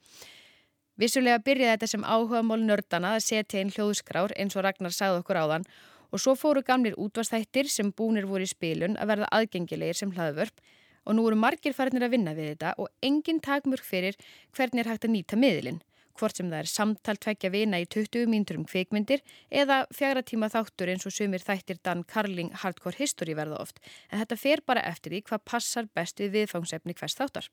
Vissulega 1.02 1.42
byrjaði 1.46 1.76
þetta 1.76 1.92
sem 1.94 2.04
áhuga 2.06 2.42
mól 2.46 2.60
nördana 2.66 3.14
að 3.18 3.26
setja 3.28 3.62
inn 3.62 3.74
hljóðskrár 3.74 4.34
eins 4.42 4.58
og 4.58 4.66
Ragnar 4.66 4.94
sagði 4.94 5.22
okkur 5.22 5.42
áðan 5.44 5.70
og 6.12 6.22
svo 6.22 6.34
fóru 6.36 6.66
gamlir 6.66 6.98
útvastættir 6.98 7.70
sem 7.70 7.94
búnir 7.94 8.26
voru 8.30 8.46
í 8.46 8.50
spilun 8.50 8.98
að 8.98 9.14
verða 9.14 9.30
aðgengilegir 9.38 10.02
sem 10.02 10.12
hlaðvörp 10.18 10.66
og 11.06 11.18
nú 11.18 11.30
eru 11.30 11.38
margir 11.38 11.78
farinir 11.78 12.06
að 12.06 12.18
vinna 12.18 12.36
við 12.38 12.52
þetta 12.52 12.74
og 12.82 12.92
engin 13.06 13.42
takmörk 13.42 13.86
fyrir 13.86 14.18
hvernig 14.58 14.84
er 14.84 14.92
hægt 14.92 15.08
að 15.08 15.16
nýta 15.16 15.40
miðlinn 15.40 15.82
hvort 16.20 16.38
sem 16.38 16.50
það 16.52 16.64
er 16.64 16.70
samtal 16.72 17.18
tvekja 17.22 17.52
vina 17.54 17.80
í 17.82 17.88
20 17.88 18.30
mínútur 18.32 18.60
um 18.60 18.68
kvikmyndir 18.68 19.24
eða 19.50 19.84
fjara 19.96 20.24
tíma 20.26 20.52
þáttur 20.54 20.92
eins 20.94 21.08
og 21.08 21.16
sumir 21.16 21.44
þættir 21.46 21.82
Dan 21.84 22.04
Carling 22.04 22.54
Hardcore 22.64 23.00
History 23.00 23.36
verða 23.38 23.62
oft, 23.64 23.82
en 24.10 24.22
þetta 24.22 24.40
fer 24.40 24.64
bara 24.66 24.86
eftir 24.92 25.16
því 25.16 25.26
hvað 25.30 25.46
passar 25.54 25.92
best 25.96 26.22
við 26.22 26.40
viðfangsefni 26.40 26.98
hvers 26.98 27.18
þáttar. 27.20 27.52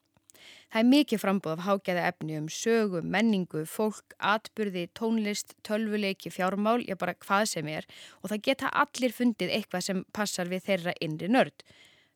Það 0.70 0.80
er 0.80 0.88
mikið 0.92 1.20
frambóð 1.22 1.54
af 1.54 1.64
hágæða 1.66 2.06
efni 2.12 2.38
um 2.38 2.48
sögu, 2.52 3.02
menningu, 3.02 3.64
fólk, 3.66 4.14
atburði, 4.32 4.86
tónlist, 4.98 5.54
tölvuleiki, 5.66 6.30
fjármál, 6.30 6.78
já 6.86 6.94
bara 7.00 7.16
hvað 7.26 7.44
sem 7.54 7.68
er 7.72 7.88
og 8.22 8.30
það 8.32 8.44
geta 8.50 8.72
allir 8.84 9.14
fundið 9.16 9.54
eitthvað 9.56 9.86
sem 9.88 10.04
passar 10.14 10.50
við 10.52 10.66
þeirra 10.68 10.96
innri 11.04 11.30
nörd. 11.32 11.66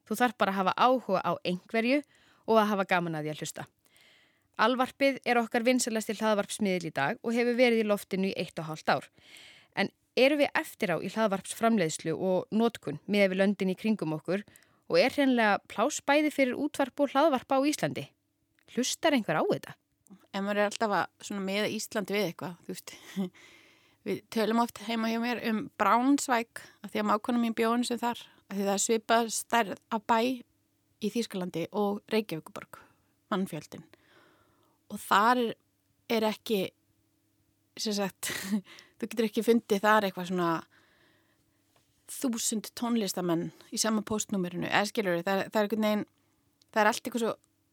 Þú 0.07 0.18
þarf 0.22 0.38
bara 0.38 0.55
að 0.55 0.61
hafa 0.61 0.78
áhuga 0.78 1.22
á 1.26 1.33
einhverju 1.42 2.02
og 2.46 2.59
að 2.59 2.70
hafa 2.74 2.90
gaman 2.94 3.18
að 3.18 3.26
því 3.26 3.35
að 3.35 3.42
hlusta. 3.42 3.66
Alvarpið 4.61 5.19
er 5.25 5.41
okkar 5.41 5.65
vinsalastil 5.65 6.19
hlaðvarpsmiðil 6.19 6.91
í 6.91 6.95
dag 6.95 7.21
og 7.23 7.33
hefur 7.33 7.57
verið 7.57 7.83
í 7.83 7.88
loftinu 7.88 8.31
í 8.31 8.37
eitt 8.37 8.59
og 8.61 8.69
hálft 8.69 8.91
ár. 8.93 9.07
En 9.73 9.88
eru 10.19 10.37
við 10.42 10.53
eftir 10.59 10.92
á 10.92 10.96
í 11.00 11.09
hlaðvarpsframleiðslu 11.15 12.13
og 12.13 12.53
nótkun 12.53 13.00
með 13.07 13.33
við 13.33 13.40
löndin 13.40 13.73
í 13.73 13.79
kringum 13.79 14.13
okkur 14.19 14.44
og 14.92 14.98
er 15.00 15.15
hreinlega 15.15 15.63
plásbæði 15.73 16.33
fyrir 16.35 16.61
útvarp 16.61 17.00
og 17.00 17.15
hlaðvarp 17.15 17.57
á 17.57 17.59
Íslandi? 17.65 18.05
Hlustar 18.75 19.17
einhver 19.17 19.40
á 19.40 19.44
þetta? 19.48 19.75
En 20.33 20.44
maður 20.44 20.61
er 20.61 20.69
alltaf 20.69 20.94
að 20.98 21.40
meða 21.40 21.73
Íslandi 21.73 22.17
við 22.17 22.29
eitthvað, 22.29 22.61
þú 22.67 22.77
veist. 22.77 22.94
Við 24.03 24.23
tölum 24.35 24.59
oft 24.59 24.81
heima 24.83 25.13
hjá 25.13 25.21
mér 25.23 25.40
um 25.46 25.61
Bránsvæk, 25.79 26.61
af 26.83 26.90
því 26.90 27.03
að 27.05 27.09
mákonum 27.13 27.44
mín 27.46 27.55
bjóðin 27.55 27.87
sem 27.87 28.00
þar, 28.00 28.19
af 28.50 28.59
því 28.59 28.67
það 28.67 28.83
svipað 28.83 29.31
stærð 29.37 29.77
af 29.94 30.05
bæ 30.11 30.19
í 31.03 31.11
Þýskalandi 31.15 31.69
og 31.79 32.03
Reykjavíkuborg, 32.11 32.81
mannfjöldin 33.31 33.87
og 34.93 35.01
þar 35.01 35.40
er, 36.13 36.27
ekki 36.29 36.67
sem 37.81 37.97
sagt 37.97 38.33
þú 38.99 39.09
getur 39.09 39.29
ekki 39.29 39.47
fundið 39.47 39.85
þar 39.85 40.09
eitthvað 40.09 40.29
svona 40.31 40.51
þúsund 42.13 42.69
tónlistamenn 42.77 43.49
í 43.73 43.81
sama 43.81 44.03
postnúmerinu, 44.05 44.69
eða 44.69 44.90
skilur 44.90 45.23
það, 45.25 45.47
það 45.49 45.57
er 45.61 45.69
einhvern 45.69 45.88
veginn 45.88 46.05
það 46.73 46.83
er 46.83 46.90
allt 46.90 47.07
eitthvað 47.07 47.25
svo 47.25 47.33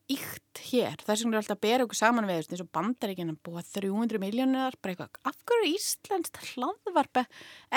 ykt 0.10 0.62
hér. 0.72 1.04
Vegna 1.06 1.36
er 1.36 1.40
alltaf 1.44 1.56
að 1.56 1.66
bera 1.68 1.86
okkur 1.86 2.00
saman 2.00 2.26
við 2.26 2.48
þess 2.50 2.64
að 2.64 2.72
bandaríkina 2.74 3.36
búa 3.46 3.62
300 3.62 4.22
miljónir 4.22 4.78
bara 4.82 4.96
eitthvað, 4.96 5.20
af 5.30 5.38
hverju 5.46 5.68
er 5.68 5.76
Íslands 5.76 6.34
hlaðvarp 6.56 7.22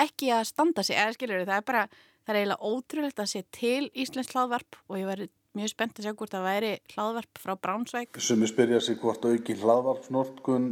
ekki 0.01 0.31
að 0.33 0.47
standa 0.49 0.85
sig 0.85 0.97
eða 0.97 1.13
skiljur 1.17 1.45
það 1.45 1.59
er 1.59 1.67
bara, 1.67 1.83
það 2.25 2.33
er 2.33 2.39
eiginlega 2.39 2.71
ótrúlegt 2.71 3.21
að 3.21 3.29
sé 3.35 3.43
til 3.53 3.91
Íslands 3.93 4.33
hlaðvarp 4.33 4.79
og 4.87 4.97
ég 4.97 5.09
verði 5.11 5.29
mjög 5.57 5.71
spennt 5.73 5.99
að 5.99 6.07
sjá 6.07 6.15
hvort 6.17 6.33
það 6.33 6.47
væri 6.47 6.71
hlaðvarp 6.93 7.41
frá 7.41 7.53
Bránsvæk. 7.61 8.19
Sumi 8.21 8.49
spyrja 8.49 8.81
sig 8.81 8.99
hvort 9.01 9.25
auki 9.29 9.55
hlaðvarpsnótkun 9.61 10.69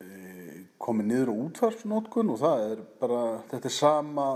e, 0.00 0.10
komið 0.80 1.10
niður 1.10 1.32
á 1.32 1.34
útvarpsnótkun 1.46 2.32
og 2.32 2.40
það 2.40 2.62
er 2.70 2.84
bara, 3.00 3.22
þetta 3.52 3.70
er 3.70 3.76
sama 3.76 4.28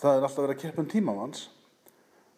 það 0.00 0.16
er 0.16 0.26
alltaf 0.26 0.40
verið 0.42 0.56
að 0.56 0.62
keppa 0.64 0.82
um 0.82 0.88
tímamanns 0.90 1.44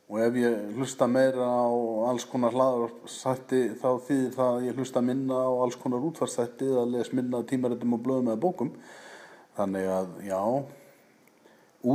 og 0.07 0.19
ef 0.23 0.37
ég 0.39 0.75
hlusta 0.77 1.09
meira 1.11 1.47
á 1.47 1.67
alls 2.11 2.27
konar 2.31 2.55
hlaðarstætti 2.55 3.63
þá 3.81 3.89
þýðir 4.07 4.35
það 4.37 4.51
að 4.51 4.67
ég 4.69 4.77
hlusta 4.79 5.03
minna 5.03 5.39
á 5.43 5.51
alls 5.65 5.79
konar 5.81 6.05
útvarstætti 6.07 6.69
eða 6.69 6.85
les 6.93 7.11
minna 7.17 7.41
tímaritum 7.49 7.97
og 7.97 8.05
blöðum 8.05 8.31
eða 8.31 8.43
bókum 8.45 8.75
þannig 9.57 9.89
að 9.91 10.13
já 10.29 10.43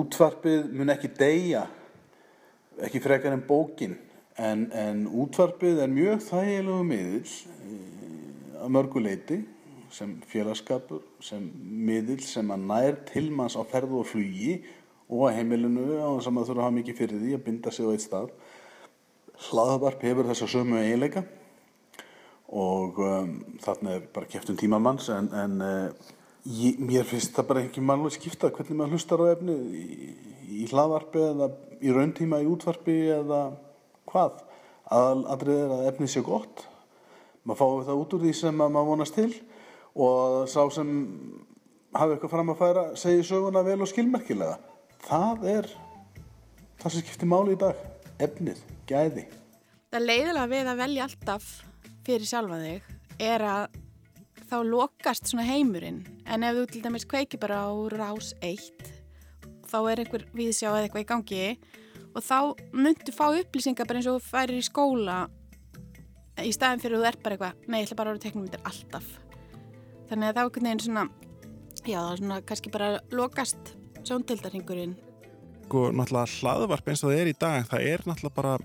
útvarpið 0.02 0.74
mun 0.76 0.92
ekki 0.92 1.14
deyja 1.16 1.64
ekki 2.80 3.02
frekar 3.04 3.36
en 3.36 3.44
bókin 3.48 3.98
en, 4.40 4.68
en 4.72 5.08
útvarpið 5.08 5.82
er 5.84 5.92
mjög 5.92 6.22
þægilegu 6.30 6.86
miðil 6.88 7.26
eh, 7.26 8.62
að 8.62 8.76
mörguleiti 8.78 9.42
sem 9.92 10.14
félagskapur 10.32 11.04
sem 11.24 11.44
miðil 11.62 12.22
sem 12.24 12.48
að 12.54 12.64
nær 12.70 13.02
tilmanns 13.10 13.58
á 13.60 13.64
ferðu 13.68 14.02
og 14.02 14.08
flugi 14.08 14.62
og 15.12 15.28
að 15.28 15.42
heimilinu 15.42 16.00
á 16.00 16.08
þess 16.16 16.30
að 16.30 16.36
maður 16.38 16.50
þurfa 16.50 16.62
að 16.62 16.68
hafa 16.68 16.78
mikið 16.78 17.00
fyrir 17.02 17.22
því 17.22 17.36
að 17.36 17.46
binda 17.48 17.74
sig 17.76 17.88
á 17.88 17.92
eitt 17.92 18.06
stað. 18.06 18.30
Hlaðavarp 19.50 20.06
hefur 20.08 20.30
þessa 20.30 20.48
sömu 20.54 20.80
eiginleika 20.80 21.26
og 22.52 23.00
um, 23.04 23.34
þarna 23.64 23.98
er 23.98 24.08
bara 24.14 24.30
kæft 24.32 24.52
um 24.52 24.60
tímamanns 24.60 25.10
en, 25.12 25.28
en 25.36 25.66
uh, 25.66 26.14
ég, 26.48 26.80
mér 26.80 27.08
finnst 27.08 27.36
það 27.36 27.50
bara 27.52 27.66
ekki 27.66 27.84
mannlega 27.84 28.16
skipta 28.16 28.52
hvernig 28.52 28.80
maður 28.80 28.96
hlustar 28.96 29.24
á 29.24 29.34
efni 29.34 29.58
í, 29.82 30.16
í 30.62 30.70
hlaðvarpi 30.72 31.24
eða 31.28 31.52
í 31.82 31.94
rauntíma 31.94 32.42
í 32.42 32.50
útvarpi 32.50 32.98
eða 33.18 33.44
hvað. 34.10 34.42
Aðaldrið 34.92 35.64
er 35.66 35.76
að 35.78 35.88
efni 35.92 36.10
sé 36.12 36.24
gott. 36.26 36.66
Maður 37.48 37.62
fái 37.62 37.88
það 37.88 38.02
út 38.04 38.16
úr 38.18 38.26
því 38.26 38.34
sem 38.38 38.60
maður 38.62 38.92
vonast 38.92 39.18
til 39.18 39.32
og 39.98 40.48
sá 40.48 40.62
sem 40.72 40.92
hafi 41.92 42.16
eitthvað 42.16 42.32
fram 42.32 42.52
að 42.54 42.60
færa 42.62 42.84
segi 43.00 43.24
söguna 43.28 43.64
vel 43.66 43.82
og 43.84 43.90
skilmerkilega 43.92 44.56
það 45.04 45.46
er 45.52 45.68
það 46.82 46.94
sem 46.94 47.04
skiptir 47.04 47.30
máli 47.30 47.56
í 47.56 47.60
dag 47.60 47.82
efnið, 48.22 48.62
gæði 48.88 49.28
Það 49.92 50.06
leiðilega 50.08 50.48
við 50.54 50.72
að 50.72 50.82
velja 50.86 51.08
alltaf 51.08 51.48
fyrir 52.08 52.30
sjálfa 52.30 52.60
þig 52.62 53.26
er 53.28 53.44
að 53.44 53.80
þá 54.48 54.58
lokast 54.68 55.28
svona 55.28 55.48
heimurinn 55.50 56.02
en 56.26 56.48
ef 56.48 56.58
þú 56.58 56.66
til 56.72 56.84
dæmis 56.86 57.08
kveiki 57.10 57.40
bara 57.42 57.66
á 57.68 57.72
rás 57.92 58.32
1 58.40 59.01
þá 59.72 59.80
er 59.92 60.04
einhver 60.04 60.28
viðsjá 60.36 60.70
eða 60.70 60.84
eitthvað 60.86 61.06
í 61.06 61.10
gangi 61.12 61.46
og 62.12 62.26
þá 62.26 62.38
myndu 62.76 63.16
fá 63.16 63.26
upplýsingar 63.30 63.88
bara 63.88 64.02
eins 64.02 64.10
og 64.12 64.20
þú 64.20 64.32
færir 64.34 64.60
í 64.60 64.68
skóla 64.68 65.18
í 66.42 66.52
staðin 66.56 66.82
fyrir 66.84 67.00
að 67.00 67.04
þú 67.04 67.10
er 67.10 67.20
bara 67.24 67.38
eitthvað 67.38 67.68
nei, 67.68 67.80
ég 67.80 67.88
ætla 67.88 68.00
bara 68.00 68.12
að 68.12 68.18
vera 68.18 68.26
teknumyndir 68.28 68.66
alltaf 68.68 69.12
þannig 70.10 70.28
að 70.28 70.36
þá 70.36 70.42
er 70.42 70.46
einhvern 70.46 70.68
veginn 70.68 70.84
svona 70.86 71.06
já, 71.86 71.98
það 71.98 72.12
er 72.12 72.22
svona 72.22 72.42
kannski 72.50 72.74
bara 72.74 72.90
lokast 73.16 73.74
sjóntildarhingurinn? 74.08 74.96
Sko, 75.66 75.88
náttúrulega 75.96 76.40
hlaðvarp 76.42 76.90
eins 76.92 77.04
og 77.06 77.14
það 77.14 77.22
er 77.22 77.32
í 77.32 77.36
dag, 77.40 77.68
það 77.70 77.86
er 77.88 78.04
náttúrulega 78.10 78.36
bara, 78.36 78.56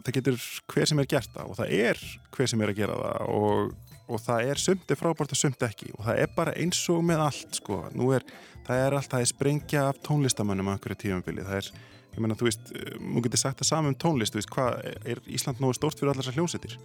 það 0.00 0.16
getur 0.18 0.42
hver 0.72 0.90
sem 0.90 1.00
er 1.00 1.08
gert 1.14 1.32
það 1.36 1.52
og 1.52 1.60
það 1.60 1.72
er 1.78 2.02
hver 2.36 2.50
sem 2.52 2.64
er 2.64 2.72
að 2.72 2.80
gera 2.82 2.98
það 3.00 3.30
og, 3.38 3.72
og 4.10 4.22
það 4.24 4.50
er 4.52 4.60
sumti 4.60 4.96
frábært 4.98 5.34
og 5.34 5.38
sumti 5.38 5.66
ekki 5.66 5.92
og 5.96 6.04
það 6.08 6.22
er 6.24 6.32
bara 6.36 6.54
eins 6.58 6.80
og 6.92 7.04
með 7.06 7.24
allt, 7.26 7.60
sko. 7.60 7.80
Er, 8.16 8.26
það 8.66 8.84
er 8.84 8.96
allt, 8.98 9.10
það 9.12 9.24
er 9.24 9.30
sprengja 9.30 9.84
af 9.90 10.00
tónlistamönnum 10.06 10.70
á 10.70 10.74
einhverju 10.74 10.98
tímanbili, 11.04 11.44
það 11.46 11.60
er, 11.60 11.70
ég 12.14 12.24
menna, 12.24 12.38
þú 12.38 12.48
veist, 12.48 12.72
mú 13.02 13.22
getur 13.24 13.44
sagt 13.44 13.62
það 13.62 13.70
saman 13.70 13.94
um 13.94 14.00
tónlist, 14.06 14.34
þú 14.34 14.42
veist, 14.42 14.54
hvað, 14.56 14.90
er 15.14 15.22
Ísland 15.30 15.62
nógu 15.62 15.78
stórt 15.78 16.00
fyrir 16.00 16.12
allar 16.12 16.26
þessar 16.26 16.40
hljómsettir? 16.40 16.78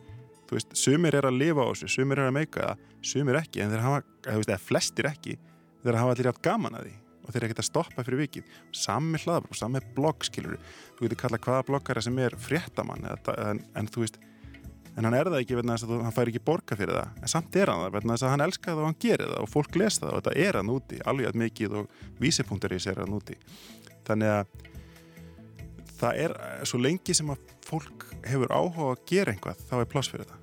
Þú 0.46 0.60
veist, 0.60 0.76
sumir 0.78 1.18
er 1.18 1.26
að 1.26 1.40
lifa 1.42 1.66
á 1.66 1.70
þessu, 1.72 1.90
sumir 1.96 2.22
er 2.22 2.30
að 2.30 2.38
meika 2.38 2.68
það, 2.70 2.86
sumir 3.14 3.40
ekki, 3.42 3.64
en 3.66 3.74
þeir 3.74 3.88
hafa, 3.88 4.06
þú 4.28 4.38
veist, 4.42 4.54
eða 4.54 4.62
flestir 4.68 5.10
ekki, 5.10 5.40
þeir 5.82 6.00
hafa 6.02 6.16
allir 6.16 6.32
átt 6.32 6.46
gaman 6.46 6.78
að 6.78 6.88
því 6.90 7.00
og 7.26 7.34
þeir 7.34 7.48
ekkert 7.48 7.62
að 7.64 7.70
stoppa 7.70 8.06
fyrir 8.06 8.22
vikið 8.26 8.58
sami 8.76 9.20
hlaðabrú, 9.22 9.58
sami 9.58 9.82
blogg 9.96 10.26
skilur 10.28 10.60
þú 10.98 11.08
getur 11.08 11.22
kallað 11.24 11.44
hvaða 11.48 11.68
bloggara 11.70 12.04
sem 12.06 12.20
er 12.22 12.38
fréttamann 12.38 13.08
en, 13.10 13.62
en 13.74 13.90
þú 13.90 14.06
veist 14.06 14.20
en 14.96 15.08
hann 15.08 15.18
er 15.18 15.30
það 15.30 15.42
ekki 15.42 15.58
vegna 15.60 15.76
þess 15.76 15.88
að 15.88 16.04
hann 16.06 16.16
fær 16.16 16.32
ekki 16.32 16.44
borga 16.46 16.78
fyrir 16.80 16.96
það. 16.96 17.18
En 17.22 17.32
samt 17.32 17.58
er 17.60 17.72
hann 17.72 17.82
það 17.84 17.98
vegna 17.98 18.16
þess 18.16 18.26
að 18.26 18.34
hann 18.34 18.46
elskar 18.46 18.72
það 18.72 18.84
og 18.84 18.90
hann 18.90 19.02
gerir 19.06 19.34
það 19.34 19.42
og 19.42 19.52
fólk 19.52 19.80
lesa 19.82 20.04
það 20.06 20.14
og 20.14 20.22
þetta 20.22 20.46
er 20.46 20.60
hann 20.60 20.72
úti 20.76 21.02
alveg 21.12 21.42
mikið 21.42 21.76
og 21.82 22.00
vísipunktur 22.22 22.76
í 22.76 22.80
sér 22.86 23.02
hann 23.04 23.18
úti. 23.18 23.36
Þannig 24.08 24.34
að 24.38 24.56
það 26.00 26.24
er 26.24 26.38
svo 26.70 26.82
lengi 26.82 27.18
sem 27.18 27.36
að 27.36 27.44
fólk 27.66 28.08
hefur 28.26 28.56
áhuga 28.56 28.94
að 28.94 29.06
gera 29.12 29.36
einhvað 29.36 29.68
þá 29.68 29.76
er 29.82 29.92
pláss 29.92 30.14
fyrir 30.14 30.32
það. 30.32 30.42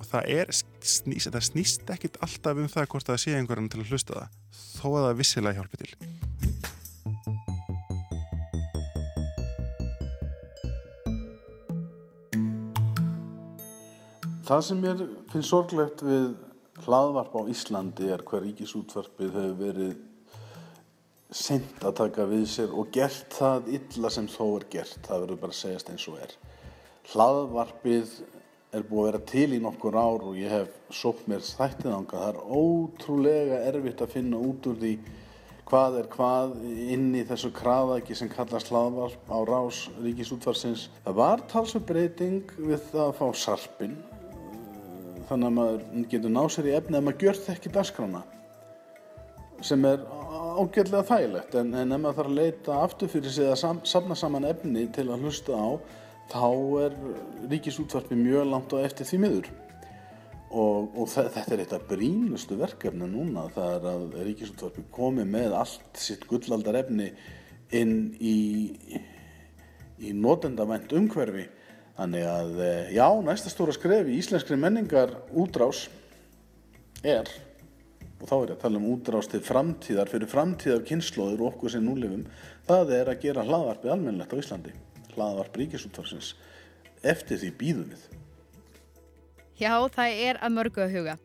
Og 0.00 0.08
það 0.08 0.32
er 0.38 0.54
snýst, 0.56 1.28
það 1.28 1.46
snýst 1.50 1.94
ekkit 1.96 2.18
alltaf 2.24 2.64
um 2.64 2.72
það 2.72 2.90
hvort 2.94 3.12
það 3.12 3.22
sé 3.26 3.36
einhverjum 3.36 3.70
til 3.72 3.84
að 3.84 3.92
hlusta 3.92 4.16
það 4.16 4.58
þó 4.80 4.90
að 4.94 5.08
það 5.10 5.16
vissilega 5.20 5.60
hjálpi 5.60 5.84
til 5.84 6.29
Það 14.50 14.62
sem 14.66 14.80
mér 14.82 15.02
finnst 15.30 15.52
sorglegt 15.52 16.00
við 16.02 16.32
hlaðvarp 16.82 17.36
á 17.38 17.42
Íslandi 17.52 18.08
er 18.10 18.24
hver 18.26 18.42
ríkisútvarpið 18.42 19.36
hefur 19.36 19.52
verið 19.60 19.92
sent 21.30 21.84
að 21.86 21.94
taka 22.00 22.26
við 22.26 22.48
sér 22.50 22.74
og 22.74 22.90
gert 22.90 23.36
það 23.36 23.70
illa 23.78 24.10
sem 24.10 24.26
þó 24.26 24.42
er 24.56 24.66
gert 24.72 25.06
það 25.06 25.22
verður 25.22 25.40
bara 25.44 25.54
að 25.54 25.60
segjast 25.60 25.94
eins 25.94 26.08
og 26.10 26.18
er 26.24 26.34
hlaðvarpið 27.12 28.18
er 28.74 28.88
búið 28.90 29.04
að 29.04 29.08
vera 29.12 29.22
til 29.30 29.46
í 29.54 29.62
nokkur 29.62 30.00
ár 30.02 30.28
og 30.32 30.42
ég 30.42 30.56
hef 30.56 30.76
sótt 30.98 31.24
mér 31.30 31.46
þættiðanga. 31.46 32.18
Það 32.18 32.28
er 32.34 32.60
ótrúlega 32.60 33.64
erfitt 33.70 34.02
að 34.02 34.14
finna 34.18 34.44
út 34.50 34.66
úr 34.66 34.78
því 34.82 34.94
hvað 35.70 36.02
er 36.02 36.10
hvað 36.10 36.60
inn 36.90 37.10
í 37.14 37.26
þessu 37.30 37.54
kraðæki 37.54 38.18
sem 38.18 38.34
kallast 38.34 38.74
hlaðvarp 38.74 39.30
á 39.30 39.38
rás 39.46 39.84
ríkisútvarsins. 40.02 40.88
Það 41.06 41.20
var 41.22 41.50
talsveit 41.54 41.86
breyting 41.86 42.56
við 42.58 42.96
að 42.98 43.14
fá 43.22 43.28
sarpin 43.46 44.00
þannig 45.30 45.48
að 45.48 45.56
maður 45.56 46.04
getur 46.12 46.34
náð 46.34 46.52
sér 46.54 46.68
í 46.68 46.76
efni 46.76 46.98
að 46.98 47.06
maður 47.06 47.24
gjör 47.26 47.40
þekki 47.46 47.72
dasgrána 47.74 48.22
sem 49.64 49.84
er 49.84 50.04
ágjörlega 50.60 51.06
þægilegt. 51.08 51.56
En, 51.60 51.72
en 51.76 51.94
ef 51.94 52.00
maður 52.00 52.18
þarf 52.18 52.30
að 52.30 52.38
leita 52.38 52.78
aftur 52.84 53.10
fyrir 53.12 53.34
sig 53.34 53.50
að 53.50 53.58
sam, 53.60 53.82
samna 53.86 54.16
saman 54.18 54.48
efni 54.48 54.86
til 54.94 55.06
að 55.08 55.26
hlusta 55.26 55.56
á 55.56 55.68
þá 56.30 56.46
er 56.84 56.96
ríkisútvarpi 57.50 58.16
mjög 58.18 58.48
langt 58.48 58.72
á 58.72 58.78
eftir 58.80 59.08
því 59.08 59.20
miður. 59.24 59.50
Og, 60.50 60.88
og 60.98 61.06
þetta 61.12 61.44
er 61.54 61.62
eitt 61.62 61.76
af 61.76 61.86
brínustu 61.86 62.56
verkefni 62.58 63.06
núna 63.06 63.46
það 63.54 63.74
er 63.76 63.88
að 63.92 64.18
ríkisútvarpi 64.26 64.88
komi 64.90 65.26
með 65.28 65.54
allt 65.60 66.00
sitt 66.02 66.26
gullaldar 66.30 66.80
efni 66.80 67.12
inn 67.76 67.96
í 68.18 68.38
í 70.00 70.14
nótendavænt 70.16 70.92
umhverfi 70.96 71.44
þannig 71.98 72.26
að 72.30 72.60
eh, 72.64 72.90
já, 72.96 73.06
næsta 73.24 73.52
stóra 73.52 73.74
skref 73.76 74.10
í 74.10 74.18
íslenskri 74.20 74.58
menningar 74.60 75.16
útrás 75.32 75.88
er 77.02 77.30
og 78.20 78.28
þá 78.28 78.36
er 78.36 78.50
ég 78.50 78.54
að 78.58 78.62
tala 78.66 78.80
um 78.80 78.90
útrás 78.92 79.30
til 79.32 79.40
framtíðar 79.44 80.12
fyrir 80.12 80.28
framtíðar 80.30 80.84
kynnslóður 80.88 81.44
og 81.44 81.54
okkur 81.54 81.74
sem 81.74 81.84
núlefum 81.84 82.26
það 82.68 82.94
er 82.98 83.12
að 83.12 83.22
gera 83.24 83.46
hlaðvarpið 83.48 83.94
almennlegt 83.94 84.34
á 84.36 84.40
Íslandi 84.42 84.74
hlaðvarp 85.14 85.56
ríkisútvarsins 85.60 86.34
eftir 87.02 87.40
því 87.40 87.50
býðum 87.60 87.92
við. 87.94 88.02
Já, 89.60 89.74
það 89.92 90.22
er 90.26 90.40
að 90.40 90.56
mörgu 90.56 90.84
að 90.84 90.94
huga. 90.96 91.16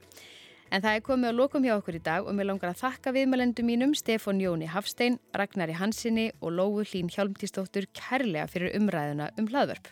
En 0.74 0.82
það 0.84 0.98
er 0.98 1.04
komið 1.06 1.30
að 1.30 1.38
lokum 1.40 1.66
hjá 1.68 1.76
okkur 1.76 1.98
í 2.00 2.04
dag 2.04 2.26
og 2.26 2.36
mér 2.36 2.50
langar 2.50 2.74
að 2.74 2.82
þakka 2.82 3.14
viðmælendum 3.16 3.70
mínum 3.70 3.94
Stefán 3.96 4.42
Jóni 4.42 4.68
Hafstein, 4.68 5.20
Ragnari 5.38 5.78
Hansinni 5.78 6.32
og 6.42 6.56
Lóu 6.58 6.82
Hlín 6.84 7.12
Hjálmtísdóttur 7.14 7.88
kærlega 7.96 8.50
fyrir 8.52 8.76
umræðuna 8.80 9.30
um 9.40 9.48
hlaðvarp. 9.52 9.88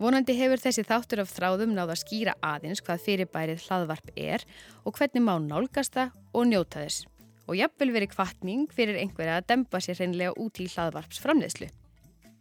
Vonandi 0.00 0.34
hefur 0.34 0.58
þessi 0.58 0.82
þáttur 0.88 1.22
af 1.22 1.30
þráðum 1.30 1.74
náða 1.76 1.94
að 1.94 2.00
skýra 2.02 2.34
aðeins 2.42 2.82
hvað 2.82 3.02
fyrirbærið 3.04 3.62
hlaðvarp 3.68 4.10
er 4.18 4.44
og 4.82 4.96
hvernig 4.98 5.22
má 5.22 5.36
nálgast 5.38 5.94
það 5.94 6.16
og 6.34 6.48
njóta 6.50 6.82
þess. 6.82 7.06
Og 7.46 7.58
jafnvel 7.60 7.92
verið 7.94 8.14
kvartning 8.16 8.66
fyrir 8.74 8.98
einhverja 8.98 9.38
að 9.38 9.48
dempa 9.52 9.80
sér 9.84 10.00
hreinlega 10.00 10.34
út 10.40 10.58
í 10.58 10.66
hlaðvarps 10.72 11.20
framleiðslu. 11.22 11.70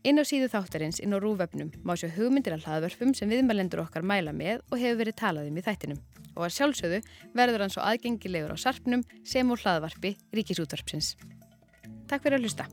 Inn 0.03 0.19
á 0.19 0.23
síðu 0.27 0.49
þáttarins 0.51 0.99
inn 0.99 1.15
á 1.15 1.21
rúvefnum 1.21 1.69
má 1.85 1.93
sjá 1.95 2.09
hugmyndir 2.11 2.57
af 2.57 2.65
hlaðvörfum 2.65 3.13
sem 3.15 3.29
viðmælendur 3.31 3.85
okkar 3.85 4.03
mæla 4.03 4.33
með 4.35 4.63
og 4.71 4.81
hefur 4.81 4.99
verið 5.03 5.19
talaðum 5.21 5.59
í 5.61 5.63
þættinum. 5.63 6.01
Og 6.33 6.47
að 6.49 6.55
sjálfsögðu 6.57 7.01
verður 7.37 7.63
hann 7.63 7.75
svo 7.75 7.85
aðgengilegur 7.85 8.51
á 8.51 8.57
sarpnum 8.59 9.05
sem 9.23 9.47
úr 9.47 9.63
hlaðvarpi 9.63 10.17
Ríkisútvarpsins. 10.35 11.13
Takk 12.09 12.25
fyrir 12.25 12.41
að 12.41 12.49
hlusta. 12.49 12.67